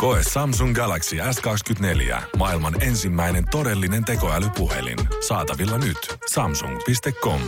[0.00, 2.22] Koe Samsung Galaxy S24.
[2.36, 4.98] Maailman ensimmäinen todellinen tekoälypuhelin.
[5.28, 6.16] Saatavilla nyt.
[6.32, 7.40] Samsung.com.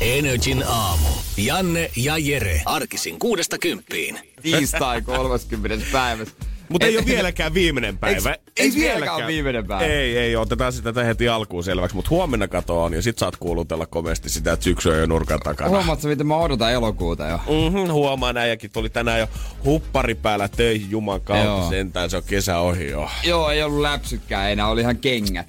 [0.00, 1.08] Energin aamu.
[1.36, 2.62] Janne ja Jere.
[2.64, 4.18] Arkisin kuudesta kymppiin.
[4.42, 5.86] Tiistai 30.
[5.92, 6.26] päivä.
[6.68, 8.30] Mutta ei ole vieläkään viimeinen päivä.
[8.32, 9.84] Eiks- eiks vieläkään viimeinen päivä?
[9.84, 13.86] Ei, ei, otetaan sitä heti alkuun selväksi, mutta huomenna kato on ja sit saat kuulutella
[13.86, 15.70] komeasti sitä, että syksy on jo nurkan takana.
[15.70, 17.36] Huomaatko, miten mä odotan elokuuta jo?
[17.36, 19.28] Mm-hmm, huomaan äijäkin tuli tänään jo
[19.64, 21.70] huppari päällä töihin juman kautta Joo.
[21.70, 23.08] sentään, se on kesä ohi jo.
[23.24, 25.46] Joo, ei ollut läpsykkää enää, oli ihan kengät.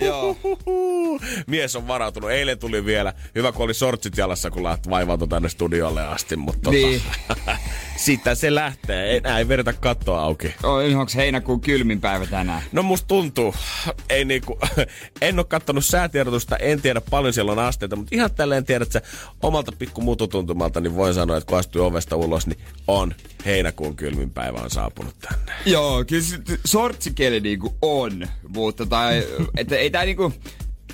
[0.00, 0.36] Joo.
[1.46, 2.30] Mies on varautunut.
[2.30, 6.70] Eilen tuli vielä, hyvä kun oli sortsit jalassa, kun lähti vaivautui tänne studiolle asti, mutta
[6.70, 7.02] Niin.
[7.96, 9.16] sitä se lähtee.
[9.16, 10.54] Enää ei vedetä kattoa auki.
[10.62, 12.62] On, onks heinäkuun kylmin päivä tänään?
[12.72, 13.54] No musta tuntuu,
[14.10, 14.58] ei niinku,
[15.20, 19.02] en oo kattonut säätiedotusta, en tiedä paljon siellä on asteita, mutta ihan tälleen tiedät sä
[19.42, 24.30] omalta pikku mututuntumalta, niin voin sanoa, että kun astui ovesta ulos, niin on heinäkuun kylmin
[24.30, 25.52] päivä on saapunut tänne.
[25.66, 26.22] Joo, kyllä
[26.64, 30.32] sortsikeli niinku on, mutta tai, että ei tää niinku,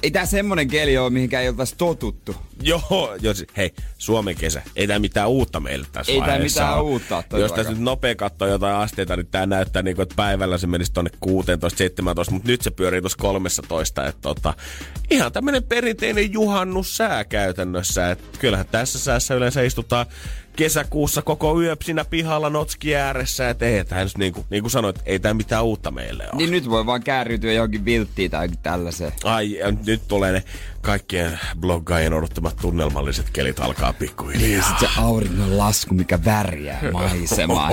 [0.03, 2.37] ei tää semmonen keli oo, mihinkään ei oltais totuttu.
[2.63, 4.63] Joo, jos, hei, Suomen kesä.
[4.77, 6.83] Ei tää mitään uutta meille tässä Ei tää mitään ole.
[6.83, 10.15] uutta ole Jos tässä nyt nopea katsoo jotain asteita, niin tää näyttää niin kuin, että
[10.17, 14.07] päivällä se menisi tonne 16-17, mutta nyt se pyörii tuossa 13.
[14.07, 14.55] Että tota,
[15.11, 18.11] ihan tämmönen perinteinen juhannussää käytännössä.
[18.11, 20.07] Et kyllähän tässä säässä yleensä istutaan
[20.57, 23.51] kesäkuussa koko yö siinä pihalla notski ääressä.
[23.51, 26.37] Että ei tää nyt niin kuin, niin kuin sanoit, ei tää mitään uutta meille ole.
[26.37, 29.13] Niin nyt voi vaan kääriytyä johonkin vilttiin tai tällaiseen.
[29.25, 30.45] Ai, ja nyt tulee ne
[30.81, 34.49] kaikkien bloggaajien odottamat tunnelmalliset kelit alkaa pikkuhiljaa.
[34.49, 37.71] Niin sit se auringon lasku, mikä värjää maisemaa.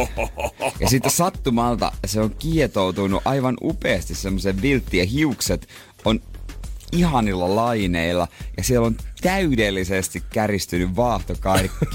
[0.80, 5.68] Ja sitten sattumalta se on kietoutunut aivan upeasti semmoisen vilttiin ja hiukset
[6.06, 6.20] on
[6.92, 8.28] ihanilla laineilla
[8.58, 11.86] ja siellä on täydellisesti käristynyt vaahtokarkki.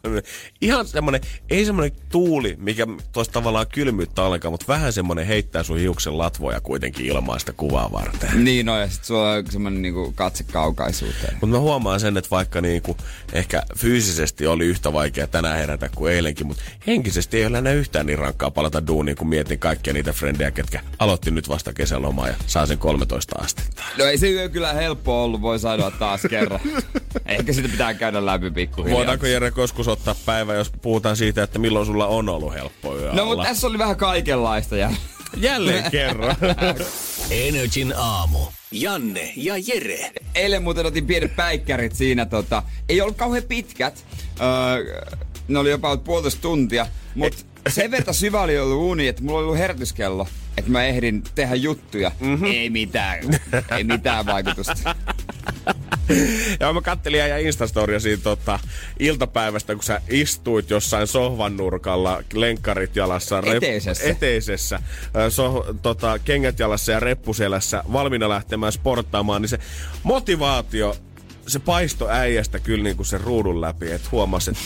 [0.60, 1.20] Ihan semmonen,
[1.50, 6.60] ei semmonen tuuli, mikä tuossa tavallaan kylmyyttä ollenkaan, mutta vähän semmonen heittää sun hiuksen latvoja
[6.60, 8.44] kuitenkin ilmaista kuvaa varten.
[8.44, 11.32] niin on, ja sit sulla on semmonen niinku katse kaukaisuuteen.
[11.32, 12.96] Mutta mä huomaan sen, että vaikka niinku
[13.32, 18.06] ehkä fyysisesti oli yhtä vaikea tänään herätä kuin eilenkin, mutta henkisesti ei ole enää yhtään
[18.06, 22.34] niin rankkaa palata duuniin, kun mietin kaikkia niitä frendejä, ketkä aloitti nyt vasta kesälomaa ja
[22.46, 23.82] saa sen 13 astetta.
[23.98, 26.60] No ei se kyllä helppo ollut, voi sanoa taas kerran.
[27.26, 28.98] Ehkä sitä pitää käydä läpi pikkuhiljaa.
[28.98, 33.12] Voidaanko Jere joskus ottaa päivä, jos puhutaan siitä, että milloin sulla on ollut helppo yö
[33.12, 34.90] No mutta tässä oli vähän kaikenlaista ja
[35.36, 36.36] Jälleen kerran.
[37.30, 38.38] Energin aamu.
[38.72, 40.12] Janne ja Jere.
[40.34, 44.04] eilen muuten otin pienet päikkärit siinä tota, ei ollut kauhean pitkät.
[44.40, 45.06] Öö,
[45.48, 49.44] ne oli jopa puolitoista tuntia, mutta sen verran syvä oli ollut uni, että mulla oli
[49.44, 52.12] ollut herätyskello, että mä ehdin tehdä juttuja.
[52.20, 52.44] Mm-hmm.
[52.46, 53.18] Ei mitään,
[53.76, 54.94] ei mitään vaikutusta.
[56.60, 58.58] Ja mä kattelin ja Instastoria siitä tota,
[58.98, 64.04] iltapäivästä, kun sä istuit jossain sohvan nurkalla, lenkkarit jalassa, Eteisessä.
[64.04, 64.80] eteisessä
[65.16, 69.58] ö, so, tota, kengät jalassa ja reppuselässä, valmiina lähtemään sporttaamaan, niin se
[70.02, 70.96] motivaatio,
[71.46, 74.62] se paisto äijästä kyllä niin kuin sen ruudun läpi, että huomasi, että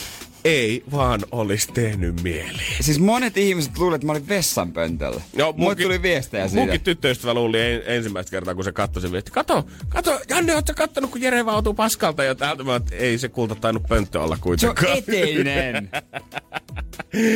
[0.47, 2.61] ei vaan olisi tehnyt mieli.
[2.81, 5.21] Siis monet ihmiset luulivat, että mä olin vessanpöntöllä.
[5.33, 6.61] Joo, Mulle tuli viestejä siitä.
[6.61, 9.31] Munkin tyttöystävä luuli en, ensimmäistä kertaa, kun se katsoi sen viesti.
[9.31, 12.63] Kato, kato, Janne, ootko kattonut, kun Jere vautuu paskalta ja täältä?
[12.63, 14.97] Mä, että ei se kulta tainnut pönttö olla Se on kuitenkaan.
[14.97, 15.89] eteinen.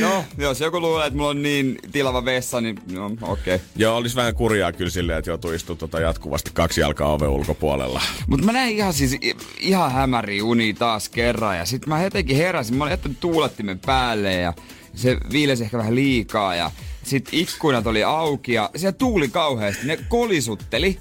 [0.02, 3.56] no, jos joku luulee, että mulla on niin tilava vessa, niin no, okei.
[3.56, 3.60] Okay.
[3.76, 8.02] Joo, olisi vähän kurjaa kyllä silleen, että joutuu istumaan tota jatkuvasti kaksi jalkaa oven ulkopuolella.
[8.28, 9.18] Mutta mä näin ihan siis
[9.60, 12.76] ihan hämäri uni taas kerran ja sitten mä jotenkin heräsin.
[12.76, 14.54] Mä olin jättänyt tuulettimen päälle ja
[14.96, 16.72] se viilesi ehkä vähän liikaa ja
[17.04, 19.88] sitten ikkunat oli auki ja siellä tuuli kauheasti.
[19.88, 21.00] Ne kolisutteli.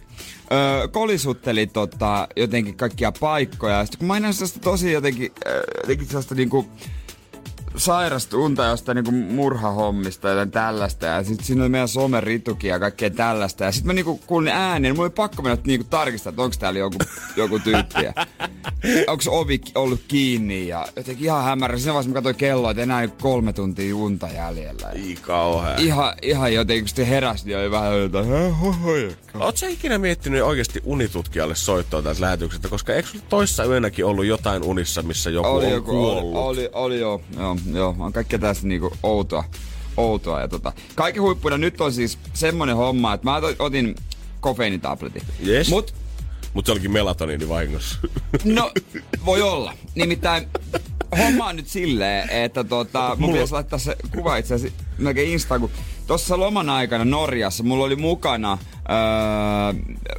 [0.52, 3.78] Öö, kolisutteli tota, jotenkin kaikkia paikkoja.
[3.78, 6.66] Ja sitten kun mä en sellaista tosi jotenkin, öö, jotenkin sellaista niinku
[7.76, 11.06] sairasta unta jostain niinku murhahommista ja tällaista.
[11.06, 13.64] Ja sit siinä oli meidän somerituki ja kaikkea tällaista.
[13.64, 16.56] Ja sit mä niinku kuulin äänen, niin mulla oli pakko mennä niinku tarkistaa, että onko
[16.58, 16.98] täällä joku,
[17.36, 18.04] joku tyyppi.
[19.06, 21.78] Onko ovi ollut kiinni ja jotenkin ihan hämärä.
[21.78, 24.90] Siinä vaiheessa mä katsoin kelloa, että enää kolme tuntia unta jäljellä.
[24.90, 25.76] Ei kauhea.
[25.76, 28.26] Ihan, ihan jotenkin, kun sitten heräsi, niin oli vähän jotain.
[29.40, 34.24] Oot sä ikinä miettinyt oikeasti unitutkijalle soittoa tästä lähetyksestä, koska eikö sulla toissa yönäkin ollut
[34.26, 36.36] jotain unissa, missä joku oli on joku, kuollut?
[36.36, 39.44] oli, oli, oli joo, joo, joo, on kaikkea tässä niinku outoa,
[39.96, 40.72] outoa ja tota.
[40.94, 43.94] Kaiken huippuina nyt on siis semmonen homma, että mä otin- otin
[44.40, 45.22] kofeiinitabletin.
[45.46, 45.68] Yes.
[45.70, 45.94] Mut
[46.54, 47.98] Mutta se olikin melatoniini vahingossa.
[48.44, 48.70] No,
[49.24, 49.74] voi olla.
[49.94, 50.46] Nimittäin
[51.18, 55.30] homma on nyt silleen, että tota, mun Mulla- pitäisi laittaa se kuva itse asiassa melkein
[55.30, 55.70] Instaan, kun
[56.06, 58.58] tuossa loman aikana Norjassa mulla oli mukana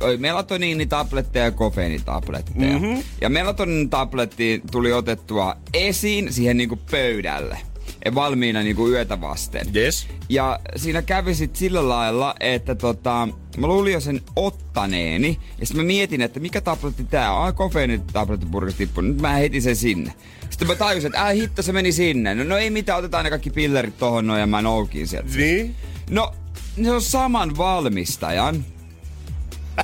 [0.02, 2.80] öö, melatoniinitabletteja ja kofeiinitabletteja.
[2.80, 3.04] Mm-hmm.
[3.22, 7.58] Ja melatoniinitabletti tuli otettua esiin siihen niinku pöydälle.
[8.06, 9.68] Ja valmiina niinku yötä vasten.
[9.76, 10.08] Yes.
[10.30, 13.28] Ja siinä kävi sit sillä lailla, että tota,
[13.60, 15.40] mä luulin jo sen ottaneeni.
[15.60, 17.46] Ja sitten mä mietin, että mikä tabletti tää on.
[17.46, 19.02] Ai kofeiinitablettipurkki tippu.
[19.02, 20.14] Nyt mä heitin sen sinne.
[20.50, 22.36] Sitten mä tajusin, että ää hitto se meni sinne.
[22.36, 25.30] No, no ei mitään, otetaan ne kaikki pillerit tohon noin ja mä noukin sieltä.
[25.36, 25.76] Niin?
[26.10, 26.34] No,
[26.78, 28.66] ne on saman valmistajan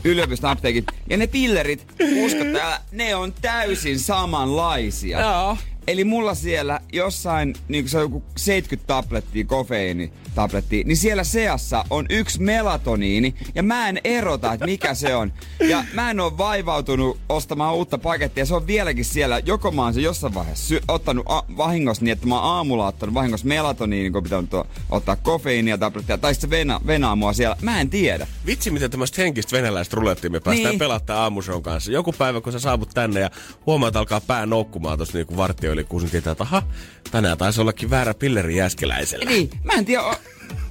[0.04, 0.86] yliopiston apteekit.
[1.10, 1.88] Ja ne pillerit,
[2.24, 5.19] usko täällä, ne on täysin samanlaisia.
[5.19, 5.58] Joo.
[5.88, 11.86] Eli mulla siellä jossain, niin kuin se on joku 70 tablettia kofeiinitablettia, niin siellä seassa
[11.89, 15.34] on yksi melatoniini, ja mä en erota, että mikä se on.
[15.69, 19.39] Ja mä en ole vaivautunut ostamaan uutta pakettia, se on vieläkin siellä.
[19.45, 22.88] Joko mä oon se jossain vaiheessa sy- ottanut a- vahingossa niin, että mä oon aamulla
[22.88, 24.44] ottanut vahingossa melatoniini, kun pitää
[24.90, 27.56] ottaa kofeiinia tablettia, tai sitten se vena, venaa mua siellä.
[27.62, 28.28] Mä en tiedä.
[28.45, 30.80] Vitsi, miten tämmöistä henkistä venäläistä rulettia me päästään Niin.
[30.80, 31.92] pelaamaan aamushown kanssa.
[31.92, 33.30] Joku päivä, kun sä saavut tänne ja
[33.66, 36.63] huomaat, että alkaa pää noukkumaan tuossa niinku vartio yli kuusi, niin tietää, että aha,
[37.12, 39.25] tänään taisi ollakin väärä pilleri jääskeläisellä.
[39.25, 40.03] Niin, mä en tiedä,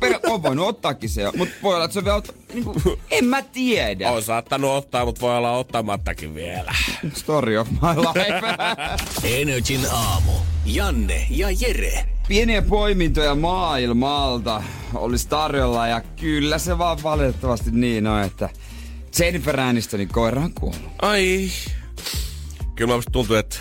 [0.00, 3.24] per- on voinut ottaakin se, mutta voi olla, että se on vielä, ot- niinku, en
[3.24, 4.10] mä tiedä.
[4.10, 6.74] On saattanut ottaa, mutta voi olla ottamattakin vielä.
[7.14, 9.40] Story of my life.
[9.42, 10.32] Energin aamu.
[10.64, 12.04] Janne ja Jere.
[12.28, 14.62] Pieniä poimintoja maailmalta
[14.94, 18.48] olisi tarjolla ja kyllä se vaan valitettavasti niin on, että
[19.18, 20.92] Jennifer Anistonin koira on kuollut.
[21.02, 21.50] Ai.
[22.74, 23.56] Kyllä musta tuntuu, että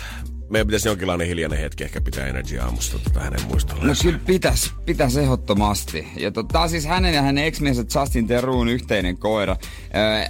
[0.50, 3.88] meidän pitäisi jonkinlainen hiljainen hetki ehkä pitää Energy aamusta tota hänen muistolleen.
[3.88, 6.06] No kyllä pitäisi pitäis ehdottomasti.
[6.16, 9.56] Ja to, tää on siis hänen ja hänen ex-miehensä Justin Teruun yhteinen koira.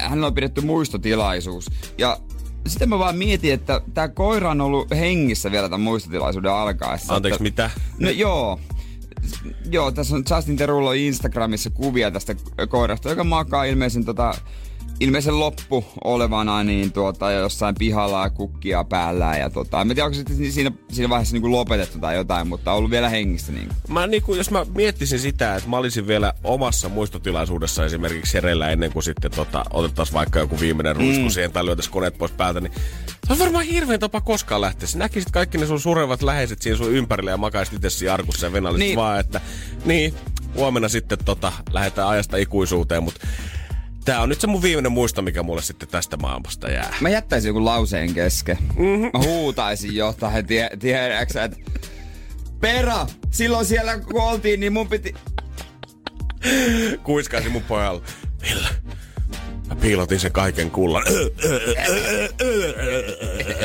[0.00, 1.70] Hänellä on pidetty muistotilaisuus.
[1.98, 2.18] Ja
[2.66, 7.14] sitten mä vaan mietin, että tämä koira on ollut hengissä vielä tämän muistotilaisuuden alkaessa.
[7.14, 7.70] Anteeksi, että, mitä?
[7.98, 8.60] No joo.
[9.70, 12.34] Joo, tässä on Justin Terulla on Instagramissa kuvia tästä
[12.69, 14.34] koirasta, joka makaa ilmeisen tota,
[15.00, 20.04] ilmeisen loppu olevana niin tuota, jossain pihalla ja kukkia päällä ja tota, en mä tiedä,
[20.06, 23.69] onko sitten siinä, siinä vaiheessa niin lopetettu tai jotain, mutta on ollut vielä hengissä niin.
[23.88, 28.93] Mä niinku, jos mä miettisin sitä, että mä olisin vielä omassa muistotilaisuudessa esimerkiksi hereillä ennen
[28.93, 31.31] kuin sitten tota, otettaisiin vaikka joku viimeinen ruisku mm.
[31.31, 32.72] siihen tai lyötäisiin koneet pois päältä, niin
[33.26, 34.88] se on varmaan hirveän tapa koskaan lähteä.
[34.88, 38.46] Sä näkisit kaikki ne sun surevat läheiset siinä sun ympärillä ja makaisit itse siinä arkussa
[38.46, 38.78] ja Niin.
[38.78, 38.96] niin.
[38.96, 39.40] vaan, että
[39.84, 40.14] niin,
[40.54, 43.26] huomenna sitten tota, lähdetään ajasta ikuisuuteen, mutta
[44.06, 46.94] Tää on nyt se mun viimeinen muisto, mikä mulle sitten tästä maailmasta jää.
[47.00, 48.58] Mä jättäisin joku lauseen kesken.
[48.61, 49.11] Mm-hmm.
[49.12, 51.56] Mä huutaisin jotain, tie, tiedäksä, että
[52.61, 55.14] Pera, silloin siellä kun oltiin, niin mun piti...
[57.03, 58.03] Kuiskaisin mun pojalle.
[58.43, 58.69] Ville,
[59.76, 61.05] piilotin sen kaiken kullan.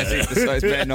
[0.10, 0.86] Sitten se.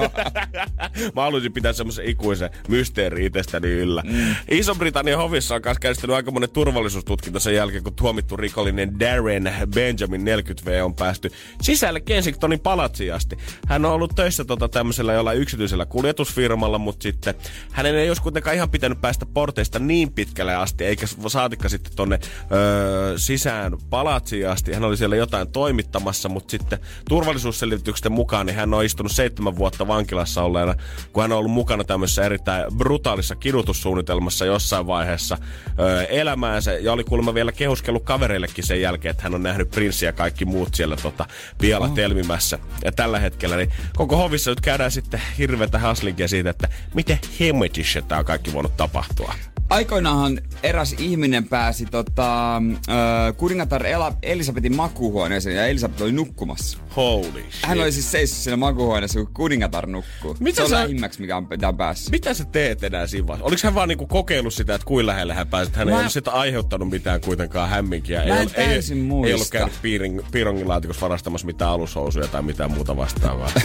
[1.15, 4.03] Mä haluaisin pitää semmoisen ikuisen mysteeri itsestäni yllä.
[4.07, 4.37] Mm.
[4.51, 10.25] Iso-Britannian hovissa on kanssa käynnistynyt aika monen turvallisuustutkinta sen jälkeen, kun tuomittu rikollinen Darren Benjamin
[10.27, 11.31] 40V on päästy
[11.63, 13.37] sisälle Kensingtonin palatsiin asti.
[13.67, 17.35] Hän on ollut töissä tota tämmöisellä jollain yksityisellä kuljetusfirmalla, mutta sitten
[17.73, 22.19] hänen ei olisi kuitenkaan ihan pitänyt päästä porteista niin pitkälle asti, eikä saatikka sitten tonne
[22.53, 24.73] öö, sisään palatsiin asti.
[24.73, 29.89] Hän oli siellä jotain toimittamassa, mutta sitten turvallisuusselvitysten mukaan niin hän on istunut seitsemän vuotta
[29.89, 30.75] vankilassa olleena,
[31.13, 35.39] kun hän on ollut mukana tämmöisessä erittäin brutaalissa kidutussuunnitelmassa jossain vaiheessa
[35.79, 36.73] öö, elämäänsä.
[36.73, 40.45] Ja oli kuulemma vielä kehuskellut kavereillekin sen jälkeen, että hän on nähnyt prinssi ja kaikki
[40.45, 41.27] muut siellä tota,
[41.59, 42.59] pialla telmimässä.
[42.85, 48.03] Ja tällä hetkellä niin koko hovissa nyt käydään sitten hirveätä haslinkia siitä, että miten hemmetissä
[48.03, 49.35] tämä on kaikki voinut tapahtua.
[49.71, 56.79] Aikoinaanhan eräs ihminen pääsi tota, ö, kuningatar Ela- Elisabetin makuuhuoneeseen ja Elisabet oli nukkumassa.
[56.97, 57.63] Holy shit.
[57.63, 60.37] Hän oli siis seissyt siinä makuuhuoneessa, kun kuningatar nukkuu.
[60.41, 62.11] Mitä se on sä- lähimmäksi, mikä on, mitä on päässyt.
[62.11, 63.47] Mitä sä teet enää siinä vaiheessa?
[63.47, 65.71] Oliko hän vaan niinku kokeillut sitä, että kuin lähelle hän pääsi?
[65.75, 68.19] Hän Mä- ei ollut sitä aiheuttanut mitään kuitenkaan hämminkiä.
[68.19, 69.35] Mä ei, en ei, täysin ei muista.
[69.35, 73.51] ollut käynyt piiring, piirongilaatikossa varastamassa mitään alushousuja tai mitään muuta vastaavaa.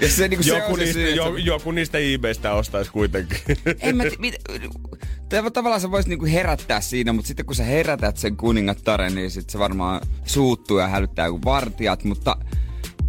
[0.00, 3.38] Ja se, niin se joku, se niistä, syy, että- jo, joku niistä eBaystä ostaisi kuitenkin.
[3.80, 4.04] En mä
[5.30, 9.30] tiedä, tavallaan sä voisit niinku herättää siinä, mutta sitten kun sä herätät sen kuningattaren, niin
[9.30, 12.36] sit se varmaan suuttuu ja hälyttää kuin vartijat, mutta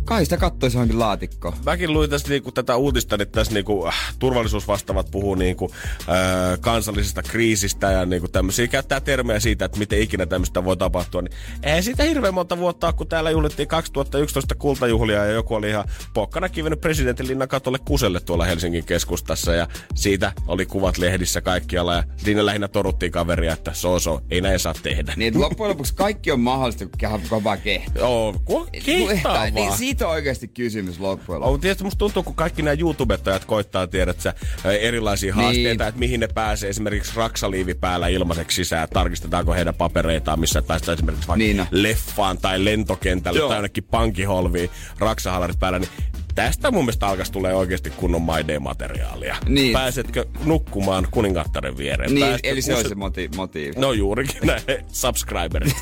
[0.05, 1.53] Kai sitä kattoisi johonkin laatikkoon.
[1.65, 7.23] Mäkin luin tästä niinku tätä uutista, että tässä niinku, äh, turvallisuusvastaavat puhuu niinku, äh, kansallisesta
[7.23, 8.67] kriisistä ja niinku tämmöisiä.
[8.67, 11.21] Käyttää termejä siitä, että miten ikinä tämmöistä voi tapahtua.
[11.21, 11.33] Niin
[11.63, 16.49] ei sitä hirveän monta vuotta kun täällä juhlittiin 2011 kultajuhlia ja joku oli ihan pokkana
[16.49, 19.53] kivennyt presidentin linnan katolle kuselle tuolla Helsingin keskustassa.
[19.53, 24.41] Ja siitä oli kuvat lehdissä kaikkialla ja siinä lähinnä toruttiin kaveria, että so so, ei
[24.41, 25.13] näin saa tehdä.
[25.15, 28.03] Niin, loppujen lopuksi kaikki on mahdollista, kun kovaa kehtaa.
[28.03, 29.77] Joo, ku, kehtaa Niin vaan.
[29.93, 31.61] Siitä on oikeasti kysymys loppujen lopuksi.
[31.61, 34.33] tietysti musta tuntuu, kun kaikki nämä YouTubettajat koittaa, tiedät sä,
[34.81, 35.43] erilaisia Niin.
[35.43, 40.93] haasteita, että mihin ne pääsee esimerkiksi raksaliivi päällä ilmaiseksi sisään, tarkistetaanko heidän papereitaan, missä päästään
[40.93, 41.67] esimerkiksi vaikka Niin on.
[41.71, 43.47] leffaan tai lentokentälle Joo.
[43.47, 44.69] tai jonnekin pankkiholviin
[44.99, 45.89] raksahalarit päällä, niin
[46.35, 49.35] tästä mun mielestä alkaisi tulee oikeasti kunnon My Day-materiaalia.
[49.47, 49.73] Niin.
[49.73, 52.13] Pääsetkö nukkumaan kuningattaren viereen?
[52.13, 53.73] Niin, Pääsetkö eli se on se moti- motiivi.
[53.77, 54.61] No juurikin näin,
[54.91, 55.75] subscriberit.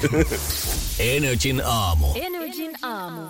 [0.99, 2.07] Energin aamu.
[2.15, 3.21] Energin aamu.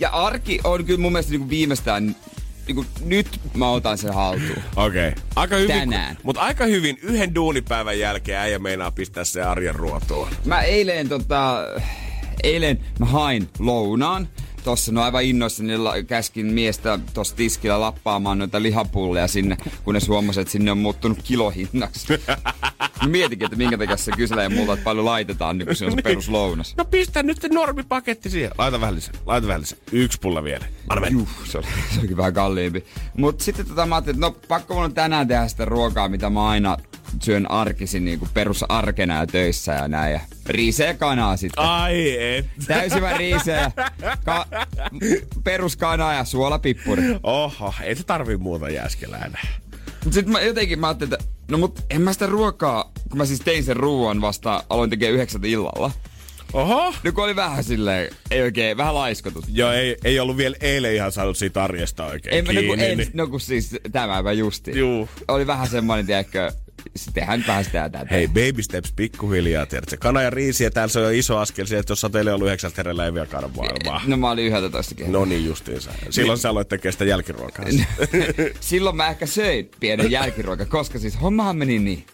[0.00, 2.16] Ja arki on kyllä mun mielestä niinku viimeistään,
[2.66, 4.50] niinku nyt mä otan sen haltuun.
[4.76, 5.08] Okei.
[5.08, 5.22] Okay.
[5.36, 6.18] Aika hyvin, Tänään.
[6.22, 10.28] Mutta aika hyvin yhden duunipäivän jälkeen äijä meinaa pistää se arjen ruotuun.
[10.44, 11.64] Mä eilen tota,
[12.42, 14.28] eilen mä hain lounaan.
[14.64, 20.40] Tossa no aivan innoissani la- käskin miestä tossa tiskillä lappaamaan noita lihapulleja sinne, kunnes huomasin,
[20.40, 22.06] että sinne on muuttunut kilohinnaksi.
[23.02, 25.92] Mä mietinkin, että minkä takia se kyselee multa, että paljon laitetaan, niin kun se on
[25.92, 26.74] se peruslounas.
[26.76, 28.50] No pistä nyt se normipaketti siihen.
[28.58, 29.14] Laita vähän lisää.
[29.26, 29.78] Laita vähän lisää.
[29.92, 30.64] Yksi pulla vielä.
[30.88, 31.08] Anna.
[31.08, 32.84] Juh, se, oli, se olikin vähän kalliimpi.
[33.16, 36.30] Mut sitten tota, mä ajattelin, että no pakko mun on tänään tehdä sitä ruokaa, mitä
[36.30, 36.76] mä aina
[37.22, 40.12] syön arkisin niin kuin perusarkena ja töissä ja näin.
[40.12, 41.64] Ja riiseä kanaa sitten.
[41.64, 42.46] Ai et.
[42.66, 43.72] Täysivä riiseä,
[44.24, 44.46] ka-
[45.44, 47.02] peruskanaa ja suolapippuri.
[47.22, 49.30] Oho, ei se tarvii muuta jääskelää
[50.04, 53.24] Mut sit mä jotenkin mä ajattelin, että no mut en mä sitä ruokaa, kun mä
[53.24, 55.90] siis tein sen ruoan vasta, aloin tekemään yhdeksältä illalla.
[56.52, 56.94] Oho.
[57.02, 59.44] No kun oli vähän silleen, ei oikein, vähän laiskotus.
[59.48, 62.66] Joo, ei, ei ollut vielä eilen ihan saanut siitä arjesta oikein En mä kiinni.
[62.68, 64.78] no kun, en, niin- no kun siis tämäpä justi.
[64.78, 65.08] Juu.
[65.28, 66.52] Oli vähän semmoinen, tiedätkö,
[67.14, 68.06] tehdään nyt vähän sitä tätä.
[68.10, 69.96] Hei, baby steps pikkuhiljaa, tiedätkö?
[69.96, 72.34] Kana ja riisi, ja täällä se on jo iso askel siihen, että jos oot eilen
[72.34, 74.00] ollut yhdeksältä hereillä, ei vielä karvaa.
[74.06, 75.12] No mä olin yhdeltä toistakin.
[75.12, 75.90] No niin justiinsa.
[76.10, 77.64] Silloin sä aloit tekemään sitä jälkiruokaa.
[78.60, 82.04] Silloin mä ehkä söin pienen jälkiruoka, koska siis hommahan meni niin.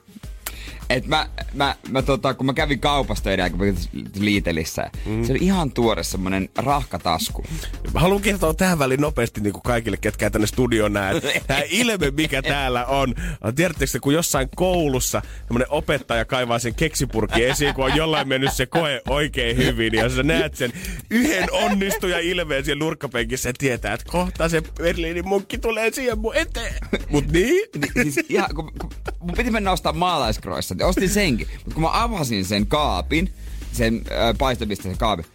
[0.90, 3.74] Et mä, mä, mä tota, kun mä kävin kaupasta edellä, kun mä
[4.18, 5.24] liitelissä, mm.
[5.24, 7.44] se oli ihan tuore semmonen rahkatasku.
[7.94, 11.20] Mä haluan kertoa tähän väliin nopeasti niin kuin kaikille, ketkä tänne studioon näe.
[11.46, 13.14] Tämä ilme, mikä täällä on.
[13.54, 18.52] Tiedättekö, te, kun jossain koulussa tämmönen opettaja kaivaa sen keksipurki esiin, kun on jollain mennyt
[18.52, 19.94] se koe oikein hyvin.
[19.94, 20.72] Ja sä näet sen
[21.10, 26.36] yhden onnistuja ilmeen siellä nurkkapenkissä ja tietää, että kohta se Berliinin munkki tulee siihen mun
[26.36, 26.74] eteen.
[27.08, 27.66] Mut niin?
[27.94, 28.90] Niin, siis ihan, kun, kun,
[29.20, 31.48] mun piti mennä ostaa maalaiskroissa, niin ostin senkin.
[31.54, 33.32] Mutta kun mä avasin sen kaapin,
[33.72, 35.26] sen äh, paistopisteen kaapin,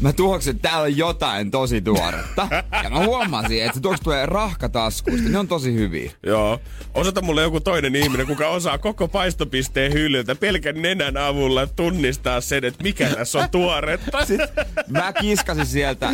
[0.00, 2.48] mä tuoksin, että täällä on jotain tosi tuoretta.
[2.84, 5.28] Ja mä huomasin, että se tuoksi tulee rahkataskuista.
[5.28, 6.10] Ne on tosi hyviä.
[6.26, 6.60] Joo.
[6.94, 12.64] Osoita mulle joku toinen ihminen, kuka osaa koko paistopisteen hyllyltä pelkän nenän avulla tunnistaa sen,
[12.64, 14.24] että mikä tässä on tuoretta.
[14.26, 14.48] Sitten
[14.88, 16.10] mä kiskasin sieltä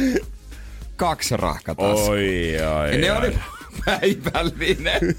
[0.97, 2.11] kaksi rahkataskua.
[2.11, 3.18] Oi, oi, Ja ne oi.
[3.18, 3.35] oli
[3.87, 5.00] päivällinen.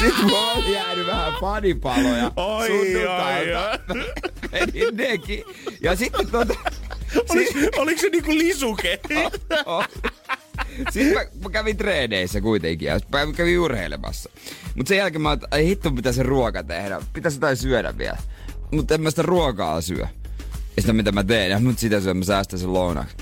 [0.00, 3.78] Sitten mulla oli jäänyt vähän panipaloja Oi, sunnuntailta.
[4.52, 5.44] Menin nekin.
[5.82, 6.54] Ja sitten tota...
[7.28, 9.00] Oliko, oliko se niinku lisuke?
[9.66, 9.84] Oh.
[10.90, 14.30] Sitten mä, mä kävin treeneissä kuitenkin ja mä kävin urheilemassa.
[14.74, 17.00] Mutta sen jälkeen mä ajattelin, ei hitto pitää se ruoka tehdä.
[17.12, 18.18] Pitäisi jotain syödä vielä.
[18.72, 20.06] Mutta en mä sitä ruokaa syö.
[20.76, 23.16] Ja sitä mitä mä teen, ja mut sitä syö, mä säästän sen lounaksi.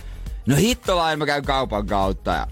[0.47, 2.47] No hittolain mä käyn kaupan kautta ja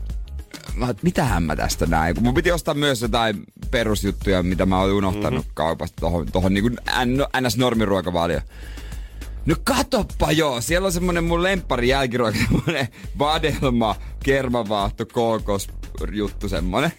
[0.75, 2.23] mä, oot, mitähän mä tästä näin.
[2.23, 5.55] Mun piti ostaa myös jotain perusjuttuja, mitä mä olin unohtanut mm-hmm.
[5.55, 6.71] kaupasta tohon, tohon niinku
[7.41, 8.41] NS-normiruokavalio.
[9.47, 12.89] No katoppa joo, siellä on semmonen mun lemppari jälkiruoka, semmonen
[13.19, 15.69] vadelma, kermavaahto, kookos
[16.13, 16.93] juttu semmonen.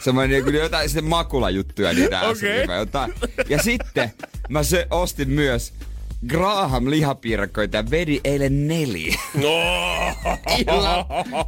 [0.00, 2.76] Semmoinen niinku jotain sitten makulajuttuja niitä okay.
[2.78, 3.14] jotain.
[3.48, 4.12] Ja sitten
[4.48, 5.72] mä se ostin myös
[6.26, 9.18] Graham lihapiirakoita ja vedin eilen neljä.
[9.34, 9.48] No.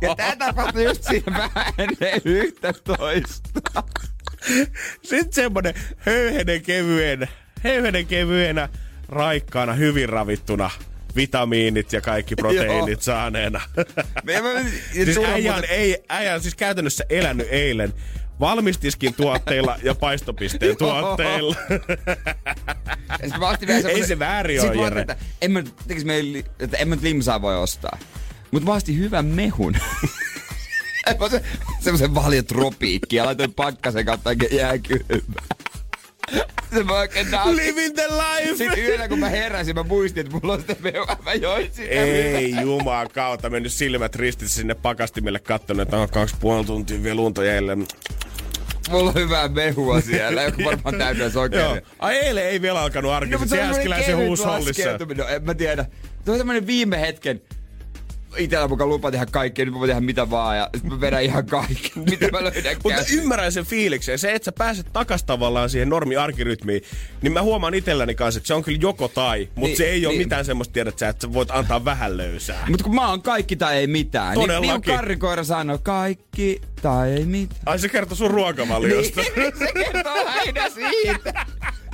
[0.01, 3.61] Ja tää tapahtui just siinä vähän ennen yhtä toista.
[5.03, 7.29] Sitten semmonen höyhenen kevyen,
[7.65, 8.69] höyhenen kevyenä,
[9.09, 10.71] raikkaana, hyvin ravittuna
[11.17, 13.01] vitamiinit ja kaikki proteiinit Joo.
[13.01, 13.61] saaneena.
[14.25, 14.49] Me, mä,
[14.93, 17.93] siis äijä on, ei, äijä on siis käytännössä elänyt eilen
[18.41, 21.57] valmistiskin tuotteilla ja paistopisteen tuotteilla.
[23.39, 25.01] Mä ostin vielä semmonen- Ei se väärin mä Jere.
[25.01, 25.63] että en mä,
[26.23, 27.99] li- että en mä limsaa voi ostaa.
[28.51, 29.77] Mut mä ostin hyvän mehun.
[31.21, 31.43] Mä se,
[31.81, 35.55] semmosen valiotropiikki ja laitoin pakkasen kautta oikein jääkylmää.
[36.75, 37.57] Se mä oikein nautin.
[37.57, 38.57] Living the life!
[38.57, 41.17] Sitten yöllä kun mä heräsin, mä muistin, että mulla on sitä meuhää.
[41.25, 41.89] Mä join sitä.
[41.91, 47.17] Ei jumaa kautta, mennyt silmät ristissä sinne pakastimelle kattonut, että on kaksi puoli tuntia vielä
[47.17, 47.77] lunta jäljellä.
[48.91, 51.31] Mulla on hyvää mehua siellä, joka varmaan täynnä Joo.
[51.31, 51.83] sokeria.
[51.99, 54.91] Ai eilen ei vielä alkanut No, arkiset, mutta se äskeläisen huushollissa.
[55.17, 55.87] No, en mä tiedä.
[56.25, 57.43] Tuo on tämmönen viime hetken
[58.37, 61.47] itellä mukaan lupa tehdä kaikkea, nyt mä voin tehdä mitä vaan ja mä vedän ihan
[61.47, 64.19] kaikki, mitä mä löydän Mutta ymmärrän sen fiiliksen.
[64.19, 66.83] Se, että sä pääset takas tavallaan siihen normi arkirytmiin,
[67.23, 70.07] niin mä huomaan itselläni kanssa, että se on kyllä joko tai, mutta Niin, se ei
[70.07, 70.23] ole niin.
[70.23, 72.67] mitään semmoista tiedät sä, että sä voit antaa vähän löysää.
[72.69, 74.95] Mutta kun mä oon kaikki tai ei mitään, niin, niin Todellakin.
[74.95, 77.61] karrikoira sanoo, kaikki tai ei mitään.
[77.67, 79.21] Ai se kertoo sun ruokavaliosta.
[79.37, 81.47] Niin, se kertoo aina siitä.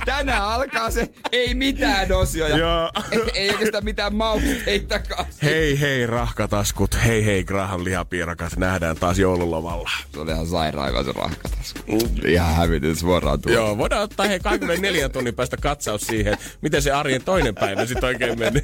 [0.05, 2.91] Tänään alkaa se ei mitään osio ja Joo.
[3.11, 5.25] ei, ei oikeastaan mitään mausteitakaan.
[5.43, 9.89] Hei hei rahkataskut, hei hei Graham lihapiirakat, nähdään taas joululomalla.
[10.13, 11.79] Se oli ihan sairaan se rahkatasku.
[12.27, 13.59] Ihan hävitys suoraan tuolla.
[13.59, 18.07] Joo, voidaan ottaa hei 24 tunnin päästä katsaus siihen, miten se arjen toinen päivä sitten
[18.07, 18.61] oikein meni.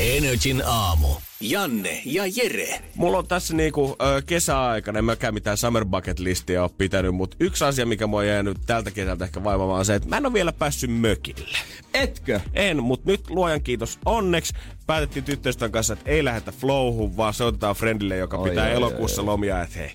[0.00, 1.08] Energin aamu.
[1.40, 2.80] Janne ja Jere.
[2.94, 7.64] Mulla on tässä niinku kesäaikana, en mäkään mitään summer bucket listia ole pitänyt, mutta yksi
[7.64, 10.32] asia, mikä mua on jäänyt tältä kesältä ehkä vaivaamaan on se, että mä en ole
[10.32, 11.58] vielä päässyt mökille.
[11.94, 12.40] Etkö?
[12.54, 14.54] En, mutta nyt luojan kiitos onneksi
[14.86, 19.22] päätettiin tyttöystävän kanssa, että ei lähdetä flowhun, vaan soitetaan friendille, joka Oi, pitää oi, elokuussa
[19.22, 19.26] oi.
[19.26, 19.94] lomia, että hei,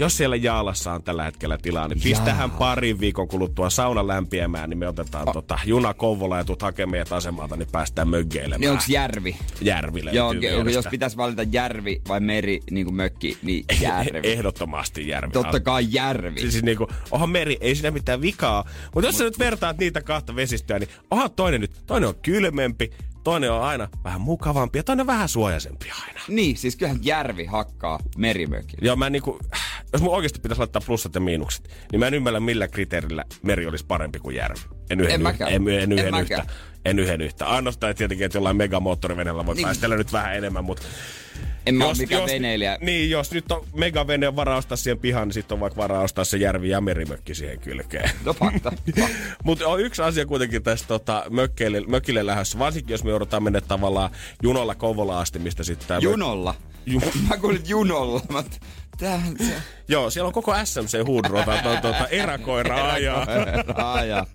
[0.00, 4.78] jos siellä Jaalassa on tällä hetkellä tilaa, niin pistähän parin viikon kuluttua sauna lämpiämään, niin
[4.78, 8.60] me otetaan tota, juna Kouvola ja tuut hakemaan asemalta, niin päästään möggeilemään.
[8.60, 9.36] Niin onks järvi?
[9.60, 10.10] Järville.
[10.10, 14.20] Joo, ge- jos pitäisi valita järvi vai meri, niin kuin mökki, niin järvi.
[14.22, 15.32] Ehdottomasti järvi.
[15.32, 16.40] Totta kai järvi.
[16.40, 18.64] Siis niinku, onhan meri, ei siinä mitään vikaa.
[18.94, 22.90] Mutta jos sä nyt vertaat niitä kahta vesistöä, niin onhan toinen nyt, toinen on kylmempi,
[23.24, 26.20] toinen on aina vähän mukavampi ja toinen vähän suojaisempi aina.
[26.28, 28.78] Niin, siis kyllähän järvi hakkaa merimökin.
[28.82, 29.38] Joo, mä niinku,
[29.92, 33.66] jos mun oikeasti pitäisi laittaa plussat ja miinukset, niin mä en ymmärrä millä kriteerillä meri
[33.66, 34.60] olisi parempi kuin järvi.
[34.90, 35.52] En yhden, En yh- mäkään.
[35.52, 36.40] En, en, En yhden mäkään.
[36.40, 36.54] yhtä.
[36.84, 37.46] En yhden yhtä.
[37.46, 39.64] Ainoastaan tietenkin, että jollain megamoottoriveneellä voi Niin.
[39.66, 40.82] päästellä nyt vähän enemmän, mutta
[41.66, 42.78] En mä oo mikään veneilijä.
[42.80, 46.24] Niin, jos nyt on megavene varaa ostaa siihen pihaan, niin sitten on vaikka varaa ostaa
[46.24, 48.10] se järvi ja merimökki siihen kylkeen.
[48.24, 48.72] No fakta.
[49.44, 53.60] Mutta on yksi asia kuitenkin tästä tota, mökkeille, mökille lähdössä, varsinkin jos me joudutaan mennä
[53.60, 54.10] tavallaan
[54.42, 56.54] junolla Kouvola asti, mistä sitten Junolla.
[56.86, 58.20] Ju- Mä kuulin junolla.
[58.32, 58.42] Mä,
[59.00, 59.54] t- tämähän se...
[59.88, 63.26] Joo, siellä on koko SMC Hoodrota, to, tuota, eräkoira ajaa.
[63.74, 64.26] Aja.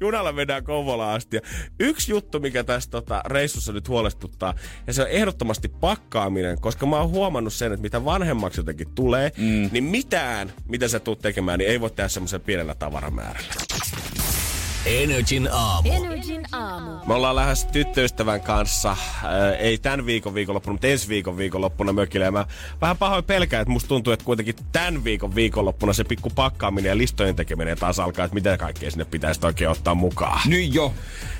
[0.00, 1.36] Junalla mennään Kouvolaan asti.
[1.36, 1.42] Ja
[1.80, 4.54] yksi juttu, mikä tässä tota, reissussa nyt huolestuttaa,
[4.86, 9.32] ja se on ehdottomasti pakkaaminen, koska mä oon huomannut sen, että mitä vanhemmaksi jotenkin tulee,
[9.36, 9.68] mm.
[9.72, 13.54] niin mitään, mitä sä tulet tekemään, niin ei voi tehdä semmoisen pienellä tavaramäärällä.
[14.86, 15.92] Energin aamu.
[15.92, 16.90] Energin aamu.
[17.06, 22.24] Me ollaan lähes tyttöystävän kanssa, ää, ei tämän viikon viikonloppuna, mutta ensi viikon viikonloppuna mökille.
[22.24, 22.46] Ja mä
[22.80, 26.98] vähän pahoin pelkään, että musta tuntuu, että kuitenkin tämän viikon viikonloppuna se pikku pakkaaminen ja
[26.98, 30.40] listojen tekeminen taas alkaa, että mitä kaikkea sinne pitäisi oikein ottaa mukaan.
[30.48, 30.94] Nyt jo.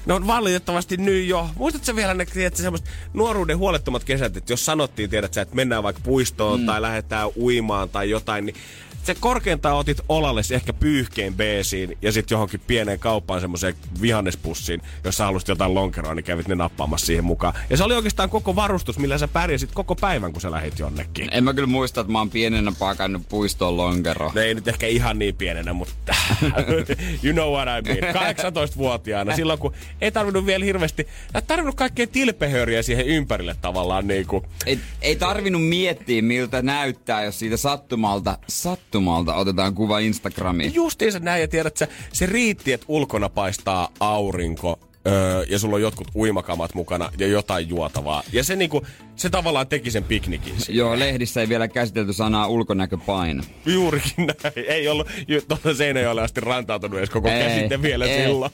[0.06, 1.50] No valitettavasti nyt jo.
[1.56, 5.54] Muistatko sä vielä ne tiedätkö, semmoista nuoruuden huolettomat kesät, että jos sanottiin, tiedät sä, että
[5.54, 6.66] mennään vaikka puistoon mm.
[6.66, 8.56] tai lähdetään uimaan tai jotain, niin
[9.04, 15.16] se korkeintaan otit olalle ehkä pyyhkeen beesiin ja sitten johonkin pieneen kauppaan semmoiseen vihannespussiin, jos
[15.16, 17.54] sä halusit jotain lonkeroa, niin kävit ne nappaamassa siihen mukaan.
[17.70, 21.28] Ja se oli oikeastaan koko varustus, millä sä pärjäsit koko päivän, kun sä lähit jonnekin.
[21.32, 24.32] En mä kyllä muista, että mä oon pienenä pakannut puistoon lonkero.
[24.34, 26.14] No ei nyt ehkä ihan niin pienenä, mutta
[27.24, 28.14] you know what I mean.
[28.14, 34.26] 18-vuotiaana, silloin kun ei tarvinnut vielä hirveästi, ei tarvinnut kaikkea tilpehöriä siihen ympärille tavallaan niin
[34.26, 34.44] kuin.
[34.66, 38.38] Ei, ei tarvinnut miettiä, miltä näyttää, jos siitä sattumalta,
[38.88, 40.74] sattumalta otetaan kuva Instagramiin.
[40.74, 41.76] Justiinsa näin ja tiedät
[42.12, 47.68] se riitti, että ulkona paistaa aurinko, Öö, ja sulla on jotkut uimakamat mukana ja jotain
[47.68, 48.22] juotavaa.
[48.32, 50.54] Ja se niinku, se tavallaan teki sen piknikin.
[50.68, 53.42] Joo, lehdissä ei vielä käsitelty sanaa ulkonäköpaino.
[53.66, 54.66] Juurikin näin.
[54.68, 55.08] Ei ollut
[55.48, 58.22] tuolla Seinäjoelle asti rantautunut edes koko käsite vielä ei.
[58.22, 58.50] silloin.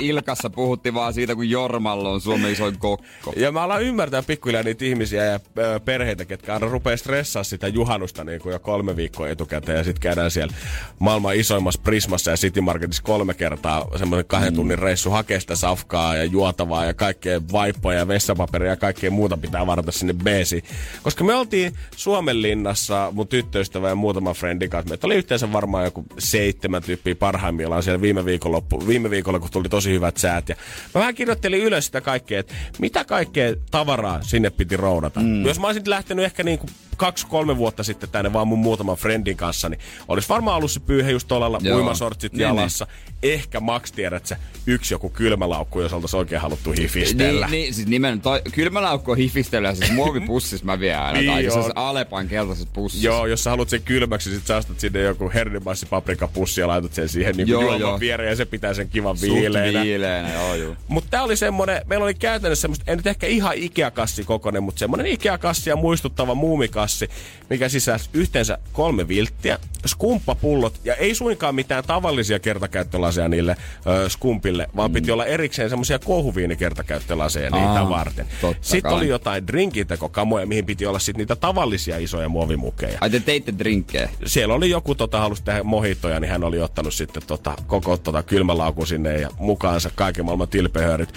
[0.00, 3.32] Ilkassa puhuttiin vaan siitä, kun Jormalla on Suomen isoin kokko.
[3.36, 5.40] Ja mä alan ymmärtää pikkuhiljaa niitä ihmisiä ja
[5.84, 9.78] perheitä, ketkä aina rupeaa stressaa sitä juhannusta niin kuin jo kolme viikkoa etukäteen.
[9.78, 10.54] Ja sitten käydään siellä
[10.98, 14.56] maailman isoimmassa Prismassa ja City Marketissa kolme kertaa semmoinen kahden mm.
[14.56, 19.36] tunnin reissu hakea sitä safkaa ja juotavaa ja kaikkea vaippoja ja vessapaperia ja kaikkea muuta
[19.36, 20.64] pitää varata sinne beesiin.
[21.02, 24.88] Koska me oltiin Suomenlinnassa mun tyttöystävä ja muutama friendin kanssa.
[24.88, 29.68] Meitä oli yhteensä varmaan joku seitsemän tyyppiä parhaimmillaan siellä viime, viikonloppu, viime viikolla, kun tuli
[29.68, 30.48] tosi hyvät säät.
[30.48, 30.56] Ja
[30.94, 35.20] mä vähän kirjoittelin ylös sitä kaikkea, että mitä kaikkea tavaraa sinne piti roudata.
[35.20, 35.46] Mm.
[35.46, 39.36] Jos mä olisin lähtenyt ehkä niin kuin kaksi-kolme vuotta sitten tänne vaan mun muutaman friendin
[39.36, 42.86] kanssa, niin olisi varmaan ollut se pyyhe just tuolla uimasortsit Niin, jalassa.
[43.22, 47.46] Ehkä Max tiedät sä, yksi joku kylmälaukku, jos oltaisiin oikein haluttu hifistellä.
[47.46, 51.18] Niin, niin siis nimen, toi, kylmälaukku on hifistely ja siis muovipussis mä vien aina.
[51.18, 51.52] Niin tai on.
[51.52, 53.06] siis Alepan keltaisessa pussissa.
[53.06, 57.08] Joo, jos sä haluat sen kylmäksi, sit sä ostat sinne joku hernimassipaprikapussi ja laitat sen
[57.08, 58.00] siihen niin Joo, juoman joo.
[58.00, 59.82] viereen ja se pitää sen kivan Suht viileänä.
[59.82, 60.76] viileänä, joo joo.
[60.88, 64.78] Mutta tää oli semmonen, meillä oli käytännössä semmoista, ei nyt ehkä ihan Ikea-kassi kokonen, mutta
[64.78, 67.08] semmonen Ikea-kassia muistuttava muumikassi,
[67.50, 73.56] mikä sisälsi yhteensä kolme vilttiä, skumppapullot ja ei suinkaan mitään tavallisia kertakäyttölaseja niille
[73.86, 78.26] ö, skumpille, vaan piti olla erikseen semmoisia kohuviinikertakäyttölaseja niitä Aa, varten.
[78.40, 78.94] totta Sitten kai.
[79.00, 84.08] oli jotain drinkintekokamoja, mihin piti olla sitten niitä tavallisia isoja muovimukeja Ai te teitte drinkkejä.
[84.26, 88.22] siellä oli joku, tota, halusi tehdä mohitoja, niin hän oli ottanut sitten tota, koko tota,
[88.22, 91.08] kylmälaukun sinne ja mukaansa kaiken maailman tilpehöörit.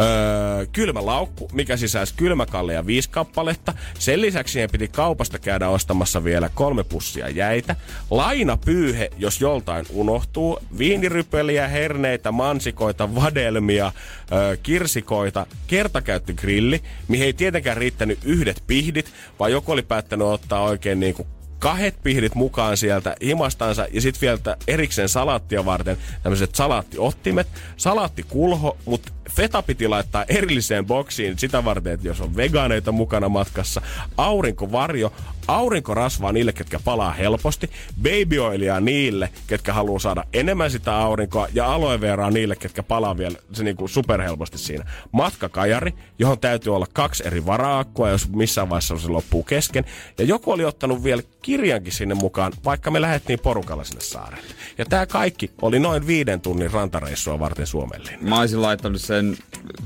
[0.00, 3.74] Öö, kylmälaukku, mikä sisälsi kylmäkalleja viisi kappaletta.
[3.98, 7.76] Sen lisäksi siihen piti kaupasta käydä ostamassa vielä kolme pussia jäitä.
[8.10, 10.58] Lainapyyhe, jos joltain unohtuu.
[10.78, 13.92] Viinirypeliä, herneitä, mansikoita, vadelmia,
[14.32, 21.00] öö, kirsikoita, kertakäyttögrilli, mihin ei tietenkään riittänyt yhdet pihdit, vaan joku oli päättänyt ottaa oikein
[21.00, 21.28] niin kuin
[21.60, 29.12] kahdet pihdit mukaan sieltä himastansa ja sitten vielä erikseen salaattia varten tämmöiset salaattiottimet, salaattikulho, mutta
[29.30, 33.82] feta piti laittaa erilliseen boksiin sitä varten, että jos on vegaaneita mukana matkassa,
[34.16, 35.12] aurinkovarjo,
[35.48, 37.70] aurinkorasvaa niille, ketkä palaa helposti,
[38.02, 43.18] baby oilia niille, ketkä haluaa saada enemmän sitä aurinkoa ja aloe veraa niille, ketkä palaa
[43.18, 44.84] vielä se niinku superhelposti siinä.
[45.12, 49.84] Matkakajari, johon täytyy olla kaksi eri varaakkua, jos missään vaiheessa se loppuu kesken.
[50.18, 54.54] Ja joku oli ottanut vielä kirjankin sinne mukaan, vaikka me lähdettiin porukalla sinne saarelle.
[54.78, 58.28] Ja tämä kaikki oli noin viiden tunnin rantareissua varten Suomen linna.
[58.28, 59.19] Mä olisin laittanut sen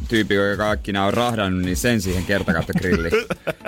[0.09, 3.13] tyypin, joka kaikki nämä on rahdannut, niin sen siihen kertakäyttögrilliin.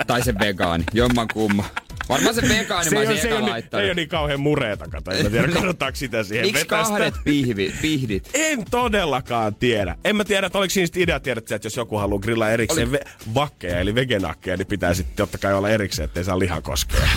[0.07, 1.65] tai se vegaani, jomman kumma.
[2.09, 3.83] Varmaan se vegaani mä ei, ole, olisin se, eka laittanut.
[3.83, 5.11] ei ole niin kauhean mureeta, kato.
[5.11, 6.89] En mä tiedä, kannattaako sitä siihen Miksi vetästä.
[6.93, 8.29] kahdet pihvi, pihdit?
[8.33, 9.95] En todellakaan tiedä.
[10.05, 12.97] En mä tiedä, että oliko siinä idea tiedä, että jos joku haluaa grillaa erikseen Oli-
[12.97, 17.07] ve- vakkeja, eli vegenakkeja, niin pitää sitten totta kai olla erikseen, ettei saa liha koskea.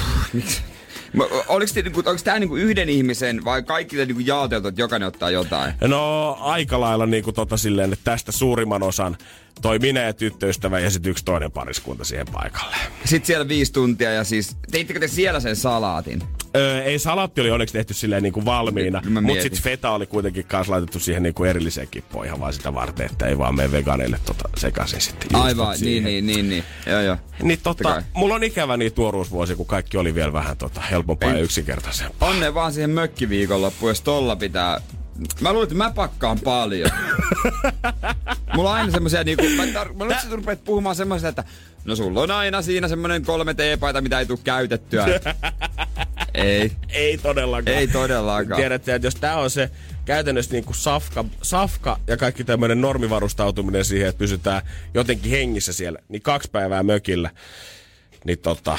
[1.48, 5.74] Oliko, te, niinku, tää niinku yhden ihmisen vai kaikille niinku jaoteltu, että jokainen ottaa jotain?
[5.80, 9.16] No aika lailla niin kuin tota silleen, että tästä suurimman osan
[9.62, 12.76] toi minä ja tyttöystävä ja sitten yksi toinen pariskunta siihen paikalle.
[13.04, 16.22] Sitten siellä viisi tuntia ja siis, teittekö te siellä sen salaatin?
[16.56, 20.44] Öö, ei salatti oli onneksi tehty silleen niin kuin valmiina, mutta sitten feta oli kuitenkin
[20.44, 23.72] kanssa laitettu siihen niin kuin erilliseen kippoon ihan vaan sitä varten, että ei vaan mene
[23.72, 25.28] veganeille tota sekaisin sitten.
[25.36, 26.64] Aivan, niin, niin, niin, niin.
[26.86, 27.16] Joo, joo.
[27.42, 31.36] Niin tota, mulla on ikävä niitä tuoruusvuosia, kun kaikki oli vielä vähän tota, helpompaa Ei.
[31.36, 32.28] ja yksinkertaisempaa.
[32.28, 34.80] Onne vaan siihen mökkiviikonloppuun, jos tolla pitää...
[35.40, 36.90] Mä luulen, että mä pakkaan paljon.
[38.54, 39.44] Mulla on aina semmosia niinku...
[39.56, 41.44] Mä, tar- mä luulen, että sä rupeat puhumaan semmoista, että...
[41.84, 45.06] No sulla on aina siinä semmonen kolme teepaita, mitä ei tule käytettyä.
[46.34, 46.72] ei.
[46.88, 47.76] Ei todellakaan.
[47.76, 48.60] Ei todellakaan.
[48.60, 49.70] Tiedätte, että jos tää on se
[50.04, 54.62] käytännössä niin kuin safka, safka ja kaikki tämmöinen normivarustautuminen siihen, että pysytään
[54.94, 57.30] jotenkin hengissä siellä, niin kaksi päivää mökillä.
[58.24, 58.78] Niin tota,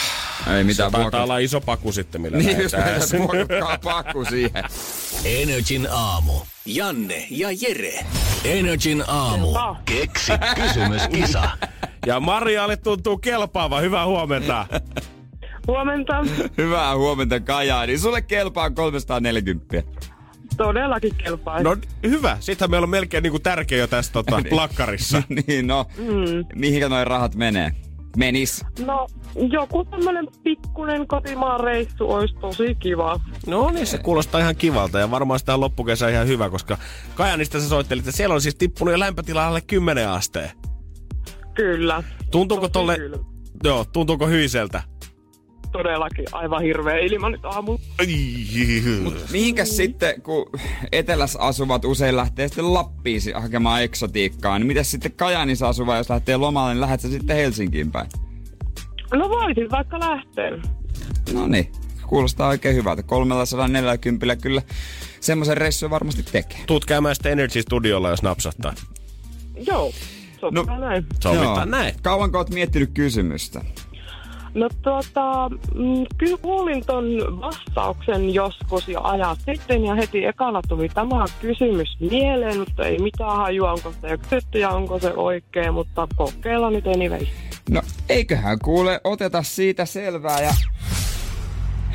[0.57, 2.71] Ei mitään se taitaa vuokra- olla iso paku sitten, millä Niin, jos
[3.83, 4.63] pakku siihen.
[5.25, 6.33] Energin aamu.
[6.65, 8.05] Janne ja Jere.
[8.45, 9.47] Energin aamu.
[9.85, 11.49] Keksi kysymyskisa.
[12.05, 13.79] Ja Marialle tuntuu kelpaava.
[13.79, 14.67] Hyvää huomenta.
[15.67, 16.13] Huomenta.
[16.57, 19.83] Hyvää huomenta Kajaa, niin sulle kelpaa 340.
[20.57, 21.63] Todellakin kelpaa.
[21.63, 22.37] No hyvä.
[22.39, 25.23] Sittenhän meillä on melkein niinku tärkeä jo tässä tota, plakkarissa.
[25.47, 26.45] niin no, mm.
[26.55, 27.71] mihinkä noin rahat menee?
[28.17, 28.65] Menis.
[28.85, 33.19] No, joku tämmönen pikkunen kotimaan reissu olisi tosi kiva.
[33.47, 36.77] No niin, se kuulostaa ihan kivalta ja varmaan sitä on loppukesä ihan hyvä, koska
[37.15, 40.51] Kajanista sä soittelit, että siellä on siis tippunut jo lämpötila alle 10 asteen.
[41.53, 42.03] Kyllä.
[42.31, 42.95] Tuntuuko Tosi tolle...
[42.95, 43.17] kylmä.
[43.63, 44.83] Joo, tuntuuko hyiseltä?
[45.71, 47.77] Todellakin aivan hirveä ilma nyt aamu.
[49.31, 50.49] Mihinkäs sitten, kun
[50.91, 56.37] etelässä asuvat usein lähtee sitten Lappiin hakemaan eksotiikkaa, niin mitäs sitten Kajaanissa asuva, jos lähtee
[56.37, 58.07] lomalle, niin lähdet sä sitten Helsinkiin päin?
[59.13, 60.51] No voisin vaikka lähteä.
[61.33, 61.71] No niin,
[62.07, 63.03] kuulostaa oikein hyvältä.
[63.03, 64.61] 340 kyllä
[65.19, 66.59] semmoisen reissun varmasti tekee.
[66.67, 68.73] Tuut käymään sitten Energy Studiolla, jos napsahtaa.
[69.67, 69.91] Joo,
[70.41, 70.75] sopitaan No.
[70.75, 70.87] no.
[70.89, 71.05] näin.
[71.19, 71.93] Sovitaan näin.
[72.01, 73.61] Kauanko oot miettinyt kysymystä?
[74.53, 77.05] No tota, mm, kyllä kuulin ton
[77.41, 83.37] vastauksen joskus jo ajat sitten ja heti ekana tuli tämä kysymys mieleen, mutta ei mitään
[83.37, 87.25] hajua, onko se kysytty ja onko se oikein, mutta kokeillaan nyt anyway.
[87.69, 90.53] No eiköhän kuule, oteta siitä selvää ja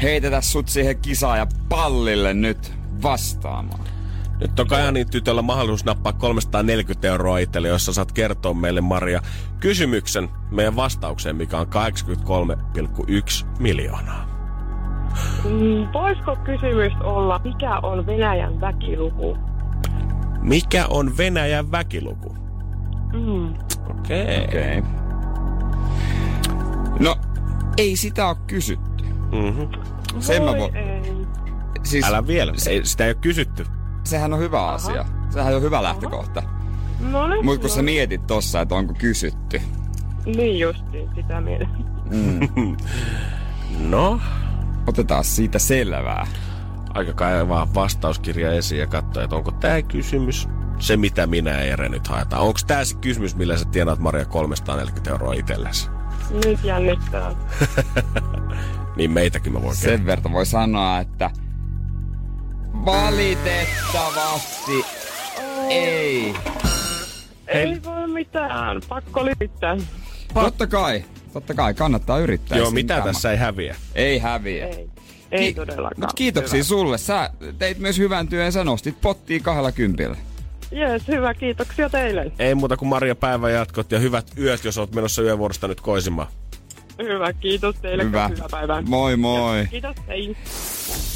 [0.03, 3.96] heitetä sut siihen kisaan ja pallille nyt vastaamaan.
[4.41, 9.21] Nyt on Kajanin tytöllä mahdollisuus nappaa 340 euroa itselle, jossa saat kertoa meille, Maria,
[9.61, 14.27] kysymyksen meidän vastaukseen, mikä on 83,1 miljoonaa.
[15.45, 19.39] Mm, voisiko kysymys olla, mikä on Venäjän väkiluku?
[20.41, 22.37] Mikä on Venäjän väkiluku?
[23.13, 23.55] Mm.
[23.91, 24.45] Okei.
[24.45, 24.79] Okay.
[24.79, 24.83] Okay.
[27.01, 27.17] No,
[27.77, 29.05] ei sitä ole kysytty.
[29.33, 29.69] Mm-hmm.
[30.21, 31.27] Sen mä Voi vo- ei.
[31.83, 33.67] Siis, Älä vielä, ei, sitä ei ole kysytty.
[34.07, 35.05] Sehän on hyvä asia.
[35.31, 36.43] Sehän on hyvä lähtökohta.
[37.01, 39.61] No niin, Mutta kun sä mietit tossa, että onko kysytty.
[40.27, 41.67] Niin justiin, sitä mieltä.
[43.89, 44.21] No,
[44.87, 46.27] Otetaan siitä selvää.
[46.95, 51.89] aika kaivaa vastauskirja esiin ja katsoa, että onko tämä kysymys se, mitä minä ja Jere
[51.89, 52.43] nyt haetaan.
[52.43, 55.91] Onko tämä se kysymys, millä sä tienaat Maria 340 euroa itsellesi?
[56.45, 57.33] Nyt jännittää.
[58.97, 59.97] Niin meitäkin mä voin kertoa.
[59.97, 61.31] Sen verran voi sanoa, että
[62.87, 64.85] valitettavasti
[65.69, 66.35] ei.
[67.49, 69.77] Ei voi mitään, pakko liittää.
[70.35, 72.59] Totta kai, totta kai, kannattaa yrittää.
[72.59, 73.77] Joo, mitä tämä- tässä ei häviä.
[73.95, 74.67] Ei häviä.
[74.67, 74.89] Ei,
[75.31, 76.01] ei Ki- todellakaan.
[76.01, 76.65] Mut kiitoksia Hyvä.
[76.65, 76.99] sulle.
[76.99, 80.17] Sä teit myös hyvän työn ja sä nostit pottia kahdella kympillä.
[80.71, 82.33] Jees, hyvä, kiitoksia teille.
[82.39, 86.29] Ei muuta kuin Maria päivän jatkot ja hyvät yöt, jos oot menossa yövuorosta nyt koisimaan.
[87.03, 88.05] Hyvä, kiitos teille.
[88.05, 88.29] Hyvä.
[88.29, 88.83] Hyvää päivää.
[88.83, 89.67] Moi moi.
[89.71, 90.37] Kiitos, hei.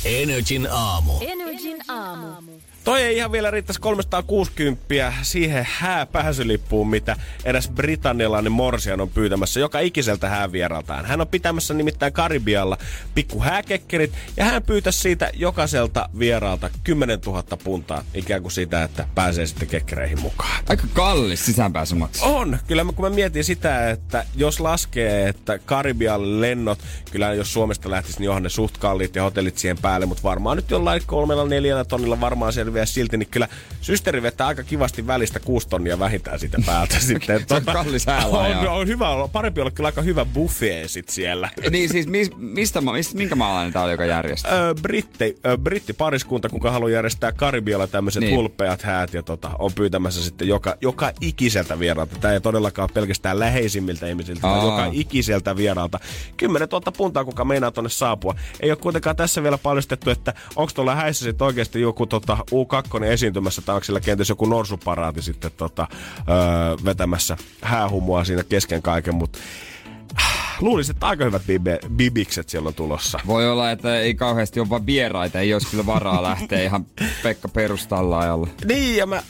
[0.04, 1.12] Energin aamu.
[1.20, 2.52] Energin aamu.
[2.84, 9.80] Toi ei ihan vielä riittäisi 360 siihen hääpääsylippuun, mitä eräs britannialainen morsian on pyytämässä joka
[9.80, 11.06] ikiseltä häävieraltaan.
[11.06, 12.78] Hän on pitämässä nimittäin Karibialla
[13.14, 19.06] pikku hääkekkerit ja hän pyytäisi siitä jokaiselta vieraalta 10 000 puntaa ikään kuin sitä, että
[19.14, 20.64] pääsee sitten kekkereihin mukaan.
[20.68, 22.24] Aika kallis sisäänpääsymaksu.
[22.24, 22.58] On.
[22.66, 26.78] Kyllä mä, kun mä mietin sitä, että jos laskee, että Karibialle lennot,
[27.10, 30.56] kyllä jos Suomesta lähtisi, niin onhan ne suht kalliit ja hotellit siihen päälle, mutta varmaan
[30.56, 33.48] nyt jollain kolmella neljällä tonnilla varmaan selviää silti, niin kyllä
[33.80, 37.44] systeri vetää aika kivasti välistä kuusi tonnia vähintään siitä päältä sitten.
[37.48, 38.58] Se on kallis häälaaja.
[38.58, 41.50] on, on, hyvä olla, parempi olla kyllä aika hyvä buffet sit siellä.
[41.70, 44.52] Niin siis mis, mistä, mistä, minkä maalainen tää oli, joka järjestää?
[44.52, 48.36] Öö, britti, öö, brittipariskunta, kuka haluaa järjestää Karibialla tämmöiset Niin.
[48.36, 52.16] hulppeat häät ja tota, on pyytämässä sitten joka, joka ikiseltä vieraalta.
[52.20, 54.64] Tämä ei todellakaan pelkästään läheisimmiltä ihmisiltä, vaan Aa.
[54.66, 56.00] joka ikiseltä vieraalta.
[56.36, 58.34] 10 000 puntaa, kuka meinaa tonne saapua.
[58.60, 63.04] Ei ole kuitenkaan tässä vielä paljastettu, että onko tuolla häissä sitten oikeasti joku tota, U2
[63.04, 66.36] esiintymässä tai onko siellä kenties joku norsuparaati sitten tota, öö,
[66.84, 69.38] vetämässä häähumua siinä kesken kaiken, mutta
[70.60, 73.20] luulisin, että aika hyvät bibe, bibikset siellä on tulossa.
[73.26, 76.86] Voi olla, että ei kauheasti ole vaan vieraita, ei olisi kyllä varaa lähteä ihan
[77.22, 78.48] Pekka perustallaajalla.
[78.64, 79.22] Niin, ja mä,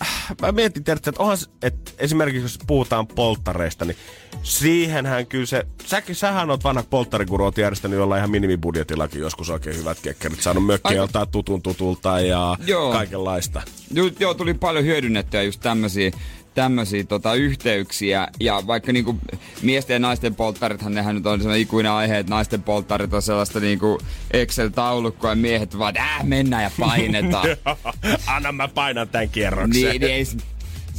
[0.42, 3.96] mä mietin, tiedätkö, että, onhan, että esimerkiksi jos puhutaan polttareista, niin
[4.42, 9.76] siihenhän kyllä se, sä, sähän oot vanha polttarikuru, oot järjestänyt jollain ihan minimibudjetillakin joskus oikein
[9.76, 12.92] hyvät kekkerit, saanut mökkiä Aika- joltain tutun tutulta ja Joo.
[12.92, 13.62] kaikenlaista.
[13.90, 16.10] Joo, joo, tuli paljon hyödynnettyä just tämmöisiä
[16.54, 18.28] tämmöisiä tota, yhteyksiä.
[18.40, 19.18] Ja vaikka niinku
[19.62, 23.60] miesten ja naisten polttarithan, nehän nyt on sellainen ikuinen aihe, että naisten polttarit on sellaista
[23.60, 23.98] niinku
[24.30, 27.48] Excel-taulukkoa ja miehet vaan, äh, mennään ja painetaan.
[28.36, 29.70] Anna mä painan tämän kierroksen.
[29.70, 30.24] niin, niin ei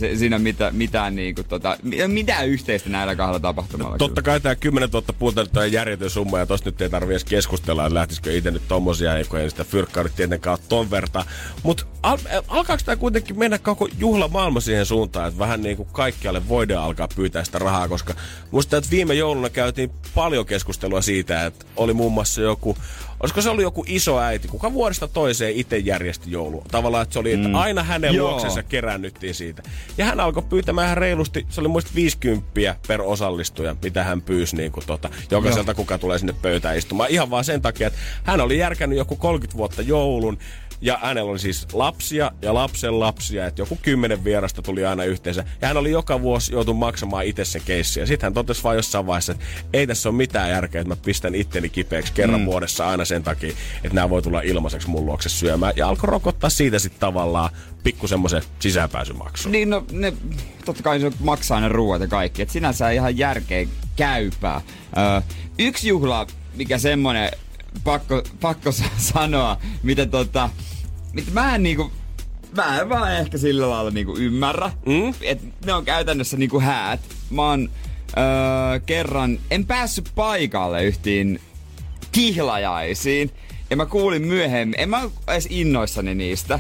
[0.02, 3.98] se, siinä ole mitään, mitään, niinku, tota, mi- mitään yhteistä näillä kahdella tapahtumalla.
[3.98, 7.24] Totta kai tämä 10 000 puolta on järjetön summa ja tosta nyt ei tarvi edes
[7.24, 11.26] keskustella, että lähtisikö itse nyt tommosia, kun ei sitä fyrkkaa nyt tietenkään ole ton vertaa.
[11.64, 15.90] Mutta al- alkaako tämä kuitenkin mennä koko juhla maailma siihen suuntaan, että vähän niin kuin
[15.92, 18.14] kaikkialle voidaan alkaa pyytää sitä rahaa, koska
[18.52, 22.78] musta että viime jouluna käytiin paljon keskustelua siitä, että oli muun muassa joku
[23.21, 26.65] Olisiko se ollut joku iso äiti, kuka vuodesta toiseen itse järjesti joulua?
[26.71, 28.29] Tavallaan, että se oli, että aina hänen Joo.
[28.29, 29.63] luoksensa kerännyttiin siitä.
[29.97, 34.55] Ja hän alkoi pyytämään ihan reilusti, se oli muista 50 per osallistuja, mitä hän pyysi
[34.55, 37.10] niin kuin tota, jokaiselta, kuka tulee sinne pöytään istumaan.
[37.10, 40.38] Ihan vaan sen takia, että hän oli järkännyt joku 30 vuotta joulun,
[40.82, 45.46] ja hänellä oli siis lapsia ja lapsen lapsia, että joku kymmenen vierasta tuli aina yhteensä.
[45.62, 48.02] Ja hän oli joka vuosi joutunut maksamaan itse sen keissin.
[48.02, 51.02] Ja sitten hän totesi vaan jossain vaiheessa, että ei tässä ole mitään järkeä, että mä
[51.06, 52.46] pistän itteni kipeäksi kerran mm.
[52.46, 55.74] vuodessa aina sen takia, että nämä voi tulla ilmaiseksi mun luokse syömään.
[55.76, 57.50] Ja alkoi rokottaa siitä sitten tavallaan
[57.84, 59.52] pikku semmoisen sisäänpääsymaksun.
[59.52, 60.13] Niin no, ne,
[60.65, 62.41] totta kai se maksaa ne ruoat ja kaikki.
[62.41, 64.62] Et sinänsä ihan järkeä käypää.
[65.17, 65.22] Ö,
[65.60, 67.32] yksi juhla, mikä semmonen,
[67.84, 70.50] pakko, pakko sa- sanoa, mitä tota,
[71.13, 71.91] mitä mä en niinku,
[72.56, 74.71] mä en vaan ehkä sillä lailla niinku ymmärrä.
[74.86, 75.13] Mm?
[75.21, 77.00] Et ne on käytännössä niinku häät.
[77.30, 77.69] Mä oon
[78.17, 81.39] öö, kerran, en päässyt paikalle yhtiin
[82.12, 83.32] kihlajaisiin.
[83.69, 86.60] Ja mä kuulin myöhemmin, en mä edes innoissani niistä.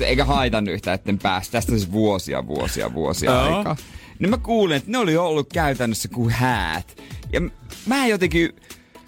[0.00, 1.52] Eikä haitannut yhtään, etten päästä.
[1.52, 3.56] Tästä on siis vuosia, vuosia, vuosia Joo.
[3.56, 3.76] aikaa.
[4.18, 7.02] Niin mä kuulin, että ne oli ollut käytännössä kuin häät.
[7.32, 7.40] Ja
[7.86, 8.52] mä en jotenkin...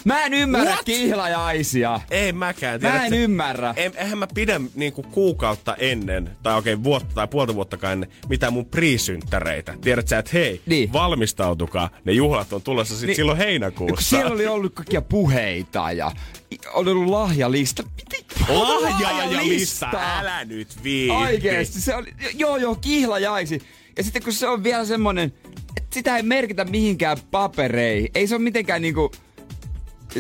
[0.05, 0.85] Mä en ymmärrä What?
[0.85, 2.01] kihlajaisia.
[2.11, 2.81] Ei mäkään.
[2.83, 3.17] Mä en tiedätkö?
[3.17, 3.75] ymmärrä.
[3.77, 8.53] En, eihän mä pidä niinku kuukautta ennen, tai okei vuotta tai puolta vuotta ennen, mitään
[8.53, 9.75] mun priisynttäreitä.
[9.81, 10.93] Tiedät sä, että hei, Niin.
[10.93, 11.91] valmistautukaa.
[12.05, 13.17] Ne juhlat on tulossa sit Niin.
[13.17, 14.09] silloin heinäkuussa.
[14.17, 16.13] siellä oli ollut kaikkia puheita ja
[16.75, 17.83] oli ollut lahjalista.
[18.49, 21.17] Lahjalista, älä nyt viitti.
[21.17, 23.63] Oikeesti, se oli, joo joo, kihlajaisi.
[23.97, 25.33] Ja sitten kun se on vielä semmonen,
[25.77, 28.09] että sitä ei merkitä mihinkään papereihin.
[28.15, 29.13] Ei se ole mitenkään niinku...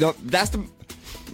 [0.00, 0.58] No tästä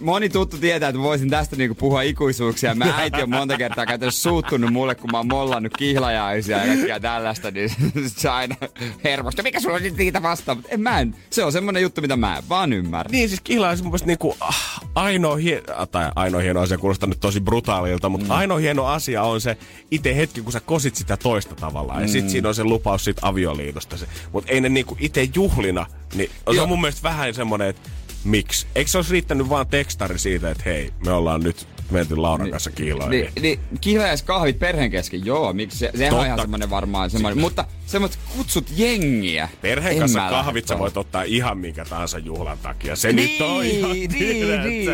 [0.01, 2.75] moni tuttu tietää, että voisin tästä niinku puhua ikuisuuksia.
[2.75, 6.99] Mä äiti on monta kertaa käytännössä suuttunut mulle, kun mä oon mollannut kihlajaisia ja kaikkea
[6.99, 7.71] tällaista, niin
[8.17, 8.55] se aina
[9.03, 9.43] hermosta.
[9.43, 10.57] Mikä sulla on nyt niitä vastaan?
[10.57, 11.15] Mut En mä en.
[11.29, 13.09] Se on semmonen juttu, mitä mä en vaan ymmärrä.
[13.11, 16.77] Niin siis kihla on mun mielestä niinku ah, ainoa, hie- ah, tai ainoa hieno asia,
[16.77, 18.31] kuulostaa nyt tosi brutaalilta, mutta mm.
[18.31, 19.57] ainoa hieno asia on se
[19.91, 21.99] itse hetki, kun sä kosit sitä toista tavallaan.
[21.99, 22.03] Mm.
[22.03, 23.97] Ja sit siinä on se lupaus siitä avioliitosta.
[23.97, 24.07] Se.
[24.31, 26.63] Mutta ei ne niinku itse juhlina, niin se Joo.
[26.63, 27.89] on mun mielestä vähän semmonen, että
[28.23, 28.67] miksi?
[28.75, 32.71] Eikö se olisi riittänyt vaan tekstari siitä, että hei, me ollaan nyt menty Lauran kanssa
[32.71, 33.09] kiiloihin.
[33.11, 36.25] Niin, niin kihlajaiskahvit perheen kesken, joo, miksi se, sehän on Totta.
[36.25, 39.49] ihan semmonen varmaan semmonen, mutta semmoiset kutsut jengiä.
[39.61, 42.95] Perheen en kanssa kahvit sä voit ottaa ihan minkä tahansa juhlan takia.
[42.95, 44.47] Se Niin, nyt on ihan niin, niin,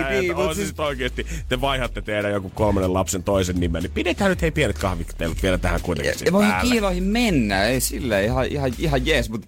[0.10, 3.92] niin, mut on siis- siis oikeesti, te vaihatte teidän joku kolmannen lapsen toisen nimen, niin
[3.92, 6.72] pidetään nyt hei pienet kahvit teille vielä tähän kuitenkin Ja voihan päälle.
[6.72, 9.48] kiiloihin mennä, ei silleen ihan, ihan, ihan jees, mutta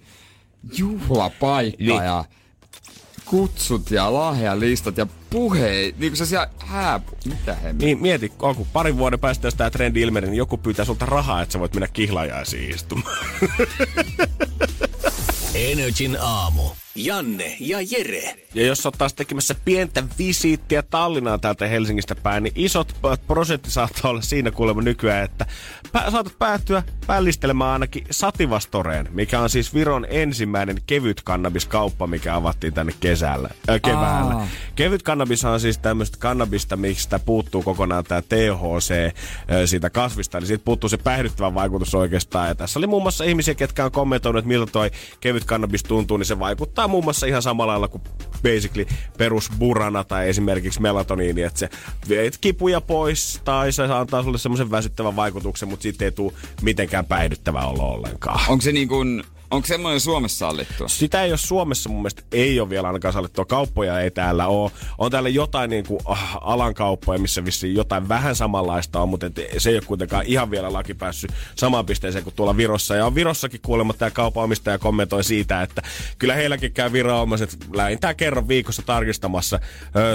[0.78, 2.04] juhlapaikka Niin.
[2.04, 2.24] ja
[3.30, 8.56] kutsut ja lahjalistat ja puheet, niin kuin se siellä hääpu, mitä he Niin mieti, on,
[8.56, 11.60] kun parin vuoden päästä, jos tämä trendi ilmenee, niin joku pyytää sulta rahaa, että sä
[11.60, 13.16] voit mennä kihlajaisiin istumaan.
[15.54, 16.62] Energin aamu.
[16.94, 18.34] Janne ja Jere.
[18.54, 24.10] Ja jos oot taas tekemässä pientä visiittiä Tallinnaan täältä Helsingistä päin, niin isot prosentti saattaa
[24.10, 25.46] olla siinä kuulemma nykyään, että
[25.98, 32.74] pä- saatat päättyä pällistelemään ainakin Sativastoreen, mikä on siis Viron ensimmäinen kevyt kannabiskauppa, mikä avattiin
[32.74, 34.34] tänne kesällä, äh, keväällä.
[34.34, 34.48] Aa.
[34.74, 39.12] Kevyt kannabis on siis tämmöistä kannabista, mistä puuttuu kokonaan tämä THC äh,
[39.64, 42.48] siitä kasvista, eli siitä puuttuu se päihdyttävä vaikutus oikeastaan.
[42.48, 46.16] Ja tässä oli muun muassa ihmisiä, ketkä on kommentoinut, että miltä toi kevyt kannabis tuntuu,
[46.16, 48.02] niin se vaikuttaa muun muassa ihan samalla lailla kuin
[48.42, 48.86] basically
[49.18, 51.68] perus burana tai esimerkiksi melatoniini, että se
[52.08, 57.06] viet kipuja pois tai se antaa sulle semmoisen väsyttävän vaikutuksen, mutta siitä ei tule mitenkään
[57.06, 58.40] päihdyttävä olo ollenkaan.
[58.48, 60.88] Onko se niin kuin, onko semmoinen Suomessa sallittua?
[60.88, 63.44] Sitä ei ole Suomessa mun mielestä ei ole vielä ainakaan sallittua.
[63.44, 64.70] Kauppoja ei täällä ole.
[64.98, 69.26] On täällä jotain niin kuin, ah, alan kauppoja, missä vissiin jotain vähän samanlaista on, mutta
[69.26, 72.96] et se ei ole kuitenkaan ihan vielä laki päässyt samaan pisteeseen kuin tuolla Virossa.
[72.96, 75.82] Ja on Virossakin kuulemma tämä kaupan omistaja kommentoi siitä, että
[76.18, 79.60] kyllä heilläkin käy viranomaiset lähintään kerran viikossa tarkistamassa,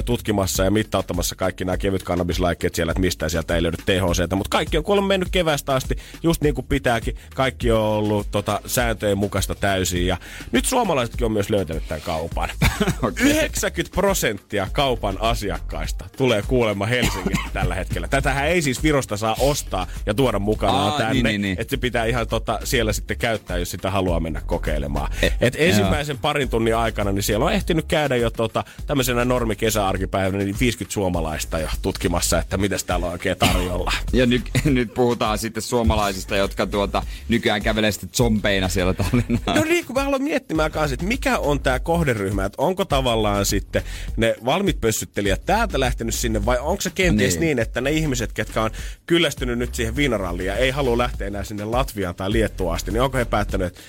[0.06, 4.36] tutkimassa ja mittauttamassa kaikki nämä kevyt kannabislaikkeet siellä, että mistä sieltä ei löydy THCtä.
[4.36, 7.16] Mutta kaikki on kuulemma mennyt kevästä asti, just niin kuin pitääkin.
[7.36, 10.08] Kaikki on ollut tota, sääntöjen mukaista täysin.
[10.08, 10.18] Ja
[10.52, 12.50] nyt suomalaisetkin on myös löytänyt tämän kaupan.
[13.02, 13.26] Okei.
[13.30, 18.08] 90 prosenttia kaupan asiakkaista tulee kuulemma Helsingistä tällä hetkellä.
[18.08, 21.14] Tätähän ei siis Virosta saa ostaa ja tuoda mukanaan Aa, tänne.
[21.14, 21.58] niin, niin, niin.
[21.60, 25.12] Että se pitää ihan tota, siellä sitten käyttää, jos sitä haluaa mennä kokeilemaan.
[25.22, 29.56] E- Et ensimmäisen parin tunnin aikana, niin siellä on ehtinyt käydä jo tota, tämmöisenä normi
[29.56, 33.92] kesäarkipäivänä niin 50 suomalaista jo tutkimassa, että mitä täällä on oikein tarjolla.
[34.14, 39.58] Ja nyt, nyt puhutaan sitten suomalaisista, jotka tuota, nykyään kävelee sitten zombeina siellä Tallinnaan.
[39.58, 43.46] No niin, kun mä haluan miettimään kanssa, että mikä on tämä kohderyhmä, että onko tavallaan
[43.46, 43.84] sitten
[44.18, 47.42] ne valmit pössyttelijät täältä lähtenyt sinne vai onko se kenties niin.
[47.42, 47.60] Niin.
[47.60, 48.72] että ne ihmiset, ketkä on
[49.06, 53.02] kyllästynyt nyt siihen viinaralliin ja ei halua lähteä enää sinne Latviaan tai Liettuaan asti, niin
[53.02, 53.82] onko he päättänyt, että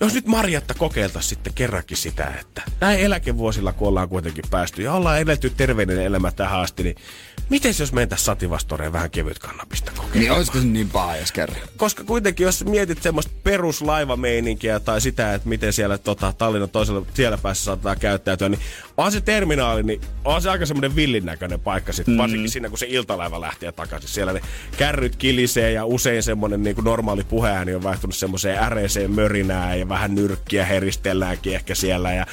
[0.00, 4.92] jos nyt Marjatta kokeiltaisiin sitten kerrankin sitä, että näin eläkevuosilla, kun ollaan kuitenkin päästy ja
[4.92, 6.96] ollaan eletty terveinen elämä tähän asti, niin
[7.50, 10.20] miten jos mentäisiin Sativastoreen vähän kevyt kannabista kokeilemaan?
[10.20, 11.60] Niin olisiko se niin paha, jos kerran?
[11.76, 17.38] koska kuitenkin jos mietit semmoista peruslaivameininkiä tai sitä, että miten siellä tota, Tallinnan toisella siellä
[17.38, 18.60] päässä saattaa käyttäytyä, niin
[18.96, 22.18] on se terminaali, niin on se aika semmoinen villin näköinen paikka sitten, mm.
[22.18, 24.10] varsinkin siinä kun se iltalaiva lähtee takaisin.
[24.10, 24.40] Siellä ne
[24.76, 29.88] kärryt kilisee ja usein semmoinen niin kuin normaali puheääni on vaihtunut semmoiseen äreeseen mörinään ja
[29.88, 32.26] vähän nyrkkiä heristelläänkin ehkä siellä ja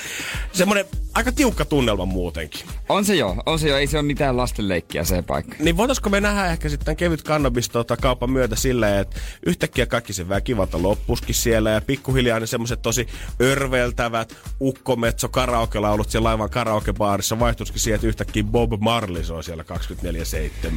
[0.54, 0.86] semmoinen
[1.18, 2.62] aika tiukka tunnelma muutenkin.
[2.90, 5.56] On se jo, on se jo, ei se ole mitään lastenleikkiä se paikka.
[5.60, 10.14] Niin voitaisko me nähdä ehkä sitten kevyt kannabis tota, kaupan myötä silleen, että yhtäkkiä kaikki
[10.14, 13.08] se väkivalta loppuskin siellä ja pikkuhiljaa ne semmoiset tosi
[13.42, 19.64] örveltävät ukkometso karaoke-laulut siellä laivan karaokebaarissa vaihtuisikin siihen, että yhtäkkiä Bob Marley soi siellä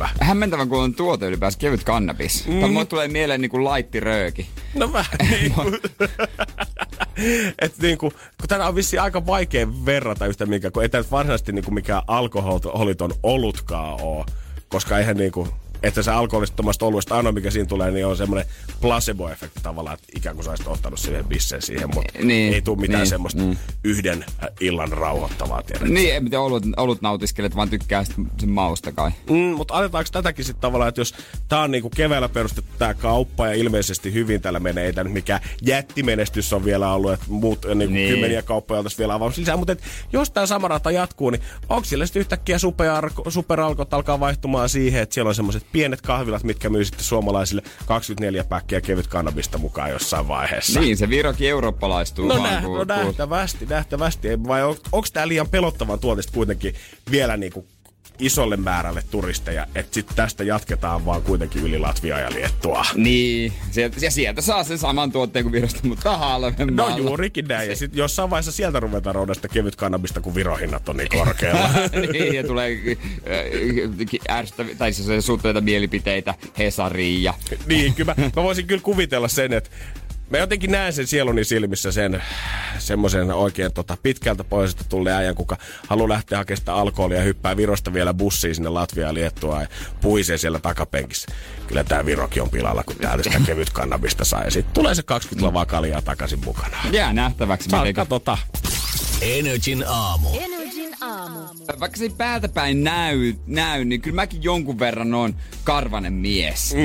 [0.05, 0.09] 24-7.
[0.21, 2.47] Hämmentävän kun on tuote ylipäänsä kevyt kannabis.
[2.47, 2.61] Mm.
[2.61, 4.49] Tai mulle tulee mieleen niinku laitti rööki.
[4.75, 5.79] No vähän niin kuin.
[7.59, 11.05] Et niin kuin, kun tänä on vissiin aika vaikea verrata yhtä mikä, kun ei tämä
[11.11, 14.25] varsinaisesti niin mikään alkoholiton olutkaan ole.
[14.69, 15.49] Koska eihän niin kuin,
[15.83, 18.47] että se alkoholittomasta oluesta ainoa, mikä siinä tulee, niin on semmoinen
[18.81, 22.79] placebo-efekti tavallaan, että ikään kuin sä olisit ottanut siihen bisseen siihen, mutta Niin, ei tule
[22.81, 23.57] mitään niin, semmoista mm.
[23.85, 25.89] yhden äh, illan rauhoittavaa, tiedät.
[25.89, 28.05] Niin, en tiedä, olut, olut nautiskelet, vaan tykkää
[28.39, 29.11] sen mausta kai.
[29.31, 31.15] Mm, mutta otetaanko tätäkin sitten tavallaan, että jos
[31.49, 36.53] tämä on niinku keväällä perustettu tämä kauppa ja ilmeisesti hyvin tällä menee, ei mikään jättimenestys
[36.53, 37.93] on vielä ollut, että muut niinku Niin.
[37.93, 38.11] niin.
[38.15, 41.85] kymmeniä kauppoja oltaisiin vielä avaus lisää, mutta et, jos tämä sama rata jatkuu, niin onko
[41.85, 46.69] siellä sitten yhtäkkiä superalko, superalkot alkaa vaihtumaan siihen, että siellä on semmoiset pienet kahvilat, mitkä
[46.69, 50.81] myy sitten suomalaisille 24 päkkiä kevyt kannabista mukaan jossain vaiheessa.
[50.81, 52.55] Niin, se Virokin eurooppalaistuu No, vaan.
[52.55, 54.45] nä, kun- no kun- nähtävästi, nähtävästi.
[54.45, 56.75] Vai on, onko tämä liian pelottavan tuotista kuitenkin
[57.11, 57.67] vielä niinku
[58.21, 62.85] isolle määrälle turisteja, että sitten tästä jatketaan vaan kuitenkin yli Latvia ja Liettua.
[62.95, 66.99] Niin, sieltä, ja sieltä saa sen saman tuotteen kuin Virosta, mutta No halvemmalla.
[66.99, 67.71] juurikin näin.
[67.71, 71.71] Ja sitten jossain vaiheessa sieltä ruvetaan roudasta kevyt kannabista, kun virohinnat on niin korkealla.
[72.13, 72.79] niin, ja tulee
[74.31, 77.35] äh, ärsyttäviä, tai siis suuttuneita mielipiteitä Hesariin ja
[77.67, 79.71] niin, kyllä mä, mä voisin kyllä kuvitella sen, että
[80.31, 82.23] Mä jotenkin näen sen sieluni silmissä sen
[82.79, 85.57] semmoisen oikein tota, pitkältä pohjoisesta tulleen äijän, kuka
[85.89, 89.69] haluaa lähteä hakemaan sitä alkoholia ja hyppää Virosta vielä bussiin sinne Latviaan ja Liettuaan ja
[90.01, 91.29] puhisee siellä takapenkissä.
[91.67, 94.45] Kyllä tää Virokin on pilalla, kun täältä sitä kevyt kannabista saa.
[94.45, 96.77] Ja sitten tulee se 20 lavaa kaljaa takaisin mukana.
[96.93, 97.71] jää nähtäväksi.
[97.71, 98.39] Saa miten- katota.
[99.21, 100.29] Energin aamu.
[100.41, 101.39] Energin aamu.
[101.81, 106.75] Vaikka se ei päältä päin näy, näy, niin kyllä mäkin jonkun verran on karvanen mies.
[106.75, 106.83] Mm.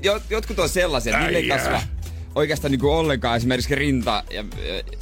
[0.00, 1.82] Tiedätkö, jotkut on sellaisia, että niille ei kasva
[2.34, 4.44] oikeastaan niinku ollenkaan esimerkiksi rinta, ja,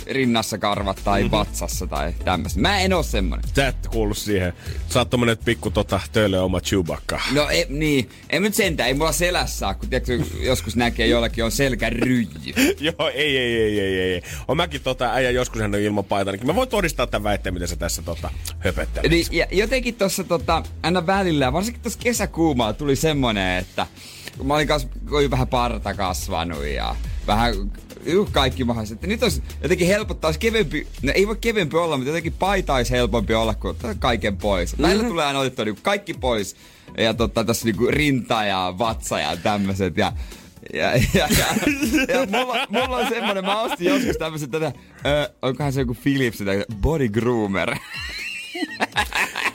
[0.06, 1.30] rinnassa karvat tai Mm-hmm.
[1.30, 2.60] vatsassa tai tämmöistä.
[2.60, 3.44] Mä en oo semmonen.
[3.56, 4.52] Sä et kuulu siihen.
[4.88, 7.20] Sä oot tommonen pikku tota, töille oma Chewbacca.
[7.32, 11.44] No ei, niin, ei nyt sentään, ei mulla selässä saa, kun tiedätkö, joskus näkee jollakin
[11.44, 12.28] on selkä ryijy.
[12.80, 14.22] Joo, ei, ei, ei, ei, ei.
[14.48, 16.46] On mäkin tota, äijä joskus hän on ilman paitanikin.
[16.46, 19.10] Mä voin todistaa tämän väitteen, mitä sä tässä tota, höpöttelet.
[19.10, 23.86] Niin, ja jotenkin tuossa tota, aina välillä, varsinkin tuossa kesäkuumalla tuli semmonen, että
[24.38, 26.96] kun mä olin kas, olin vähän parta kasvanut ja
[27.28, 27.54] vähän
[28.32, 28.94] kaikki mahdolliset.
[28.94, 32.74] Että nyt olisi jotenkin helpottaa, olisi kevempi, no ei voi kevempi olla, mutta jotenkin paita
[32.74, 34.78] olisi helpompi olla, kun ottaa kaiken pois.
[34.82, 36.56] Välillä tulee aina otettua niin kaikki pois.
[36.98, 39.96] Ja tota, tässä niinku rinta ja vatsa ja tämmöiset.
[39.96, 40.12] Ja,
[40.74, 41.46] ja, ja, ja,
[42.08, 44.72] ja mulla, mulla, on semmonen, mä ostin joskus tämmösen tätä,
[45.06, 46.38] ö, onkohan se joku Philips,
[46.80, 47.76] body groomer.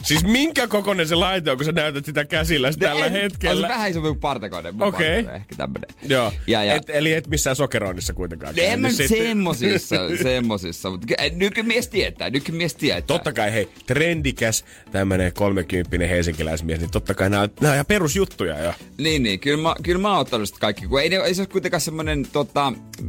[0.03, 3.59] Siis minkä kokoinen se laite on, kun sä näytät sitä käsillä tällä En- hetkellä?
[3.67, 4.73] On se vähän isompi kuin partakoinen.
[4.81, 5.07] Okei.
[5.07, 5.89] partakoinen, Ehkä tämmönen.
[6.09, 6.31] Joo.
[6.47, 8.53] Ja, ja, Et, eli et missään sokeroinnissa kuitenkaan.
[8.57, 13.01] en mä nyt semmosissa, semmosissa, mutta ky- nykymies tietää, nykymies tietää.
[13.01, 17.85] Totta kai, hei, trendikäs tämmönen 30 helsinkiläismies, niin totta kai nämä on, nää on ihan
[17.85, 18.73] perusjuttuja jo.
[18.97, 21.41] Niin, niin, kyllä mä, kyllä mä oon ottanut sitä kaikki, kun ei, ne- ei se
[21.41, 22.67] ole kuitenkaan semmonen, tota,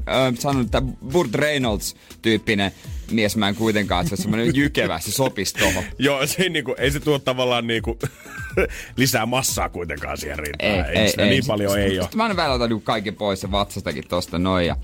[0.08, 0.82] äh, sanon, että
[1.12, 2.70] Burt Reynolds-tyyppinen
[3.10, 5.84] mies mä en kuitenkaan, se on semmonen jykevä, se sopisi tohon.
[5.98, 7.98] Joo, se niinku, ei se tuo tavallaan niinku,
[8.96, 10.96] lisää massaa kuitenkaan siihen rintaan.
[10.96, 12.02] Ei, sitä niin paljon ei ole.
[12.02, 14.76] Sitten mä aina välillä otan niinku kaiken pois ja vatsastakin tosta noin ja,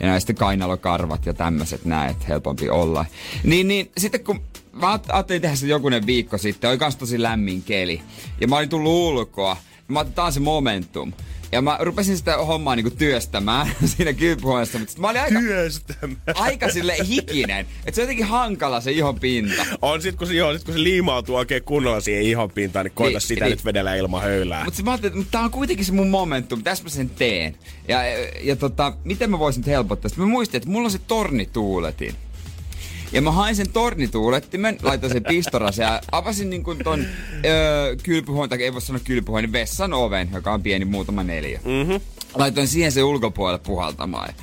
[0.00, 3.04] ja näistä kainalokarvat ja tämmöiset näin, että helpompi olla.
[3.44, 4.40] Niin, niin sitten kun
[4.72, 8.02] mä ajattelin tehdä se jokunen viikko sitten, oli kans tosi lämmin keli.
[8.40, 9.56] Ja mä olin tullut ulkoa.
[9.88, 11.12] Mä tää on se momentum.
[11.52, 16.16] Ja mä rupesin sitä hommaa niinku työstämään siinä kylpyhuoneessa, mutta sit mä olin aika, Työstämään.
[16.34, 17.66] aika sille hikinen.
[17.86, 19.66] Että se on jotenkin hankala se ihon pinta.
[19.82, 22.92] On sit kun, se, joo, sit kun se liimautuu oikein kunnolla siihen ihon pintaan, niin
[22.94, 23.50] koita Niin, sitä niin.
[23.50, 24.64] nyt vedellä ilman höylää.
[24.64, 27.56] Mutta mä ajattelin, että tää on kuitenkin se mun momentum, tässä mä sen teen.
[27.88, 27.98] Ja,
[28.42, 30.20] ja tota, miten mä voisin nyt helpottaa sitä?
[30.20, 32.14] Mä muistin, että mulla on se tornituuletin.
[33.12, 37.06] Ja mä hain sen tornituulettimen, laitoin sen pistoraseen ja avasin niin kuin ton
[37.44, 41.60] öö, kylpyhuoneen, tai ei voi sanoa kylpyhuoneen, vessan oven, joka on pieni muutama neljä.
[41.64, 42.00] Mm-hmm.
[42.34, 44.34] Laitoin siihen sen ulkopuolelle puhaltamaan.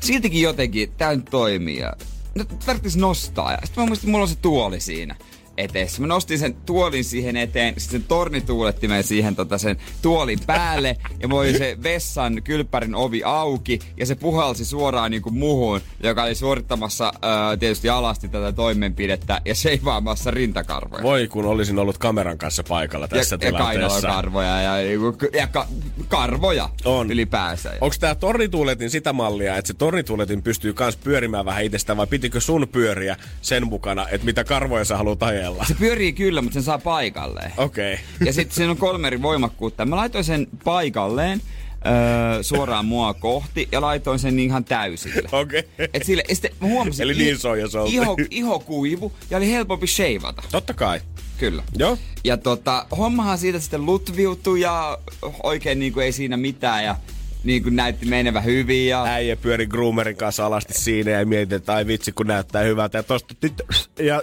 [0.00, 1.78] Siltikin jotenkin tää nyt toimii.
[1.78, 1.92] Ja,
[2.34, 3.52] no, tarvitsisi nostaa.
[3.52, 5.16] Ja sitten mä muistin, että mulla on se tuoli siinä
[5.56, 6.00] eteessä.
[6.00, 11.28] Mä nostin sen tuolin siihen eteen, sitten sen tornituulettimen siihen tota sen tuolin päälle, ja
[11.28, 16.34] mulla oli se vessan kylppärin ovi auki, ja se puhalsi suoraan niinku muhun, joka oli
[16.34, 21.02] suorittamassa ää, tietysti alasti tätä toimenpidettä, ja seivaamassa rintakarvoja.
[21.02, 24.00] Voi kun olisin ollut kameran kanssa paikalla tässä ja, ja tilanteessa.
[24.00, 25.66] kainalokarvoja ja, niinku- ja ka,
[26.08, 27.10] karvoja On.
[27.10, 27.70] ylipäänsä.
[27.80, 32.40] Onko tämä tornituuletin sitä mallia, että se tornituuletin pystyy kans pyörimään vähän itsestään, vai pitikö
[32.40, 35.64] sun pyöriä sen mukana, että mitä karvoja sä haluat ajella?
[35.64, 37.52] Se pyörii kyllä, mutta sen saa paikalleen.
[37.56, 37.94] Okei.
[37.94, 38.26] Okay.
[38.26, 39.84] Ja sitten siinä on kolme eri voimakkuutta.
[39.84, 41.42] Mä laitoin sen paikalleen
[41.86, 45.28] öö, suoraan mua kohti ja laitoin sen ihan täysille.
[45.32, 45.64] Okei.
[45.94, 49.50] Et sille, ja sitten mä huomasin, Eli niin soija se iho, iho kuivu ja oli
[49.50, 50.42] helpompi sheivata.
[50.50, 51.00] Totta kai.
[51.38, 51.62] Kyllä.
[51.76, 51.98] Joo.
[52.24, 54.98] Ja tota, hommahan siitä sitten lutviutui ja
[55.42, 56.84] oikein niin kuin ei siinä mitään.
[56.84, 56.96] Ja
[57.44, 59.04] niin kuin näytti menevä hyvin ja...
[59.04, 62.98] Äijä pyöri groomerin kanssa alasti siinä ja mietin, että ai vitsi kun näyttää hyvältä.
[62.98, 63.64] Ja tosta tyttö,
[63.98, 64.22] ja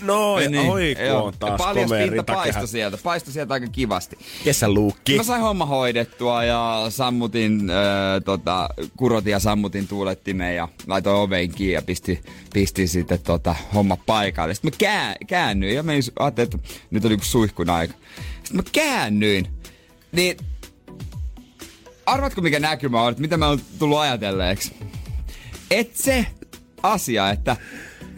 [0.00, 2.66] no, ja niin, oi kun on taas ja komea pinta rintakehä.
[2.66, 4.18] sieltä, paistoi sieltä aika kivasti.
[4.44, 5.16] Kesäluukki.
[5.16, 7.76] Mä sain homma hoidettua ja sammutin, äh,
[8.24, 12.20] tota, kurotin ja sammutin tuulettimeen ja laitoin oven kiinni ja pisti,
[12.52, 14.54] pisti sitten tota, homma paikalle.
[14.54, 17.94] Sitten mä kää, käännyin ja menin, ajattelin, että nyt oli suihkun aika.
[18.42, 19.46] Sitten mä käännyin,
[20.12, 20.36] niin
[22.06, 24.74] arvatko mikä näkymä on, että mitä mä oon tullut ajatelleeksi?
[25.70, 26.26] Et se
[26.82, 27.56] asia, että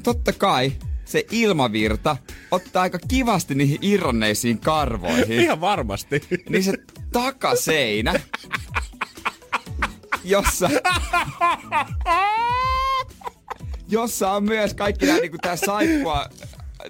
[0.03, 0.73] totta kai
[1.05, 2.17] se ilmavirta
[2.51, 6.23] ottaa aika kivasti niihin irronneisiin karvoihin Ihan varmasti.
[6.49, 6.73] niin se
[7.13, 8.21] takaseinä,
[10.25, 10.71] jossa,
[13.89, 16.27] jossa on myös kaikki nämä niinku tää saippua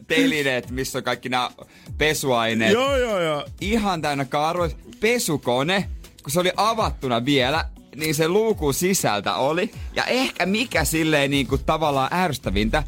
[0.06, 1.50] telineet, missä on kaikki nämä
[1.98, 2.72] pesuaineet.
[2.72, 3.46] joo, joo, joo.
[3.60, 4.70] Ihan täynnä karvoja.
[5.00, 5.88] Pesukone,
[6.28, 7.64] kun se oli avattuna vielä,
[7.96, 9.70] niin se luukun sisältä oli.
[9.94, 12.82] Ja ehkä mikä silleen niinku tavallaan ärsyttävintä,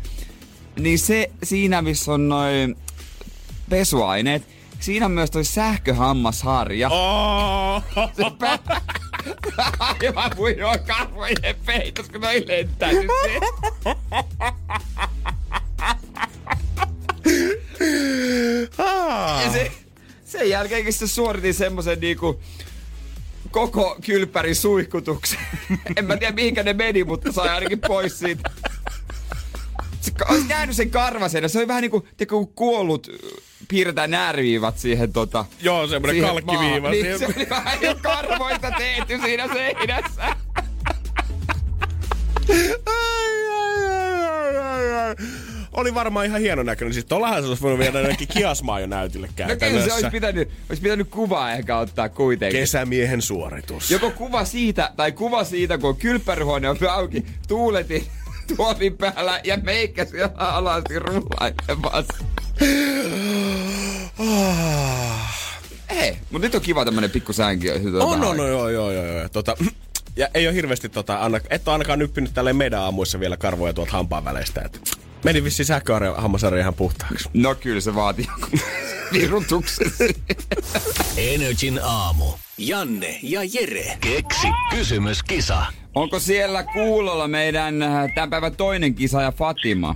[0.79, 2.77] niin se siinä missä on noin
[3.71, 4.43] pesuaineet,
[4.81, 6.89] siinä on myös toi sähköhammasharja.
[6.89, 7.83] Oh.
[8.17, 8.59] Se pää...
[9.79, 13.41] Aivan puinoa karvojen peitos, kun noi lentäisi se.
[19.45, 19.73] Ja se,
[20.25, 22.41] sen jälkeenkin se suoritin semmosen niinku
[23.51, 25.39] koko kylpärin suihkutuksen.
[25.97, 28.51] en mä tiedä mihinkä ne meni, mutta sai ainakin pois siitä.
[30.01, 31.51] Se olisi käynyt sen karvasen.
[31.51, 33.09] Se oli vähän niinku, tiedätkö, kun kuollut
[33.69, 35.45] piirretään nääriviivat siihen tota...
[35.63, 36.91] Joo, semmonen siihen kalkkiviiva maahan.
[36.91, 40.37] Niin, se oli vähän jo karvoista tehty siinä seinässä.
[42.87, 43.87] Ai, ai,
[44.27, 45.17] ai, ai, ai.
[45.73, 46.95] Oli varmaan ihan hieno näköinen.
[46.95, 49.95] Siis tollahan se olisi voinut viedä ainakin kiasmaa jo näytille No kyllä se käytännössä.
[49.95, 52.61] olisi pitänyt, olisi pitänyt kuvaa ehkä ottaa kuitenkin.
[52.61, 53.91] Kesämiehen suoritus.
[53.91, 58.07] Joko kuva siitä, tai kuva siitä, kun kylppärihuone on auki, tuuletin
[58.57, 62.25] tuolin päällä ja meikä siellä alasti rullailemassa.
[65.89, 67.71] Ei, mutta nyt on kiva tämmönen pikku sänki.
[67.71, 69.29] On, on, on, joo, joo, joo, joo.
[69.29, 69.57] Tota,
[70.17, 73.73] ja ei ole hirveästi tota, anna, et ole ainakaan nyppinyt tälleen meidän aamuissa vielä karvoja
[73.73, 74.63] tuolta hampaan väleistä.
[74.65, 74.81] Et
[75.25, 77.29] meni vissiin sähköhammasarja ihan puhtaaksi.
[77.35, 78.61] No kyllä se vaatii jonkun
[79.13, 79.91] virutuksen.
[81.17, 82.25] Energin aamu.
[82.59, 83.99] Janne ja Jere.
[84.01, 85.63] Keksi kysymyskisa.
[85.95, 89.95] Onko siellä kuulolla meidän äh, tämän päivän toinen kisaaja Fatima?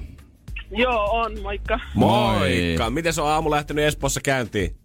[0.71, 1.81] Joo, on, moikka.
[1.95, 2.91] Moikka!
[2.91, 4.77] Miten se on aamu lähtenyt Espoossa käyntiin?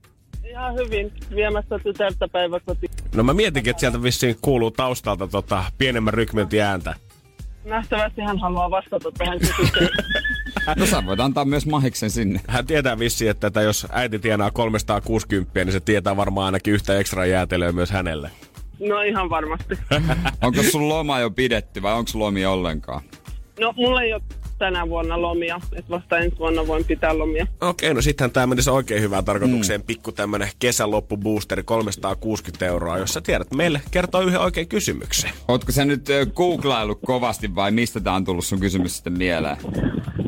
[0.50, 2.92] Ihan hyvin viemässä tytärtä päiväkotiin.
[3.16, 6.96] No mä mietinkin, että sieltä vissiin kuuluu taustalta tota, pienemmän rykmentin ääntä.
[7.66, 9.90] Nähtävästi hän haluaa vastata tähän kysymykseen.
[10.76, 12.42] No sä voit antaa myös mahiksen sinne.
[12.48, 17.00] Hän tietää vissiin, että tätä, jos äiti tienaa 360, niin se tietää varmaan ainakin yhtä
[17.00, 18.32] ekstra jäätelöä myös hänelle.
[18.80, 19.78] No ihan varmasti.
[20.42, 23.02] Onko sun loma jo pidetty vai onko lomia ollenkaan?
[23.60, 24.22] No mulla ei ole
[24.60, 27.48] tänä vuonna lomia, että vasta ensi vuonna voin pitää lomia.
[27.62, 29.82] Okei, no sittenhän tämä menisi oikein hyvään tarkoitukseen.
[29.82, 29.86] Mm.
[29.86, 35.32] Pikku tämmönen kesäloppuboosteri 360 euroa, jos sä tiedät meille kertoo yhden oikein kysymyksen.
[35.48, 39.58] Ootko sä nyt ö, googlailut kovasti vai mistä tää on tullut sun kysymys sitten mieleen?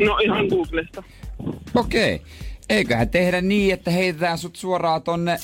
[0.05, 1.03] No ihan Googlesta.
[1.75, 2.21] Okei.
[2.69, 5.37] Eiköhän tehdä niin, että heitetään sut suoraan tonne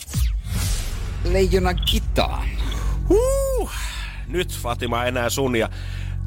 [1.31, 2.47] leijonan kitaan.
[3.09, 3.71] Huh.
[4.27, 5.69] Nyt Fatima enää sun ja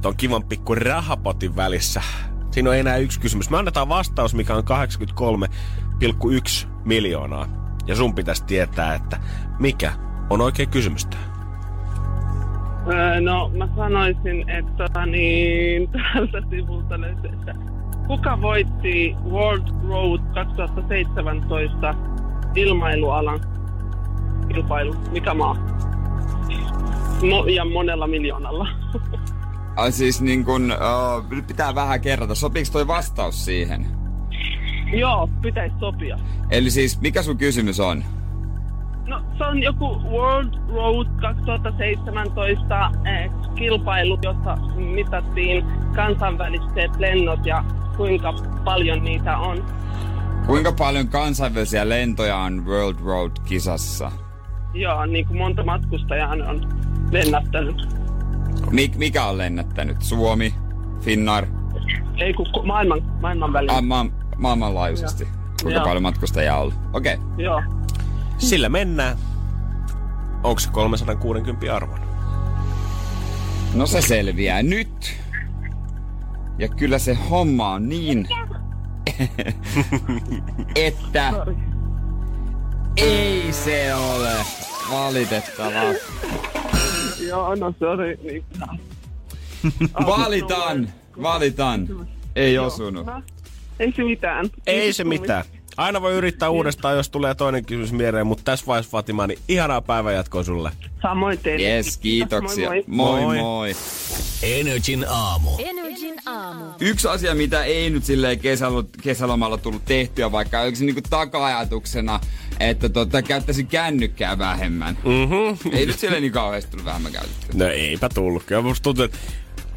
[0.02, 2.02] ton kivan pikku rahapotin välissä.
[2.50, 3.50] Siinä on enää yksi kysymys.
[3.50, 7.46] Me annetaan vastaus, mikä on 83,1 miljoonaa.
[7.86, 9.20] Ja sun pitäisi tietää, että
[9.58, 9.92] mikä
[10.30, 11.16] on oikein kysymystä.
[12.92, 17.54] Öö, no mä sanoisin, että niin, tältä sivulta löytyy, että
[18.06, 21.94] kuka voitti World Road 2017
[22.54, 23.40] ilmailualan
[24.48, 24.94] kilpailu?
[25.10, 25.56] Mikä maa?
[27.20, 28.68] Mo- ja monella miljoonalla.
[29.76, 32.34] Ai siis niin kun, uh, pitää vähän kerrata.
[32.34, 33.86] Sopiiko toi vastaus siihen?
[34.92, 36.18] Joo, pitäisi sopia.
[36.50, 38.04] Eli siis, mikä sun kysymys on?
[39.06, 45.64] No se on joku World Road 2017 eh, kilpailu, jossa mitattiin
[45.94, 47.64] kansainväliset lennot ja
[47.96, 48.32] kuinka
[48.64, 49.64] paljon niitä on.
[50.46, 54.12] Kuinka paljon kansainvälisiä lentoja on World Road-kisassa?
[54.74, 56.68] Joo, niin kuin monta matkustajaa on
[57.10, 57.76] lennättänyt.
[58.70, 60.02] Mik, mikä on lennättänyt?
[60.02, 60.54] Suomi?
[61.00, 61.46] Finnair?
[62.18, 63.72] Ei kun ku- maailman, maailman välillä.
[63.76, 65.28] Ah, ma- maailmanlaajuisesti.
[65.62, 65.84] Kuinka Joo.
[65.86, 66.74] paljon matkustajia on ollut?
[66.92, 67.14] Okei.
[67.14, 67.26] Okay.
[67.44, 67.62] Joo.
[68.38, 69.16] Sillä mennään.
[70.42, 72.00] Onko se 360 arvon?
[73.74, 75.20] No se selviää nyt.
[76.58, 78.26] Ja kyllä se homma on niin,
[80.76, 81.32] että
[82.96, 84.32] ei se ole
[84.92, 85.92] valitettavaa.
[87.28, 88.18] Joo, no sori.
[88.22, 88.44] Niin.
[90.06, 90.92] Valitan,
[91.22, 91.88] valitan.
[92.36, 93.06] Ei osunut.
[93.06, 93.22] No,
[93.80, 94.50] ei se mitään.
[94.66, 95.44] Ei se mitään.
[95.76, 99.80] Aina voi yrittää uudestaan, jos tulee toinen kysymys mieleen, mutta tässä vaiheessa Fatima, niin ihanaa
[99.80, 100.70] päivänjatkoa sulle.
[101.02, 101.68] Samoin teille.
[101.68, 102.68] Yes, kiitoksia.
[102.68, 103.38] Moi, Moi Moi.
[103.38, 103.72] moi.
[104.42, 105.50] Energin aamu.
[105.58, 106.64] Energin aamu.
[106.80, 112.20] Yksi asia, mitä ei nyt silleen kesälo, kesälomalla tullut tehtyä, vaikka se niinku taka-ajatuksena,
[112.60, 114.98] että tota, käyttäisin kännykkää vähemmän.
[115.04, 115.70] Mm-hmm.
[115.76, 117.50] Ei nyt silleen niin kauheasti tullut vähemmän käytettyä.
[117.54, 118.42] No eipä tullut.
[118.44, 119.18] Kyllä musta tuntuu, että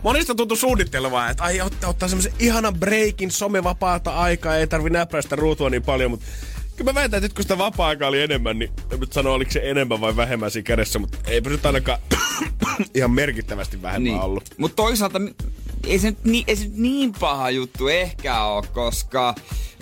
[0.03, 5.35] Monista tuntuu suunnittelevaa, että ai ottaa, ottaa semmoisen ihanan breikin somevapaata aikaa, ei tarvi näppäistä
[5.35, 6.25] ruutua niin paljon, mutta
[6.75, 9.51] kyllä mä väitän, että nyt kun sitä vapaa-aikaa oli enemmän, niin en nyt sano, oliko
[9.51, 11.99] se enemmän vai vähemmän siinä kädessä, mutta eipä nyt ainakaan
[12.95, 14.19] ihan merkittävästi vähemmän Niin.
[14.21, 14.43] ollut.
[14.57, 15.19] Mutta toisaalta
[15.87, 19.35] ei se, nyt niin, ei se nyt niin paha juttu ehkä ole, koska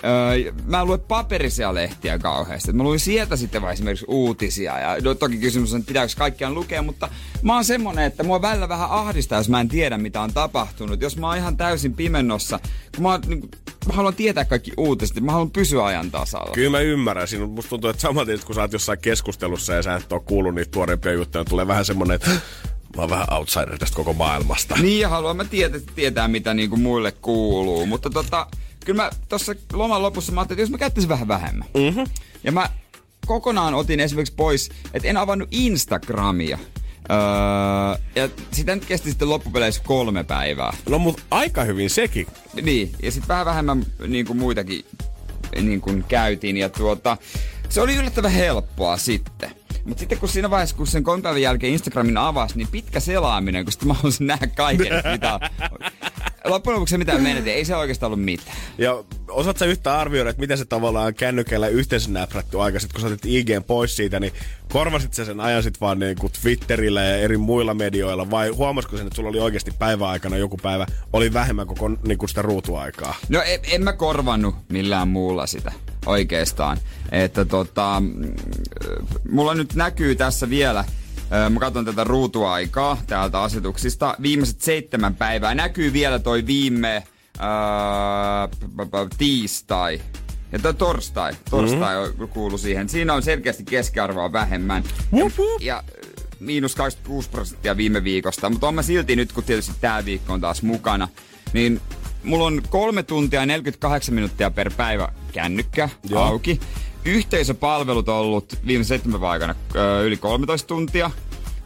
[0.04, 2.72] öö, mä en lue paperisia lehtiä kauheasti.
[2.72, 4.78] Mä luin sieltä sitten vaan esimerkiksi uutisia.
[4.78, 7.08] Ja no, toki kysymys on, että pitääkö kaikkiaan lukea, mutta
[7.42, 11.00] mä oon semmonen, että mua välillä vähän ahdistaa, jos mä en tiedä, mitä on tapahtunut.
[11.02, 12.58] Jos mä oon ihan täysin pimennossa,
[12.94, 13.50] kun mä, oon, niin,
[13.86, 16.52] mä haluan tietää kaikki uutiset, mä haluan pysyä ajan tasalla.
[16.54, 17.28] Kyllä mä ymmärrän.
[17.28, 20.12] Siinä on- musta tuntuu, että saman tien, kun sä oot jossain keskustelussa ja sä et
[20.12, 22.30] ole kuullut niitä tuoreimpia juttuja, tulee vähän semmonen, että
[22.96, 24.74] mä oon vähän outsider tästä koko maailmasta.
[24.74, 27.86] Niin, ja haluan mä tietää, tietää mitä niinku muille kuuluu.
[27.86, 28.46] Mutta tota,
[28.84, 31.68] kyllä mä tuossa loman lopussa mä ajattelin, että jos mä käyttäisin vähän vähemmän.
[31.74, 32.04] Mm-hmm.
[32.44, 32.68] Ja mä
[33.26, 36.58] kokonaan otin esimerkiksi pois, että en avannut Instagramia.
[37.10, 40.76] Öö, ja sitä nyt kesti sitten loppupeleissä kolme päivää.
[40.88, 42.26] No mut aika hyvin sekin.
[42.62, 44.84] Niin, ja sitten vähän vähemmän niin kuin muitakin
[45.60, 46.56] niin kuin käytiin.
[46.56, 47.16] Ja tuota,
[47.68, 49.50] se oli yllättävän helppoa sitten.
[49.84, 53.72] Mutta sitten kun siinä vaiheessa, kun sen päivän jälkeen Instagramin avasi, niin pitkä selaaminen, kun
[53.72, 55.40] sitten mä haluaisin nähdä kaiken, mitä.
[56.44, 58.56] Loppujen lopuksi se mitä menetin, ei se oikeastaan ollut mitään.
[58.78, 63.00] Ja osaat sä yhtään arvioida, että miten se tavallaan kännykällä yhteensä näprätty aika, sit kun
[63.00, 64.32] sä otit IGn pois siitä, niin
[64.72, 68.96] korvasit sä sen ajan sit vaan niin kuin Twitterillä ja eri muilla medioilla, vai huomasiko
[68.96, 73.14] sen, että sulla oli oikeasti päiväaikana joku päivä, oli vähemmän koko niin kuin sitä ruutuaikaa?
[73.28, 75.72] No en, en mä korvannut millään muulla sitä
[76.06, 76.78] oikeastaan.
[77.12, 78.02] Että tota,
[79.30, 80.84] mulla nyt näkyy tässä vielä,
[81.50, 85.54] mä katson tätä ruutuaikaa täältä asetuksista, viimeiset seitsemän päivää.
[85.54, 87.02] Näkyy vielä toi viime
[87.38, 88.48] ää,
[89.18, 90.00] tiistai.
[90.52, 92.28] Ja toi torstai, torstai mm-hmm.
[92.28, 92.88] kuuluu siihen.
[92.88, 94.84] Siinä on selkeästi keskiarvoa vähemmän.
[95.12, 95.24] Ja,
[95.60, 95.84] ja
[96.40, 98.50] miinus 26 prosenttia viime viikosta.
[98.50, 101.08] Mutta on mä silti nyt, kun tietysti tää viikko on taas mukana,
[101.52, 101.80] niin
[102.24, 106.22] mulla on kolme tuntia ja 48 minuuttia per päivä kännykkä Joo.
[106.22, 106.60] auki.
[107.04, 111.10] Yhteisöpalvelut on ollut viime seitsemän aikana ö, yli 13 tuntia.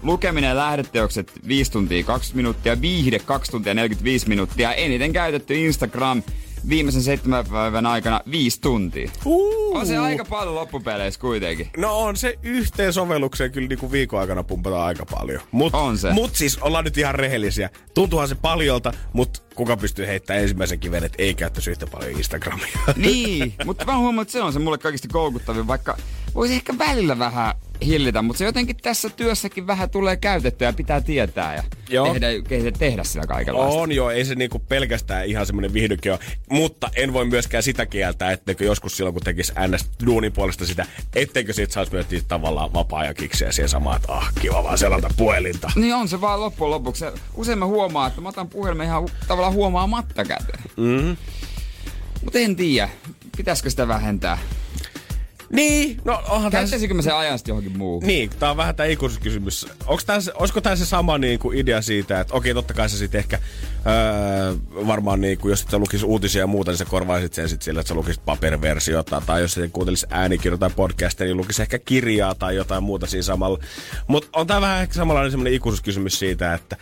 [0.02, 4.74] Lukeminen ja lähdeteokset 5 tuntia 20 minuuttia, viihde 2 tuntia 45 minuuttia.
[4.74, 6.22] Eniten käytetty Instagram
[6.68, 9.10] viimeisen seitsemän päivän aikana 5 tuntia.
[9.24, 9.76] Uh.
[9.76, 11.70] On se aika paljon loppupeleissä kuitenkin.
[11.76, 15.40] No on se yhteen sovellukseen kyllä niinku viikon aikana pumpataan aika paljon.
[15.50, 16.12] Mut, On se.
[16.12, 17.70] Mut siis ollaan nyt ihan rehellisiä.
[17.94, 22.66] Tuntuuhan se paljolta, mutta kuka pystyy heittämään ensimmäisen kiven, että ei käyttäisi yhtä paljon Instagramia.
[22.96, 25.96] Niin, mutta mä huomaan, että se on se mulle kaikista koukuttavin, vaikka
[26.34, 27.54] voisi ehkä välillä vähän
[27.84, 32.12] hillitä, mutta se jotenkin tässä työssäkin vähän tulee käytettyä ja pitää tietää ja Joo.
[32.12, 33.80] tehdä, tehdä, tehdä sillä kaikenlaista.
[33.80, 36.18] On joo, ei se niinku pelkästään ihan semmoinen viihdyke ole.
[36.50, 40.86] Mutta en voi myöskään sitä kieltää, etteikö joskus silloin kun tekisi NS duunin puolesta sitä,
[41.14, 45.70] etteikö siitä saisi myös tavallaan vapaa-ajan kiksejä siihen samaan, että ah, kiva vaan selata puhelinta.
[45.76, 47.00] Niin on se vaan loppujen lopuksi.
[47.00, 49.10] Se- Usein mä huomaan, että mä otan puhelimen ihan hu-
[49.46, 50.62] tavallaan huomaamatta käteen.
[50.76, 51.16] Mm-hmm.
[52.24, 52.88] Mutta en tiedä,
[53.36, 54.38] pitäisikö sitä vähentää.
[55.52, 56.50] Niin, no onhan tässä...
[56.50, 58.06] Käyttäisikö mä sen ajan sitten johonkin muuhun?
[58.06, 59.66] Niin, tää on vähän tää ikuisuuskysymys.
[59.86, 63.38] Onko tää, se- olisiko sama niinku idea siitä, että okei, totta kai sä sit ehkä
[63.86, 67.62] öö, varmaan niinku, jos et sä lukis uutisia ja muuta, niin sä korvaisit sen sit
[67.62, 71.78] sillä, että sä lukisit paperiversiota, tai jos sä kuuntelisit äänikirjoa tai podcastia, niin lukis ehkä
[71.78, 73.58] kirjaa tai jotain muuta siinä samalla.
[74.06, 76.76] Mutta on tää vähän ehkä samanlainen semmoinen ikuisuuskysymys siitä, että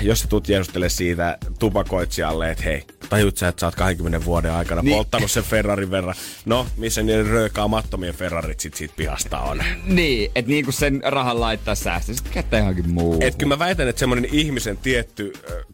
[0.00, 4.52] jos sä tulet jeesustelemaan siitä tupakoitsijalle, että hei, tajut sä, että sä oot 20 vuoden
[4.52, 4.94] aikana niin.
[4.94, 6.14] Polttanut sen Ferrarin verran.
[6.44, 9.62] No, missä niiden röökaamattomien Ferrarit sit siitä pihasta on.
[9.84, 13.22] Niin, että niinku sen rahan laittaa säästöä, sitten käyttää johonkin muuhun.
[13.22, 15.32] Et kyllä mä väitän, että semmoinen ihmisen tietty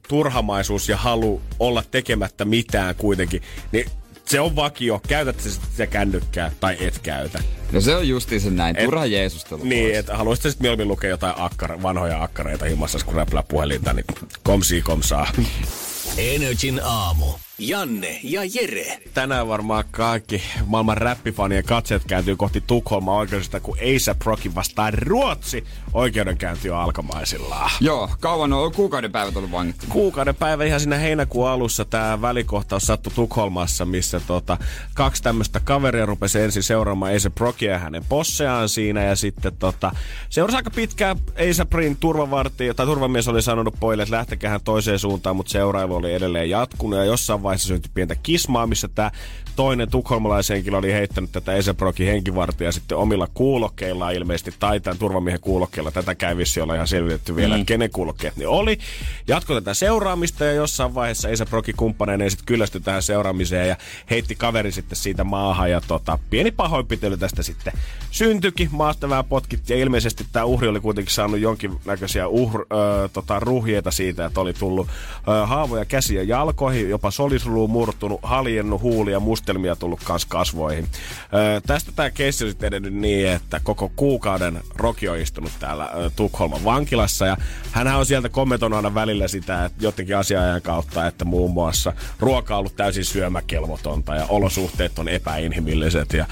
[0.09, 3.87] turhamaisuus ja halu olla tekemättä mitään kuitenkin, niin
[4.33, 5.01] se on vakio.
[5.09, 7.39] Käytät sä sit sitä kännykkää tai et käytä.
[7.73, 9.65] No se on justiinsa näin, Et- turha jeesustelu.
[9.65, 14.05] Niin, että haluaisit sitten mieluummin lukea jotain akkar, vanhoja akkareita himassa, kun räplää puhelinta, niin
[14.43, 15.33] komsii komsaa.
[16.19, 17.27] Energin aamu.
[17.59, 18.99] Janne ja Jere.
[19.15, 25.65] Tänään varmaan kaikki maailman räppifanien katseet kääntyy kohti Tukholmaa oikeudesta, kun A$AP Rocky vastaan Ruotsi.
[25.93, 27.71] Oikeudenkäynti on alkamaisillaan.
[27.81, 29.87] Joo, kauan on kuukauden päivät ollut vangittu.
[29.89, 34.59] Kuukauden päivä ihan siinä heinäkuun alussa tämä välikohtaus sattui Tukholmassa, missä tota,
[34.95, 39.93] kaksi tämmöistä kaveria rupesi ensin seuraamaan A$AP Rockia ja hänen posseaan siinä ja sitten tota,
[40.29, 45.53] seurasi aika pitkään A$APin turvavartio tai turvamies oli sanonut pojille, että lähtekää toiseen suuntaan, mutta
[45.53, 49.11] seurailu oli edelleen jatkunut ja jossain vaiheessa syntyi pientä kismaa, missä tämä
[49.57, 55.91] toinen tukholmalaishenkilö oli heittänyt tätä Esebrokin henkivartia sitten omilla kuulokkeilla ilmeisesti, tai tämän turvamiehen kuulokkeilla.
[55.91, 57.61] Tätä käy vissi olla ihan selvitetty vielä, mm.
[57.61, 58.79] että kenen kuulokkeet ne oli.
[59.29, 63.77] Jatko tätä seuraamista ja jossain vaiheessa Esebrokin kumppaneinen sitten kyllästyi tähän seuraamiseen ja
[64.11, 67.73] heitti kaveri sitten siitä maahan ja tota, pieni pahoinpitely tästä sitten
[68.11, 68.69] syntyikin.
[68.73, 73.91] Maasta vähän potkit ja ilmeisesti tämä uhri oli kuitenkin saanut jonkinnäköisiä uhr, ö, tota, ruhjeita
[73.91, 80.05] siitä, että oli tullut ö, haavoja käsiä jalkoihin, jopa solisruu murtunut, haljennut huulia, mustelmia tullut
[80.05, 80.87] kanssa kasvoihin.
[81.35, 86.11] Ö, tästä tämä keissi on edennyt niin, että koko kuukauden Roki on istunut täällä ö,
[86.17, 87.37] Tukholman vankilassa ja
[87.73, 92.55] hän on sieltä kommentoinut aina välillä sitä, että jotenkin asiaajan kautta, että muun muassa ruoka
[92.55, 96.27] on ollut täysin syömäkelvotonta ja olosuhteet on epäinhimilliset ja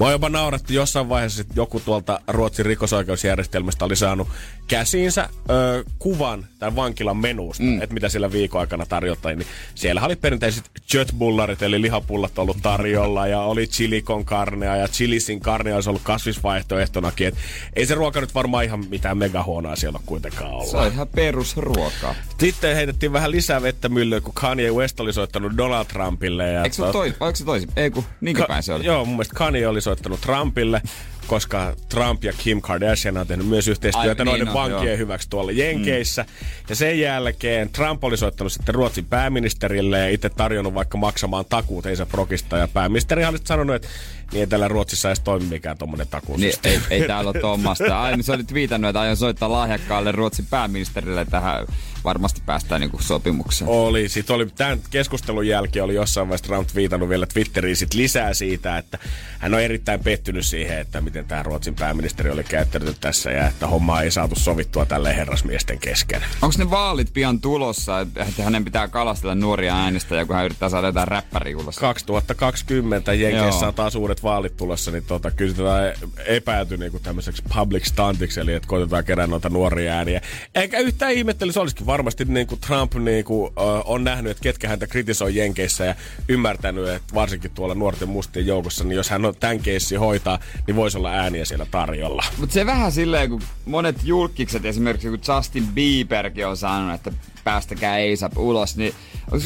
[0.00, 4.28] mä jopa nauratti jossain vaiheessa, että joku tuolta Ruotsin rikosoikeusjärjestelmästä oli saanut
[4.68, 7.82] käsiinsä ö, kuvan tämän vankilan menusta, mm.
[7.82, 13.26] että mitä sillä viikon aikana tarjottiin, niin siellä oli perinteiset jötbullarit, eli lihapullat ollut tarjolla,
[13.26, 17.26] ja oli chilikon karnea, ja chilisin karnea olisi ollut kasvisvaihtoehtonakin.
[17.26, 17.34] Et
[17.76, 20.70] ei se ruoka nyt varmaan ihan mitään megahuonoa siellä kuitenkaan olla.
[20.70, 22.14] Se on ihan perusruokaa.
[22.40, 26.52] Sitten heitettiin vähän lisää vettä myllyyn, kun Kanye West oli soittanut Donald Trumpille.
[26.52, 26.92] Ja Eikö se, tot...
[26.92, 27.68] toi, vai se toisin?
[27.76, 28.84] Ei kun, niinkö Ka- päin se oli?
[28.84, 30.82] Joo, mun mielestä Kanye oli soittanut Trumpille
[31.26, 34.98] koska Trump ja Kim Kardashian on tehnyt myös yhteistyötä Ai, noiden niin vankien joo.
[34.98, 36.22] hyväksi tuolla Jenkeissä.
[36.22, 36.46] Mm.
[36.68, 41.86] Ja sen jälkeen Trump oli soittanut sitten Ruotsin pääministerille ja itse tarjonnut vaikka maksamaan takuut
[41.86, 42.58] Eisa Prokista.
[42.58, 43.88] Ja pääministeri oli sanonut, että
[44.34, 46.78] niin ei täällä Ruotsissa edes toimi mikään tuommoinen takuusysteemi.
[46.78, 48.02] Niin, ei, ei täällä ole tuommoista.
[48.02, 51.66] Ai, se oli viitannut, että aion soittaa lahjakkaalle Ruotsin pääministerille tähän
[52.04, 53.70] varmasti päästään niinku sopimukseen.
[53.70, 54.08] Oli.
[54.08, 58.78] Sitten oli tämän keskustelun jälkeen oli jossain vaiheessa Trump viitannut vielä Twitteriin sit lisää siitä,
[58.78, 58.98] että
[59.38, 63.66] hän on erittäin pettynyt siihen, että miten tämä Ruotsin pääministeri oli käyttänyt tässä ja että
[63.66, 66.22] homma ei saatu sovittua tälle herrasmiesten kesken.
[66.42, 70.86] Onko ne vaalit pian tulossa, että hänen pitää kalastella nuoria äänestäjiä, kun hän yrittää saada
[70.86, 75.94] jotain räppäriä 2020 Jenkeissä on taas uudet vaalit tulossa, niin tota, kyllä sitä
[76.26, 80.20] epäyty niin tämmöiseksi public stuntiksi, eli että koitetaan kerää noita nuoria ääniä.
[80.54, 84.42] Eikä yhtään ihmettely, se olisikin varmasti niin kuin Trump niin kuin, uh, on nähnyt, että
[84.42, 85.94] ketkä häntä kritisoi Jenkeissä ja
[86.28, 90.76] ymmärtänyt, että varsinkin tuolla nuorten mustien joukossa, niin jos hän on tämän keissi hoitaa, niin
[90.76, 92.24] voisi olla ääniä siellä tarjolla.
[92.38, 97.12] Mutta se vähän silleen, kun monet julkikset, esimerkiksi kun Justin Bieberkin on sanonut, että
[97.44, 98.94] päästäkää ASAP ulos, niin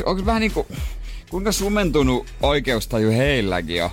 [0.04, 0.66] onko vähän niin kuin,
[1.30, 3.90] kuinka sumentunut oikeustaju heilläkin on?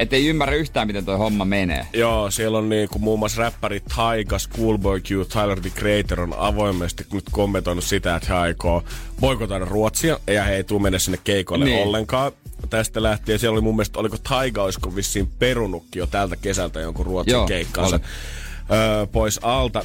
[0.00, 1.86] Että ei ymmärrä yhtään, miten toi homma menee.
[1.92, 6.34] Joo, siellä on niin kuin muun muassa räppäri Taiga, Schoolboy Q, Tyler the Creator on
[6.38, 8.84] avoimesti nyt kommentoinut sitä, että he aikoo
[9.20, 11.82] boikotoida Ruotsia ja he ei tule mennä sinne keikoille niin.
[11.82, 12.32] ollenkaan
[12.70, 13.38] tästä lähtien.
[13.38, 18.00] Siellä oli mun mielestä, oliko Taiga, olisiko vissiin perunutkin jo tältä kesältä jonkun Ruotsin keikkaansa
[18.70, 19.84] öö, pois alta.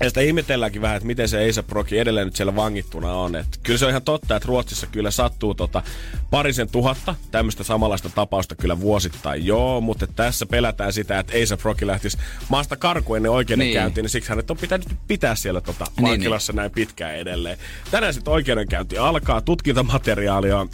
[0.00, 3.36] Ja sitä ihmetelläänkin vähän, että miten se Eisa Proki edelleen nyt siellä vangittuna on.
[3.36, 5.82] Et kyllä se on ihan totta, että Ruotsissa kyllä sattuu tota
[6.30, 9.46] parisen tuhatta tämmöistä samanlaista tapausta kyllä vuosittain.
[9.46, 14.04] Joo, mutta tässä pelätään sitä, että Eisa Proki lähtisi maasta karkuun ennen oikeudenkäyntiä, niin.
[14.04, 16.60] niin siksi hänet on pitänyt pitää siellä tota vankilassa niin, niin.
[16.60, 17.58] näin pitkään edelleen.
[17.90, 20.70] Tänään sitten oikeudenkäynti alkaa, tutkintamateriaalia on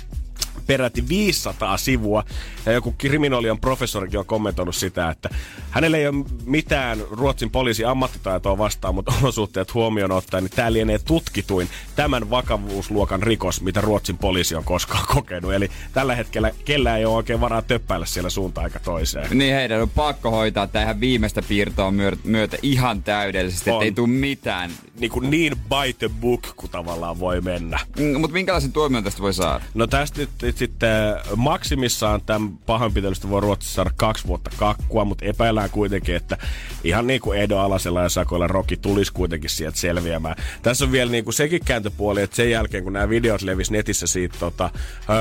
[0.66, 2.24] peräti 500 sivua.
[2.66, 5.28] Ja joku kriminologian professorikin on kommentoinut sitä, että
[5.70, 10.98] hänellä ei ole mitään Ruotsin poliisi ammattitaitoa vastaan, mutta olosuhteet huomioon ottaen, niin tämä lienee
[10.98, 15.52] tutkituin tämän vakavuusluokan rikos, mitä Ruotsin poliisi on koskaan kokenut.
[15.52, 19.38] Eli tällä hetkellä kellään ei ole oikein varaa töppäillä siellä suuntaan aika toiseen.
[19.38, 21.92] Niin heidän on pakko hoitaa tähän viimeistä piirtoa
[22.24, 24.70] myötä ihan täydellisesti, ettei tule mitään.
[24.98, 27.78] Niin, kuin niin by the book, kun tavallaan voi mennä.
[27.98, 29.64] Mm, mutta minkälaisen tuomion tästä voi saada?
[29.74, 35.70] No tästä nyt sitten maksimissaan tämän pahoinpitelystä voi Ruotsissa saada kaksi vuotta kakkua, mutta epäillään
[35.70, 36.38] kuitenkin, että
[36.84, 40.36] ihan niin kuin Edo Alasella ja Sakoilla Roki tulisi kuitenkin sieltä selviämään.
[40.62, 44.06] Tässä on vielä niin kuin sekin kääntöpuoli, että sen jälkeen kun nämä videot levisi netissä
[44.06, 44.70] siitä tota,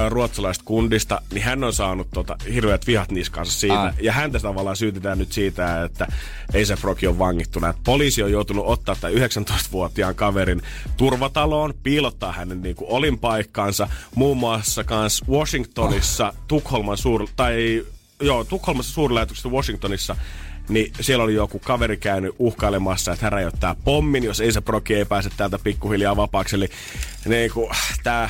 [0.10, 3.82] ruotsalaista kundista, niin hän on saanut tota, hirveät vihat niskansa siitä.
[3.82, 3.94] Ah.
[4.02, 6.08] Ja häntä tavallaan syytetään nyt siitä, että
[6.54, 7.70] A$AP Rocky on vangittuna.
[7.70, 10.62] Että poliisi on joutunut ottaa tämän 19-vuotiaan kaverin
[10.98, 16.34] turvataloon, piilottaa hänen niin kuin olinpaikkaansa, muun muassa kans Washingtonissa.
[16.48, 17.28] Tukholman suur...
[17.36, 17.86] tai
[18.22, 20.16] joo, Tukholmassa suurlähetyksestä Washingtonissa
[20.70, 24.96] niin siellä oli joku kaveri käynyt uhkailemassa, että hän rajoittaa pommin, jos ei se proki
[24.96, 26.56] ei pääse täältä pikkuhiljaa vapaaksi.
[26.56, 26.70] Eli
[27.26, 27.70] niin kuin,
[28.04, 28.30] tää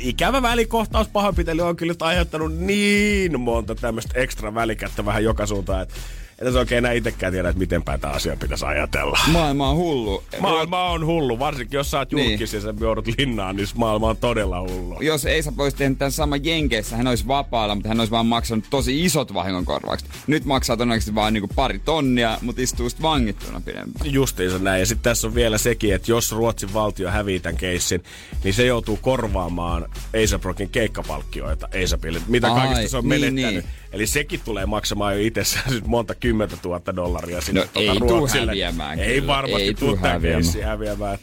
[0.00, 5.94] ikävä välikohtaus pahoinpitely on kyllä aiheuttanut niin monta tämmöistä ekstra välikättä vähän joka suuntaan, että
[6.38, 9.18] että se oikein enää itsekään tiedä, että miten päin tämä asia pitäisi ajatella.
[9.32, 10.22] Maailma on hullu.
[10.40, 12.30] Maailma on hullu, varsinkin jos sä oot Niin.
[12.30, 15.00] julkis ja sä joudut linnaan, niin maailma on todella hullu.
[15.02, 18.64] Jos Eisa olisi tehnyt tämän saman Jenkeissä, hän olisi vapaalla, mutta hän olisi vaan maksanut
[18.70, 20.08] tosi isot vahingonkorvaukset.
[20.26, 24.12] Nyt maksaa todennäköisesti vain niinku pari tonnia, mutta istuu sitten vangittuna pidempään.
[24.12, 24.80] Justiinsa näin.
[24.80, 28.02] Ja sitten tässä on vielä sekin, että jos Ruotsin valtio hävii tämän keissin,
[28.44, 29.86] niin se joutuu korvaamaan
[30.16, 32.20] ASAP-Rockin keikkapalkkioita ASAPille.
[32.28, 33.64] Mitä Ai, kaikista se on niin, menettänyt.
[33.64, 33.74] niin.
[33.92, 37.98] Eli sekin tulee maksamaan jo itsessään sit monta kymmentä tuhatta dollaria sinne No tuota ei
[37.98, 38.46] tuu Ruotsille.
[38.52, 39.26] häviämään Ei kyllä.
[39.26, 40.44] varmasti Ei tuu häviämään.
[40.64, 41.18] häviämään.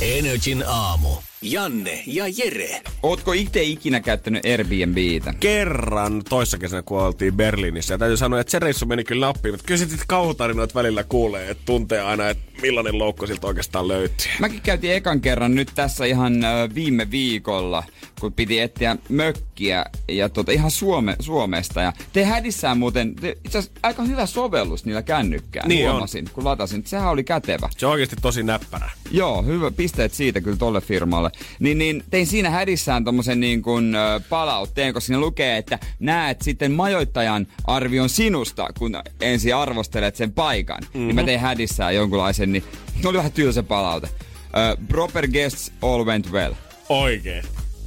[0.00, 1.08] Energin aamu.
[1.42, 2.80] Janne ja Jere.
[3.02, 5.34] Ootko itse ikinä käyttänyt Airbnbtä?
[5.40, 7.94] Kerran toissa kesänä, kun oltiin Berliinissä.
[7.94, 9.52] Ja täytyy sanoa, että se reissu meni kyllä nappiin.
[9.54, 14.26] Mutta kyllä sitten kauhutarinoita välillä kuulee, että tuntee aina, että millainen loukko siltä oikeastaan löytyy.
[14.38, 16.34] Mäkin käytiin ekan kerran nyt tässä ihan
[16.74, 17.82] viime viikolla,
[18.20, 21.80] kun piti etsiä mökkiä ja tota, ihan Suome, Suomesta.
[21.80, 25.92] Ja te hädissään muuten, te, itse asiassa aika hyvä sovellus niillä kännykkään, Niin on.
[25.92, 26.82] huomasin, kun latasin.
[26.86, 27.68] Sehän oli kätevä.
[27.78, 28.90] Se on oikeasti tosi näppärä.
[29.10, 29.70] Joo, hyvä.
[29.70, 31.30] Pisteet siitä kyllä tolle firmalle.
[31.58, 33.94] Niin, niin tein siinä hädissään tommosen niin kuin
[34.28, 40.80] palautteen, koska siinä lukee, että näet sitten majoittajan arvion sinusta, kun ensin arvostelet sen paikan.
[40.82, 41.00] Mm-hmm.
[41.06, 42.64] Niin mä tein hädissään jonkunlaisen, niin
[43.04, 44.08] oli vähän tylsä palaute.
[44.56, 46.52] Ö, proper guests all went well.
[46.88, 47.44] Oikein.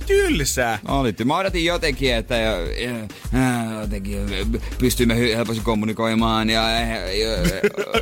[0.08, 0.80] Tylsää.
[0.88, 2.94] Oli, ty- mä odotin jotenkin, että ja, ja,
[3.34, 4.20] ää, jotenkin
[4.80, 7.38] pystyimme hy- helposti kommunikoimaan ja, ja, ja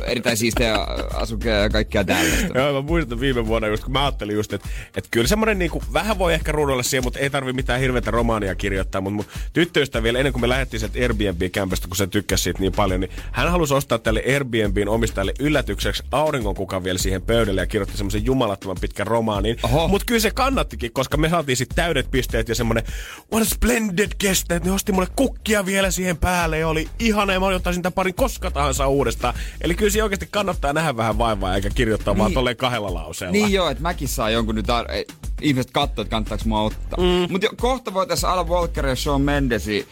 [0.06, 0.78] erittäin siistejä
[1.14, 2.58] asukkeja ja kaikkea tällaista.
[2.58, 5.82] Joo, mä muistan viime vuonna just, kun mä ajattelin just, että, että kyllä semmonen niinku,
[5.92, 10.02] vähän voi ehkä ruudulla siihen, mutta ei tarvi mitään hirveätä romaania kirjoittaa, mutta mun tyttöystä
[10.02, 13.50] vielä ennen kuin me lähdettiin sieltä Airbnb-kämpästä, kun se tykkäsi siitä niin paljon, niin hän
[13.50, 19.06] halusi ostaa tälle Airbnbin omistajalle yllätykseksi auringonkukan vielä siihen pöydälle ja kirjoitti semmoisen jumalattoman pitkän
[19.06, 19.56] romaanin.
[19.88, 22.84] Mutta kyllä se kannattikin, koska me saatiin sitten täydet pisteet ja semmonen
[23.32, 27.32] what a splendid guest, että ne osti mulle kukkia vielä siihen päälle ja oli ihana
[27.32, 29.34] ja mä ottaisin sitä parin koska tahansa uudestaan.
[29.60, 32.18] Eli kyllä se oikeasti kannattaa nähdä vähän vaivaa eikä kirjoittaa niin.
[32.18, 33.32] vaan tolleen kahdella lauseella.
[33.32, 35.06] Niin joo, että mäkin saa jonkun nyt ar- ei,
[35.40, 36.98] ihmiset katsoo, että kannattaako mua ottaa.
[37.00, 37.32] Mm.
[37.32, 39.86] Mutta kohta voitaisiin Alan Walker ja Sean Mendesin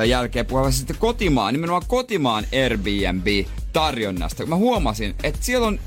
[0.00, 4.46] ö, jälkeen puhua sitten kotimaan, nimenomaan kotimaan Airbnb-tarjonnasta.
[4.46, 5.80] Mä huomasin, että siellä on,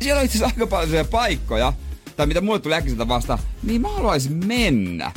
[0.00, 1.72] siellä on itse asiassa aika paljon paikkoja,
[2.18, 5.12] tai mitä mulle tuli äkkiseltä vastaan, niin mä haluaisin mennä.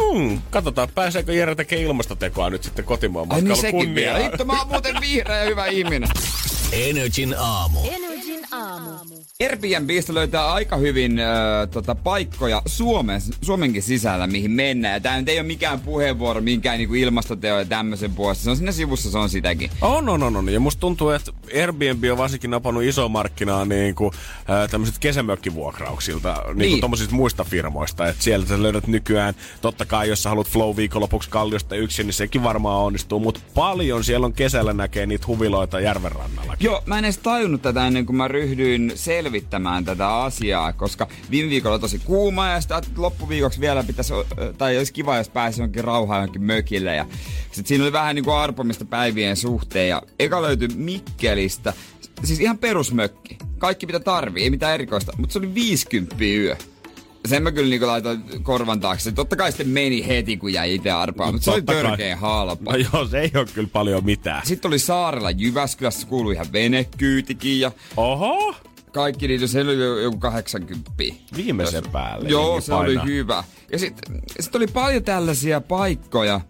[0.00, 4.18] Hmm, katsotaan, pääseekö Jere tekemään ilmastotekoa nyt sitten kotimaan Ai niin matkailu sekin kunniaan.
[4.18, 4.30] vielä.
[4.30, 6.08] Hitto, mä oon muuten vihreä ja hyvä ihminen.
[6.74, 7.78] Energin aamu.
[7.84, 8.90] Energin aamu.
[9.42, 11.26] Airbnbistä löytää aika hyvin äh,
[11.70, 15.02] tota, paikkoja Suomen, Suomenkin sisällä, mihin mennään.
[15.18, 18.44] Nyt ei ole mikään puheenvuoro, minkään niinku ilmastoteo ja tämmöisen puolesta.
[18.44, 19.70] Se on siinä sivussa, se on sitäkin.
[19.80, 20.48] On, on, on, on.
[20.48, 24.10] Ja musta tuntuu, että Airbnb on varsinkin napannut iso markkinaa niin kuin,
[24.50, 26.70] äh, tämmöiset kesämökkivuokrauksilta, niin, Niin.
[26.70, 28.08] kuin tommosista muista firmoista.
[28.08, 32.14] Että sieltä sä löydät nykyään, totta kai jos sä haluat flow viikonlopuksi kalliosta yksin, niin
[32.14, 33.20] sekin varmaan onnistuu.
[33.20, 36.56] Mutta paljon siellä on kesällä näkee niitä huviloita järven rannalla.
[36.64, 41.50] Joo, mä en edes tajunnut tätä ennen kuin mä ryhdyin selvittämään tätä asiaa, koska viime
[41.50, 44.12] viikolla tosi kuuma ja sitten että loppuviikoksi vielä pitäisi,
[44.58, 46.94] tai olisi kiva, jos pääsi jonkin rauhaan jonkin mökille.
[46.96, 47.06] Ja
[47.52, 51.72] sit siinä oli vähän niin kuin arpomista päivien suhteen ja eka löytyi Mikkelistä,
[52.24, 53.38] siis ihan perusmökki.
[53.58, 56.56] Kaikki mitä tarvii, ei mitään erikoista, mutta se oli 50 yö.
[57.28, 59.12] Sen mä kyllä niinku laitoin korvan taakse.
[59.12, 62.72] Totta kai sitten meni heti, kun jäi itse arpaan, mutta se oli törkeä halpa.
[62.72, 64.46] No joo, se ei ole kyllä paljon mitään.
[64.46, 68.54] Sitten oli saarella Jyväskylässä, kuului ihan venekyytikin ja Oho!
[68.92, 70.90] kaikki niitä, se oli jo- joku 80.
[71.36, 72.28] Viimeisen päälle.
[72.28, 73.04] Joo, se oli painaa.
[73.04, 73.44] hyvä.
[73.72, 76.40] Ja sitten sit oli paljon tällaisia paikkoja.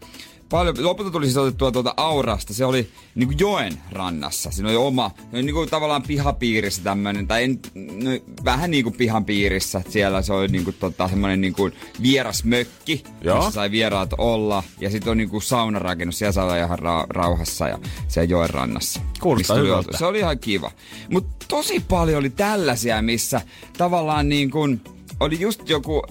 [0.49, 2.55] Paljon, lopulta tuli siis otettua tuolta Aurasta.
[2.55, 4.51] Se oli niinku joen rannassa.
[4.51, 8.11] Siinä oli oma, se oli niinku tavallaan pihapiirissä tämmönen, tai en, no,
[8.45, 9.83] vähän niinku pihan piirissä.
[9.89, 11.71] Siellä se oli niinku tota, semmonen niinku
[12.03, 13.37] vieras mökki, Joo.
[13.37, 14.63] jossa sai vieraat olla.
[14.81, 17.79] Ja sitten on niinku saunarakennus, siellä saa olla ihan ra- rauhassa ja
[18.09, 19.01] siellä joen rannassa.
[19.21, 19.99] Kuulostaa hyvältä.
[19.99, 20.71] Se oli ihan kiva.
[21.11, 23.41] Mutta tosi paljon oli tällaisia, missä
[23.79, 24.81] tavallaan niin kuin
[25.21, 26.03] oli just joku,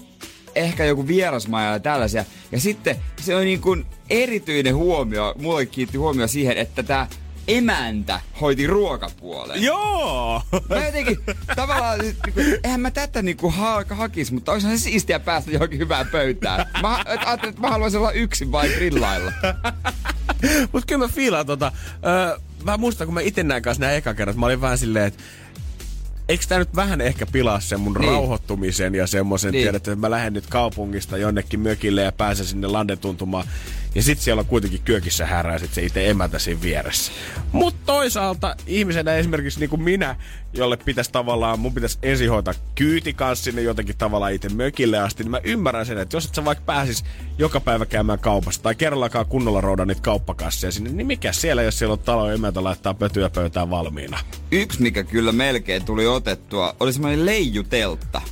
[0.54, 2.24] ehkä joku vierasmaja ja tällaisia.
[2.52, 7.06] Ja sitten se oli niin kuin erityinen huomio, mulle kiitti huomio siihen, että tämä
[7.48, 9.62] emäntä hoiti ruokapuolen.
[9.62, 10.42] Joo!
[10.68, 11.18] Mä jotenkin
[11.56, 16.06] tavallaan, niinku, eihän mä tätä niinku ha- hakis, mutta olisihan se siistiä päästä johonkin hyvään
[16.06, 16.66] pöytään.
[16.82, 19.32] Mä et ajattelin, että mä haluaisin olla yksin vai grillailla.
[20.72, 21.72] Mut kyllä mä fiilaan tota.
[22.06, 25.06] Öö, mä muistan, kun mä itse näin kanssa nämä eka kerrat, mä olin vähän silleen,
[25.06, 25.22] että
[26.28, 28.10] eikö tää nyt vähän ehkä pilaa sen mun Niin.
[28.10, 29.62] rauhoittumisen ja semmoisen, niin.
[29.62, 33.46] tiedät, että mä lähden nyt kaupungista jonnekin mökille ja pääsen sinne landetuntumaan.
[33.94, 37.12] Ja sit siellä on kuitenkin kyökissä härää sit se itse emäntä siinä vieressä.
[37.52, 40.16] Mutta toisaalta ihmisenä esimerkiksi niin kuin minä,
[40.52, 45.22] jolle pitäisi tavallaan, mun pitäisi ensin hoitaa kyyti kanssa sinne jotenkin tavallaan itse mökille asti,
[45.22, 47.04] niin mä ymmärrän sen, että jos et sä vaikka pääsis
[47.38, 51.78] joka päivä käymään kaupassa tai kerrallakaan kunnolla rouda niitä kauppakasseja sinne, niin mikä siellä, jos
[51.78, 54.18] siellä on talon emäntä laittaa pötyä pöytään valmiina?
[54.52, 58.22] Yksi, mikä kyllä melkein tuli otettua, oli semmoinen leijuteltta.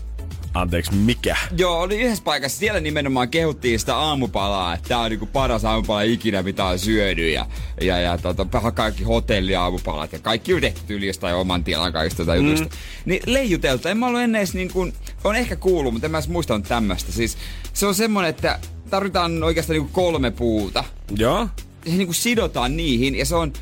[0.54, 1.36] Anteeksi, mikä?
[1.56, 2.58] Joo, oli yhdessä paikassa.
[2.58, 7.30] Siellä nimenomaan kehuttiin sitä aamupalaa, että tää on niinku paras aamupala ikinä, mitä on syödy.
[7.30, 7.46] Ja,
[7.80, 12.34] ja, ja tota, kaikki hotelliaamupalat ja kaikki on tehty yli jostain oman tilan kaikista mm.
[12.34, 12.76] jutusta.
[13.04, 14.92] Niin leijutelta, en mä ollut ennen edes niin kuin,
[15.24, 17.12] on ehkä kuullut, mutta en mä edes muistanut tämmöstä.
[17.12, 17.38] Siis
[17.72, 18.58] se on semmonen, että
[18.90, 20.84] tarvitaan oikeastaan niinku kolme puuta.
[21.16, 21.48] Joo.
[21.84, 23.52] Se niinku sidotaan niihin ja se on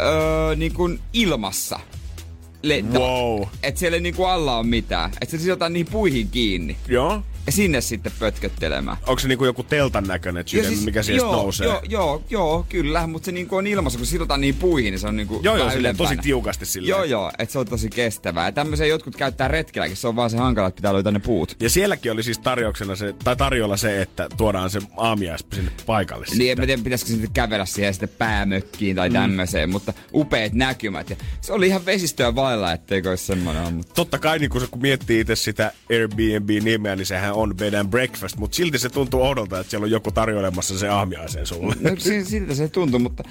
[0.00, 1.80] öö, niinku ilmassa
[2.62, 3.00] lentää.
[3.00, 3.42] Wow.
[3.62, 5.10] Et siellä ei niinku alla on mitään.
[5.20, 6.76] Et se sidotaan niihin puihin kiinni.
[6.88, 7.22] Joo.
[7.50, 8.96] Ja sinne sitten pötköttelemään.
[9.06, 11.66] Onko se niinku joku teltan näköinen sydän, siis, mikä sieltä joo, nousee?
[11.66, 15.06] Joo, joo, joo, kyllä, mutta se niinku on ilmassa, kun sidotaan niihin puihin, niin se
[15.06, 16.90] on niinku joo, joo silleen, tosi tiukasti silleen.
[16.90, 18.46] Joo, joo, että se on tosi kestävää.
[18.46, 21.56] Ja tämmöisiä jotkut käyttää retkelläkin, se on vaan se hankala, että pitää löytää ne puut.
[21.60, 26.26] Ja sielläkin oli siis tarjouksena se, tai tarjolla se, että tuodaan se aamiais sinne paikalle.
[26.34, 31.10] Niin, en mä tiedä, pitäisikö sitten kävellä siihen sitten päämökkiin tai tämmöiseen, mutta upeat näkymät.
[31.10, 33.74] Ja se oli ihan vesistöä vailla, etteikö olisi semmoinen.
[33.74, 33.94] Mutta...
[33.94, 37.88] Totta kai niin kun, se, kun miettii itse sitä Airbnb-nimeä, niin sehän on bed and
[37.88, 41.74] breakfast, mutta silti se tuntuu oudolta, että siellä on joku tarjoilemassa se aamiaisen sulle.
[41.80, 43.22] No, si- siltä se tuntuu, mutta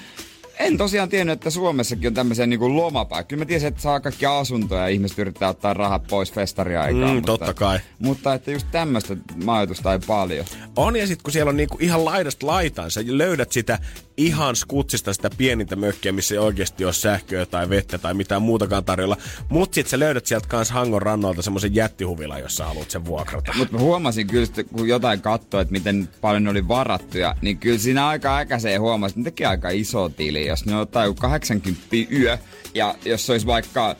[0.60, 3.28] en tosiaan tiennyt, että Suomessakin on tämmöisiä niin lomapaikkoja.
[3.28, 7.10] Kyllä mä tiesin, että saa kaikki asuntoja ja ihmiset yrittää ottaa rahat pois festariaikaan.
[7.10, 7.78] Mm, mutta, totta kai.
[7.98, 10.44] Mutta että just tämmöistä majoitusta ei paljon.
[10.76, 13.78] On ja sitten kun siellä on niinku ihan laidasta laitaan, sä löydät sitä
[14.20, 18.84] ihan skutsista sitä pienintä mökkiä, missä ei oikeasti ole sähköä tai vettä tai mitään muutakaan
[18.84, 19.16] tarjolla.
[19.48, 23.52] Mutta sitten sä löydät sieltä kans Hangon rannalta semmoisen jättihuvila, jossa haluat sen vuokrata.
[23.56, 27.58] Mutta mä huomasin kyllä, että kun jotain katsoi, että miten paljon ne oli varattuja, niin
[27.58, 30.49] kyllä siinä aika äkäiseen huomasi, että ne teki aika iso tili.
[30.50, 31.80] Jos ne ottaa joku 80
[32.12, 32.38] yö,
[32.74, 33.96] ja jos olisi vaikka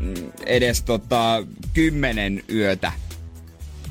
[0.00, 2.92] mm, edes tota, 10 yötä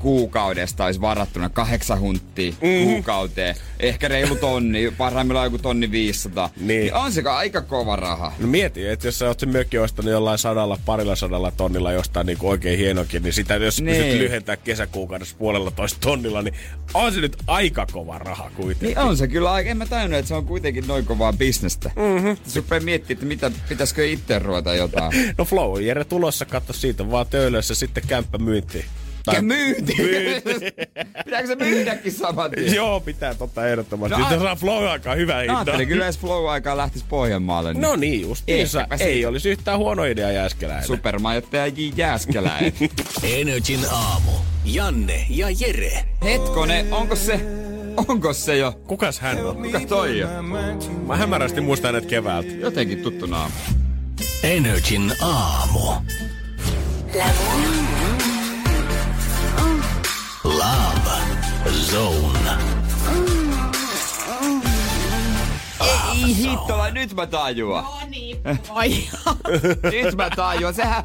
[0.04, 2.84] kuukaudesta olisi varattuna kahdeksan hunttia mm.
[2.84, 3.56] kuukauteen.
[3.80, 6.49] Ehkä reilu tonni, parhaimmillaan joku tonni 500.
[6.56, 6.68] Niin.
[6.68, 8.34] niin on se aika kova raha.
[8.39, 12.28] No mieti, että jos sä oot sen mökki ostanut jollain sadalla, parilla sadalla tonnilla jostain
[12.28, 14.01] niin oikein hienokin, niin sitä jos niin.
[14.01, 14.20] Niin.
[14.20, 16.56] lyhentää kesäkuukaudessa puolella toista tonnilla, niin
[16.93, 18.88] on se nyt aika kova raha kuitenkin.
[18.88, 19.70] Niin on se kyllä aika.
[19.70, 21.91] En mä tajunnut, että se on kuitenkin noin kovaa bisnestä.
[21.95, 22.38] Mm-hmm.
[22.47, 25.14] Se rupeaa miettimään, että mitä, pitäisikö itse ruveta jotain.
[25.38, 28.86] No Flow, Jere tulossa, katso siitä vaan töölössä sitten kämppä myyntiin.
[29.26, 29.95] Tai myynti.
[31.26, 32.76] Pitääkö se myydäkin saman tien?
[32.76, 34.11] Joo, pitää totta ehdottomasti.
[34.13, 35.53] No, No, Sitten a- saa Flow aikaa hyvä hinta.
[35.57, 37.74] ajattelin kyllä, jos Flow-aikaa lähtisi Pohjanmaalle.
[37.74, 38.43] Niin No niin, just.
[38.47, 40.88] Ehkäpä Ei olisi yhtään huono idea Jääskeläinen.
[40.88, 41.71] Supermajoittaja J.
[41.95, 42.74] Jääskeläinen.
[43.38, 44.32] Energin aamu.
[44.65, 46.05] Janne ja Jere.
[46.24, 47.39] Hetkone, onko se...
[48.07, 48.71] Onko se jo?
[48.88, 49.55] Kukas hän on?
[49.57, 50.45] Kuka toi on?
[51.07, 52.49] Mä hämärästi muistan hänet keväältä.
[52.59, 53.55] Jotenkin tuttu naama.
[54.43, 55.80] Energin aamu.
[60.64, 62.49] Love Zone.
[66.16, 67.84] Ei hittola, nyt mä tajuan.
[67.84, 68.38] No niin,
[68.70, 68.89] voi.
[69.91, 70.74] Nyt mä tajuan.
[70.74, 71.03] Sehän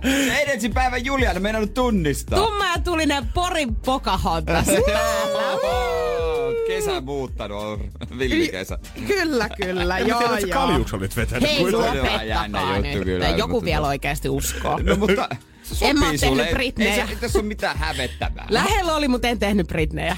[0.60, 2.38] se päivän Juliana meinannut tunnistaa.
[2.38, 6.07] Tumma ja tulinen Porin Pocahontas päällä.
[6.68, 8.78] Kesä muuttanut on villikesä.
[9.06, 10.60] Kyllä, kyllä, joo, tiedä, joo.
[10.60, 11.50] kaljuks olit vetänyt.
[11.50, 13.04] Hei, lopettakaa nyt.
[13.04, 14.78] kyllä, Joku mutta vielä oikeasti uskoo.
[14.82, 15.28] No mutta
[15.62, 16.46] se En mä sopii tehnyt sulle.
[16.46, 16.94] Ei, Britneyä.
[16.94, 18.46] ei, ei tässä ole mitään hävettävää.
[18.50, 20.16] Lähellä oli, mutta en tehnyt Britneyä.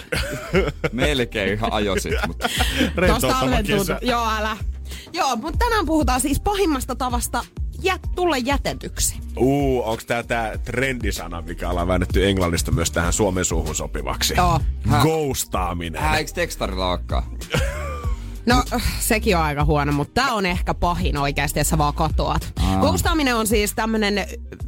[0.92, 2.48] Melkein ihan ajosit, mutta
[3.07, 4.03] Tosta olen tuntunut.
[4.03, 4.57] Joo, älä.
[5.12, 7.44] Joo, mutta tänään puhutaan siis pahimmasta tavasta
[7.83, 9.16] jät, tulla jätetyksi.
[9.37, 14.35] Uu, onks tää tää trendisana, mikä ollaan väännetty englannista myös tähän suomen suuhun sopivaksi?
[14.37, 14.61] Joo.
[15.03, 16.03] Ghostaaminen.
[16.03, 17.22] Ää, eikö tekstarilla olekaan?
[18.47, 18.62] No,
[19.01, 22.53] sekin on aika huono, mutta tämä on ehkä pahin oikeasti, jos sä vaan katoat.
[22.62, 22.81] Aa.
[22.81, 24.26] Ghostaaminen on siis tämmönen,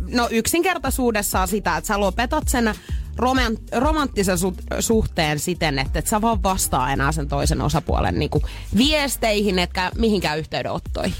[0.08, 2.74] no yksinkertaisuudessaan sitä, että sä lopetat sen
[3.16, 8.42] romant- romanttisen su- suhteen siten, että et sä vaan vastaa enää sen toisen osapuolen niinku
[8.76, 11.14] viesteihin, etkä mihinkään yhteydenottoihin.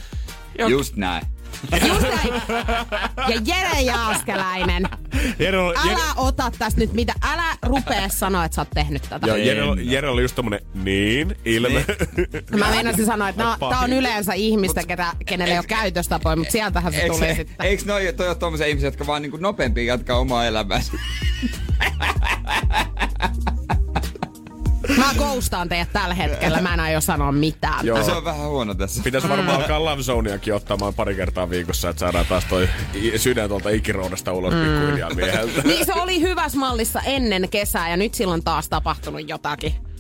[0.69, 1.27] Just näin.
[1.89, 2.43] Just näin.
[3.29, 4.89] Ja Jere Jääskeläinen,
[5.39, 9.03] Jere, oli- Jere, älä ota tästä nyt mitä, älä rupea sanoa, että sä oot tehnyt
[9.03, 9.27] tätä.
[9.27, 11.85] Joo, Jere, Jere oli just tommonen niin ilme.
[12.59, 16.53] Mä meinasin sanoa, että no, tää on yleensä ihmistä, ketä, kenellä ei ole käytöstapoja, mutta
[16.53, 17.67] sieltähän se se, sitten.
[17.67, 20.93] eikö noi, toi ole tommosia ihmisiä, jotka vaan niinku nopeammin jatkaa omaa elämäänsä?
[24.97, 27.87] Mä ghostaan teidät tällä hetkellä, mä en aio sanoa mitään.
[27.87, 28.03] Joo.
[28.03, 29.03] Se on vähän huono tässä.
[29.03, 32.69] Pitäisi varmaan alkaa Love Zoneakin ottamaan pari kertaa viikossa, että saadaan taas toi
[33.17, 34.61] sydän tuolta ikiroudasta ulos mm.
[34.61, 35.63] pikkuhiljaa mieheltä.
[35.65, 39.92] Niin se oli hyvässä mallissa ennen kesää ja nyt silloin taas tapahtunut jotakin.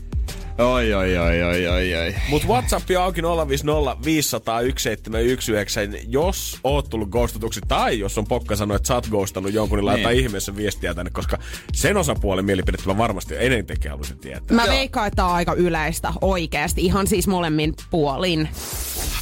[0.58, 2.14] Oi, oi, oi, oi, oi, oi.
[2.28, 8.56] Mut WhatsApp on auki 050 500 1719, jos oot tullut ghostutuksi tai jos on pokka
[8.56, 10.20] sanoa, että sä oot ghostannut jonkun, niin laita Niin.
[10.24, 11.38] ihmeessä viestiä tänne, koska
[11.72, 14.56] sen osapuolen mielipidettä mä varmasti enemmänkin haluaisin tietää.
[14.56, 16.80] Mä veikkaan, että tää on aika yleistä oikeesti.
[16.84, 18.48] Ihan siis molemmin puolin.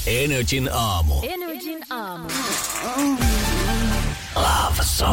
[0.06, 1.14] Energin aamu.
[1.22, 2.28] Energin aamu.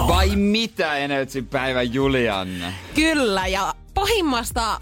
[0.07, 2.73] Vai mitä Energin päivä Julianna?
[2.95, 4.79] Kyllä, ja pahimmasta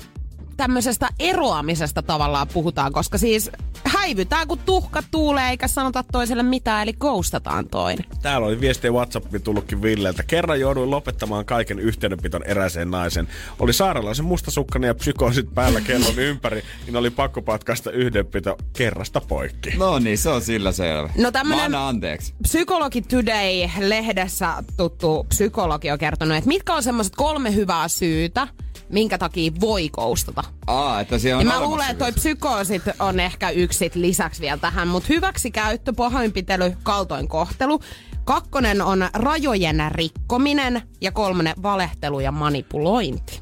[0.58, 3.51] tämmöisestä eroamisesta tavallaan puhutaan, koska siis
[3.84, 8.06] häivytään kun tuhka tuulee eikä sanota toiselle mitään, eli ghostataan toinen.
[8.22, 10.24] Täällä oli viestiä WhatsAppiin tullutkin Villeltä.
[10.24, 13.28] Kerran jouduin lopettamaan kaiken yhteydenpiton eräiseen naisen.
[13.60, 19.70] Oli saarelaisen mustasukkainen ja psykoosit päällä kellon ympäri, niin oli pakko patkaista yhdenpito kerrasta poikki.
[19.78, 21.10] No niin, se on sillä selvä.
[21.18, 22.34] No tämmönen- Mä annan anteeksi.
[22.41, 28.47] Psykologi Today-lehdessä tuttu psykologi on kertonut, että mitkä on semmoiset kolme hyvää syytä,
[28.90, 30.44] minkä takia voi koustata.
[30.68, 33.96] Aa, että siellä on Ja mä olemassa luulen, että toi psykoosit on ehkä yksi sit
[33.96, 37.80] lisäksi vielä tähän, mutta hyväksikäyttö, pahoinpitely, kaltoinkohtelu.
[38.26, 43.42] Kakkonen on rajojen rikkominen ja kolmonen valehtelu ja manipulointi.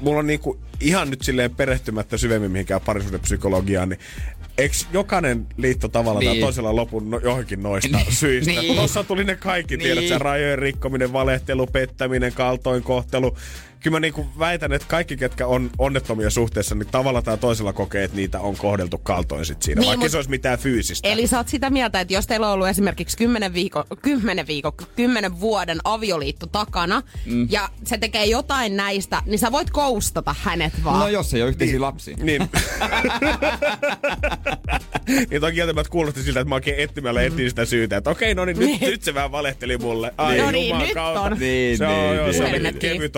[0.00, 3.98] Mulla on niinku ihan nyt silleen perehtymättä syvemmin mihinkään parisuhdepsykologiaan, niin
[4.58, 6.30] Eikö jokainen liitto tavalla niin.
[6.30, 6.40] Niin.
[6.40, 8.50] tai toisella lopun no, johonkin noista syistä?
[8.50, 8.74] Niin.
[8.74, 9.84] Tuossa tuli ne kaikki, niin.
[9.84, 10.20] tiedät sä, Niin.
[10.20, 13.36] rajojen rikkominen, valehtelu, pettäminen, kaltoinkohtelu.
[13.82, 18.04] Kyllä mä niinku väitän, että kaikki, ketkä on onnettomia suhteessa, niin tavalla tai toisella kokee,
[18.04, 21.08] että niitä on kohdeltu kaltoin sit siinä, Niin, niin, vaikka mut- se olisi mitään fyysistä.
[21.08, 24.72] Eli sä oot sitä mieltä, että jos teillä on ollut esimerkiksi 10 viikon, 10 viikon,
[24.96, 27.46] 10 vuoden avioliitto takana, mm.
[27.50, 30.98] ja se tekee jotain näistä, niin sä voit koustata hänet vaan.
[31.00, 32.16] No jos ei ole yhteisiä lapsia.
[32.22, 32.42] Niin.
[35.30, 38.44] niin toki kieltämättä kuulosti siltä, että mä oikein etsimällä etsin sitä syytä, että okei, no
[38.44, 38.80] niin, nyt, Niin.
[38.90, 40.14] nyt se vähän valehteli mulle.
[40.18, 41.20] Ai, No niin, nyt kautta.
[41.20, 41.36] on.
[41.38, 42.34] Niin, se on, niin, joo, niin.
[42.36, 42.92] se oli Helvettiin.
[42.92, 43.16] kevyt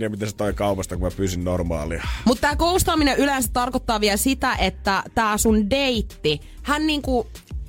[0.00, 2.02] Oltermannia, mitä se toi kaupasta, kun mä pyysin normaalia.
[2.24, 7.26] Mutta tämä koustaaminen yleensä tarkoittaa vielä sitä, että tämä sun deitti, hän niinku,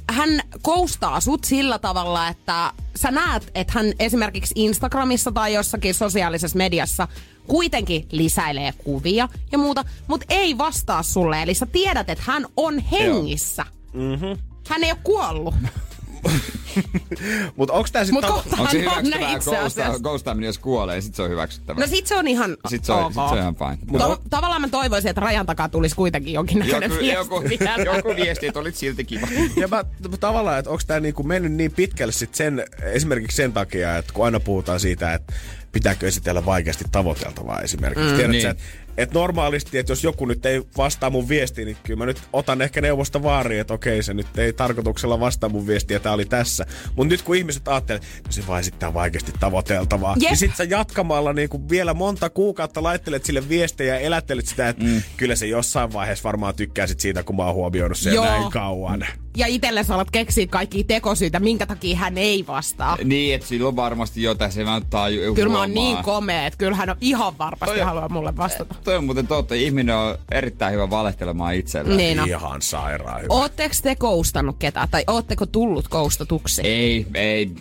[0.10, 0.30] hän
[0.62, 7.08] koustaa sut sillä tavalla, että sä näet, että hän esimerkiksi Instagramissa tai jossakin sosiaalisessa mediassa
[7.48, 11.42] kuitenkin lisäilee kuvia ja muuta, mutta ei vastaa sulle.
[11.42, 13.66] Eli sä tiedät, että hän on hengissä.
[13.94, 14.38] Mm-hmm.
[14.70, 15.56] Hän ei ole kuollut.
[17.58, 18.32] Mutta onko tää Mut sitten...
[18.32, 20.00] kohta Onko se hyväksyttävää itse ghosta, asiassa.
[20.00, 21.86] ghostaaminen, jos kuolee, sit se on hyväksyttävää.
[21.86, 23.08] No sit se on ihan sit, se on, ok.
[23.08, 24.00] sit se on ihan fine.
[24.00, 27.84] To- tavallaan mä toivoisin, että rajan takaa tulisi kuitenkin jonkinnäköinen Joku, viesti joku, vielä.
[27.96, 29.28] joku viesti, että olit silti kiva.
[29.56, 29.84] Ja mä,
[30.20, 34.26] tavallaan, että onko tämä niinku mennyt niin pitkälle sit sen, esimerkiksi sen takia, että kun
[34.26, 35.34] aina puhutaan siitä, että
[35.72, 38.10] pitääkö esitellä vaikeasti tavoiteltavaa esimerkiksi.
[38.10, 38.42] Mm, Tiedät niin.
[38.42, 38.56] sä,
[38.98, 42.22] että et normaalisti, että jos joku nyt ei vastaa mun viestiin, niin kyllä mä nyt
[42.34, 46.26] otan ehkä neuvosta vaariin, että okei, se nyt ei tarkoituksella vastaa mun viestiä, tämä oli
[46.26, 46.66] tässä.
[46.96, 50.30] Mutta nyt kun ihmiset ajattelee, että se vaan esittää vaikeasti tavoiteltavaa, Jep.
[50.30, 54.84] niin sit sä jatkamalla niinku vielä monta kuukautta laittelet sille viestejä ja elättelet sitä, että
[54.84, 55.02] mm.
[55.18, 58.26] kyllä se jossain vaiheessa varmaan tykkäsit siitä, kun mä oon huomioinut sen Joo.
[58.26, 59.06] näin kauan.
[59.38, 62.98] Ja itselle sä alat keksiä kaikkia tekosyitä, minkä takia hän ei vastaa.
[63.04, 66.76] Niin, että silloin varmasti jotain se vaan taju Kyllä mä oon niin komea, että kyllä
[66.76, 68.76] hän on ihan varmasti Toi haluaa mulle vastata.
[68.84, 69.56] Toi on muuten totta.
[69.56, 71.98] Ihminen on erittäin hyvä valehtelemaan itselleen.
[71.98, 72.28] Niin on.
[72.28, 73.34] Ihan sairaan hyvä.
[73.34, 76.62] Ootteko te koustannut ketään, tai ootteko tullut koustatuksi?
[76.62, 77.52] Ei, ei.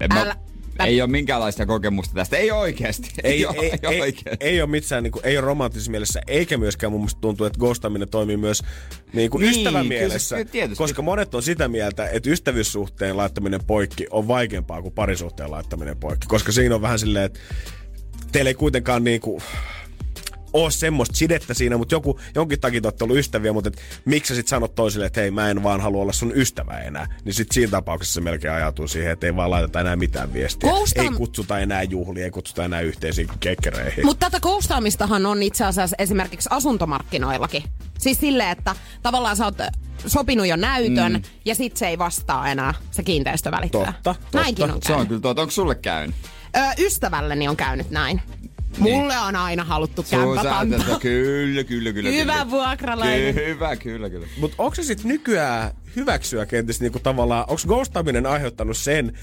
[0.00, 0.36] En Älä- mä,
[0.84, 2.36] ei ole minkäänlaista kokemusta tästä.
[2.36, 3.10] Ei oikeasti.
[3.24, 4.36] ei, oo- ei, ei, oikeasti.
[4.46, 7.58] ei, ole mitsään, niin kuin, ei ole romanttisessa mielessä, eikä myöskään mun mielestä tuntuu, että
[7.58, 8.62] ghostaminen toimii myös
[9.12, 10.36] niin kuin Niin, ystävän mielessä.
[10.36, 10.76] kyllä tietysti.
[10.78, 16.26] Koska monet on sitä mieltä, että ystävyyssuhteen laittaminen poikki on vaikeampaa kuin parisuhteen laittaminen poikki.
[16.26, 17.40] Koska siinä on vähän silleen, että
[18.32, 19.42] teillä ei kuitenkaan niin kuin,
[20.62, 24.28] ole semmoista sidettä siinä, mutta joku, jonkin takia te olette ollut ystäviä, mutta et, miksi
[24.28, 27.34] sä sit sanot toisille, että hei mä en vaan halua olla sun ystävä enää, niin
[27.34, 30.70] sit siinä tapauksessa se melkein ajatuu siihen, että ei vaan laiteta enää mitään viestiä.
[30.70, 34.06] Koustam- Ei kutsuta enää juhliin, ei kutsuta enää yhteisiin kekkereihin.
[34.06, 37.62] Mutta tätä koustaamistahan on itse asiassa esimerkiksi asuntomarkkinoillakin.
[37.98, 39.54] Siis silleen, että tavallaan sä oot
[40.06, 41.22] sopinut jo näytön mm.
[41.44, 43.84] ja sit se ei vastaa enää se kiinteistövälittäjä.
[43.84, 44.38] Totta, totta.
[44.38, 45.08] Näinkin on Se on käynyt.
[45.08, 45.42] kyllä totta.
[45.42, 46.16] Onko sulle käynyt?
[46.56, 48.22] Ö, ystävälleni on käynyt näin.
[48.78, 50.98] Mulle on aina haluttu kämpäpanta.
[51.00, 52.10] Kyllä, kyllä, kyllä.
[52.10, 52.50] Hyvä kyllä.
[52.50, 53.34] vuokralainen.
[53.34, 54.26] Hyvä, kyllä, kyllä.
[54.38, 59.18] Mutta onko se sitten nykyään hyväksyä kenties niinku tavallaan, onko ghostaaminen aiheuttanut sen,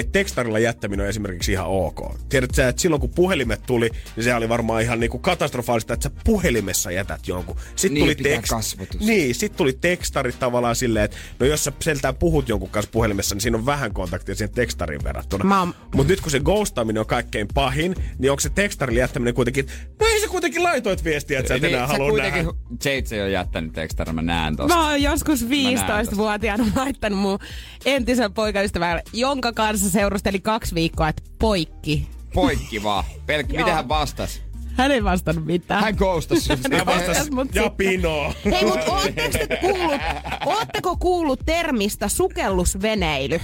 [0.00, 2.00] että tekstarilla jättäminen on esimerkiksi ihan ok.
[2.28, 6.08] Tiedät sä, että silloin kun puhelimet tuli, niin se oli varmaan ihan niinku katastrofaalista, että
[6.08, 7.56] sä puhelimessa jätät jonkun.
[7.76, 9.00] Sitten Niin, tuli pitää kasvotus.
[9.00, 13.34] Niin, sitten tuli tekstarit tavallaan silleen, että no jos sä seltään puhut jonkun kanssa puhelimessa,
[13.34, 15.44] niin siinä on vähän kontaktia siihen tekstariin verrattuna.
[15.44, 19.34] Mä oon- Mutta nyt kun se ghostaaminen on kaikkein pahin, niin onko se tekstarille jättäminen
[19.34, 19.66] kuitenkin,
[20.00, 22.58] no ei se kuitenkin laitoit viestiä, että sä et enää Niin, halua kuitenkin, nähdä.
[22.84, 24.74] Jade on jättänyt tekstarin, mä näen tosta.
[24.76, 26.00] Mä oon joskus näen tosta.
[26.12, 27.38] 15-vuotiaana laittanut mun
[27.84, 32.08] entisen poikaystävän, jonka kanssa seurusteli kaksi viikkoa, että poikki.
[32.34, 33.04] Poikki vaan.
[33.54, 33.64] Joo.
[33.64, 34.42] mitä hän vastas?
[34.76, 35.82] Hän ei vastannut mitään.
[35.84, 36.56] Hän sun.
[36.76, 38.34] Hän vastasi, Mut ja sitten- pino.
[38.44, 40.00] Hei, mutta ootteko te kuullut,
[40.46, 43.40] ootteko kuullut termistä sukellusveneily?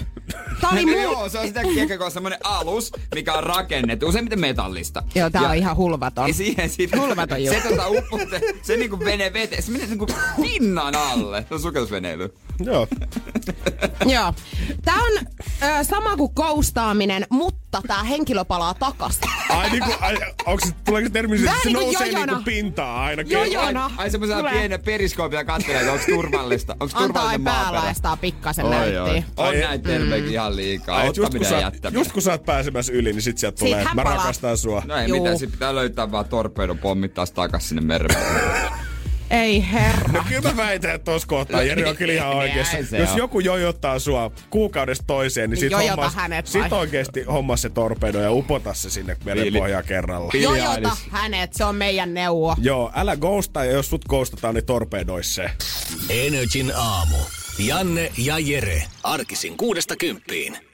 [0.60, 1.02] Tää oli Niin mul...
[1.12, 5.02] Joo, se on sitä kiekkoa semmonen alus, mikä on rakennettu, useimmiten metallista.
[5.14, 6.28] Joo, tää Ja- on ihan hulvaton.
[6.28, 7.68] Ja siihen sit, Hulvaton se juttu.
[7.68, 10.06] tota uppotte, se niinku menee veteen, se menee niinku
[10.42, 11.44] pinnan alle.
[11.48, 12.34] Se on sukellusveneily.
[12.60, 12.88] Joo.
[14.06, 14.34] Joo.
[14.84, 15.26] Tää on
[15.62, 19.20] ö, sama kuin koustaaminen, mutta tää henkilö palaa takas.
[19.48, 22.26] Ai niinku, ai, onks, se- tuleeko se termi, että Vähän se niinku nousee jojona.
[22.26, 23.32] niinku pintaa ainakin?
[23.32, 23.84] Jojona.
[23.84, 24.52] Ai, ai semmoisella Tulee.
[24.52, 26.72] pienellä periskoopilla katselee, että onko turvallista.
[26.72, 27.94] Onko Antaa turvallinen maaperä.
[27.94, 28.80] sitä pikkasen Oi, oi.
[28.92, 29.24] näyttiin.
[29.36, 30.96] On Ai, näitä terveikin ihan liikaa.
[30.96, 32.00] Ai, just, kun Ottaminen sä, ja oot- jättäminen.
[32.00, 34.82] just kun sä oot pääsemässä yli, niin sit sieltä tulee, hän mä rakastan sua.
[34.86, 35.18] No ei Juu.
[35.18, 38.16] mitään, sit pitää löytää vaan torpeidon pommittaa takas sinne meren.
[39.30, 40.12] Ei herra.
[40.12, 42.76] No kyllä mä väitän, että tossa kohtaa Jeri on kyllä ihan oikeassa.
[42.96, 43.18] Jos on.
[43.18, 48.20] joku jojottaa sua kuukaudesta toiseen, niin, Niin sit, hommas, hänet sit oikeesti hommas se torpedo
[48.20, 50.32] ja upota se sinne merenpohjaan kerralla.
[50.34, 52.54] Jojota hänet, se on meidän neuvo.
[52.58, 55.50] Joo, älä ghostaa ja jos sut ghostataan, niin torpedois se.
[56.08, 57.16] Energin aamu.
[57.58, 58.82] Janne ja Jere.
[59.02, 60.73] Arkisin kuudesta kymppiin.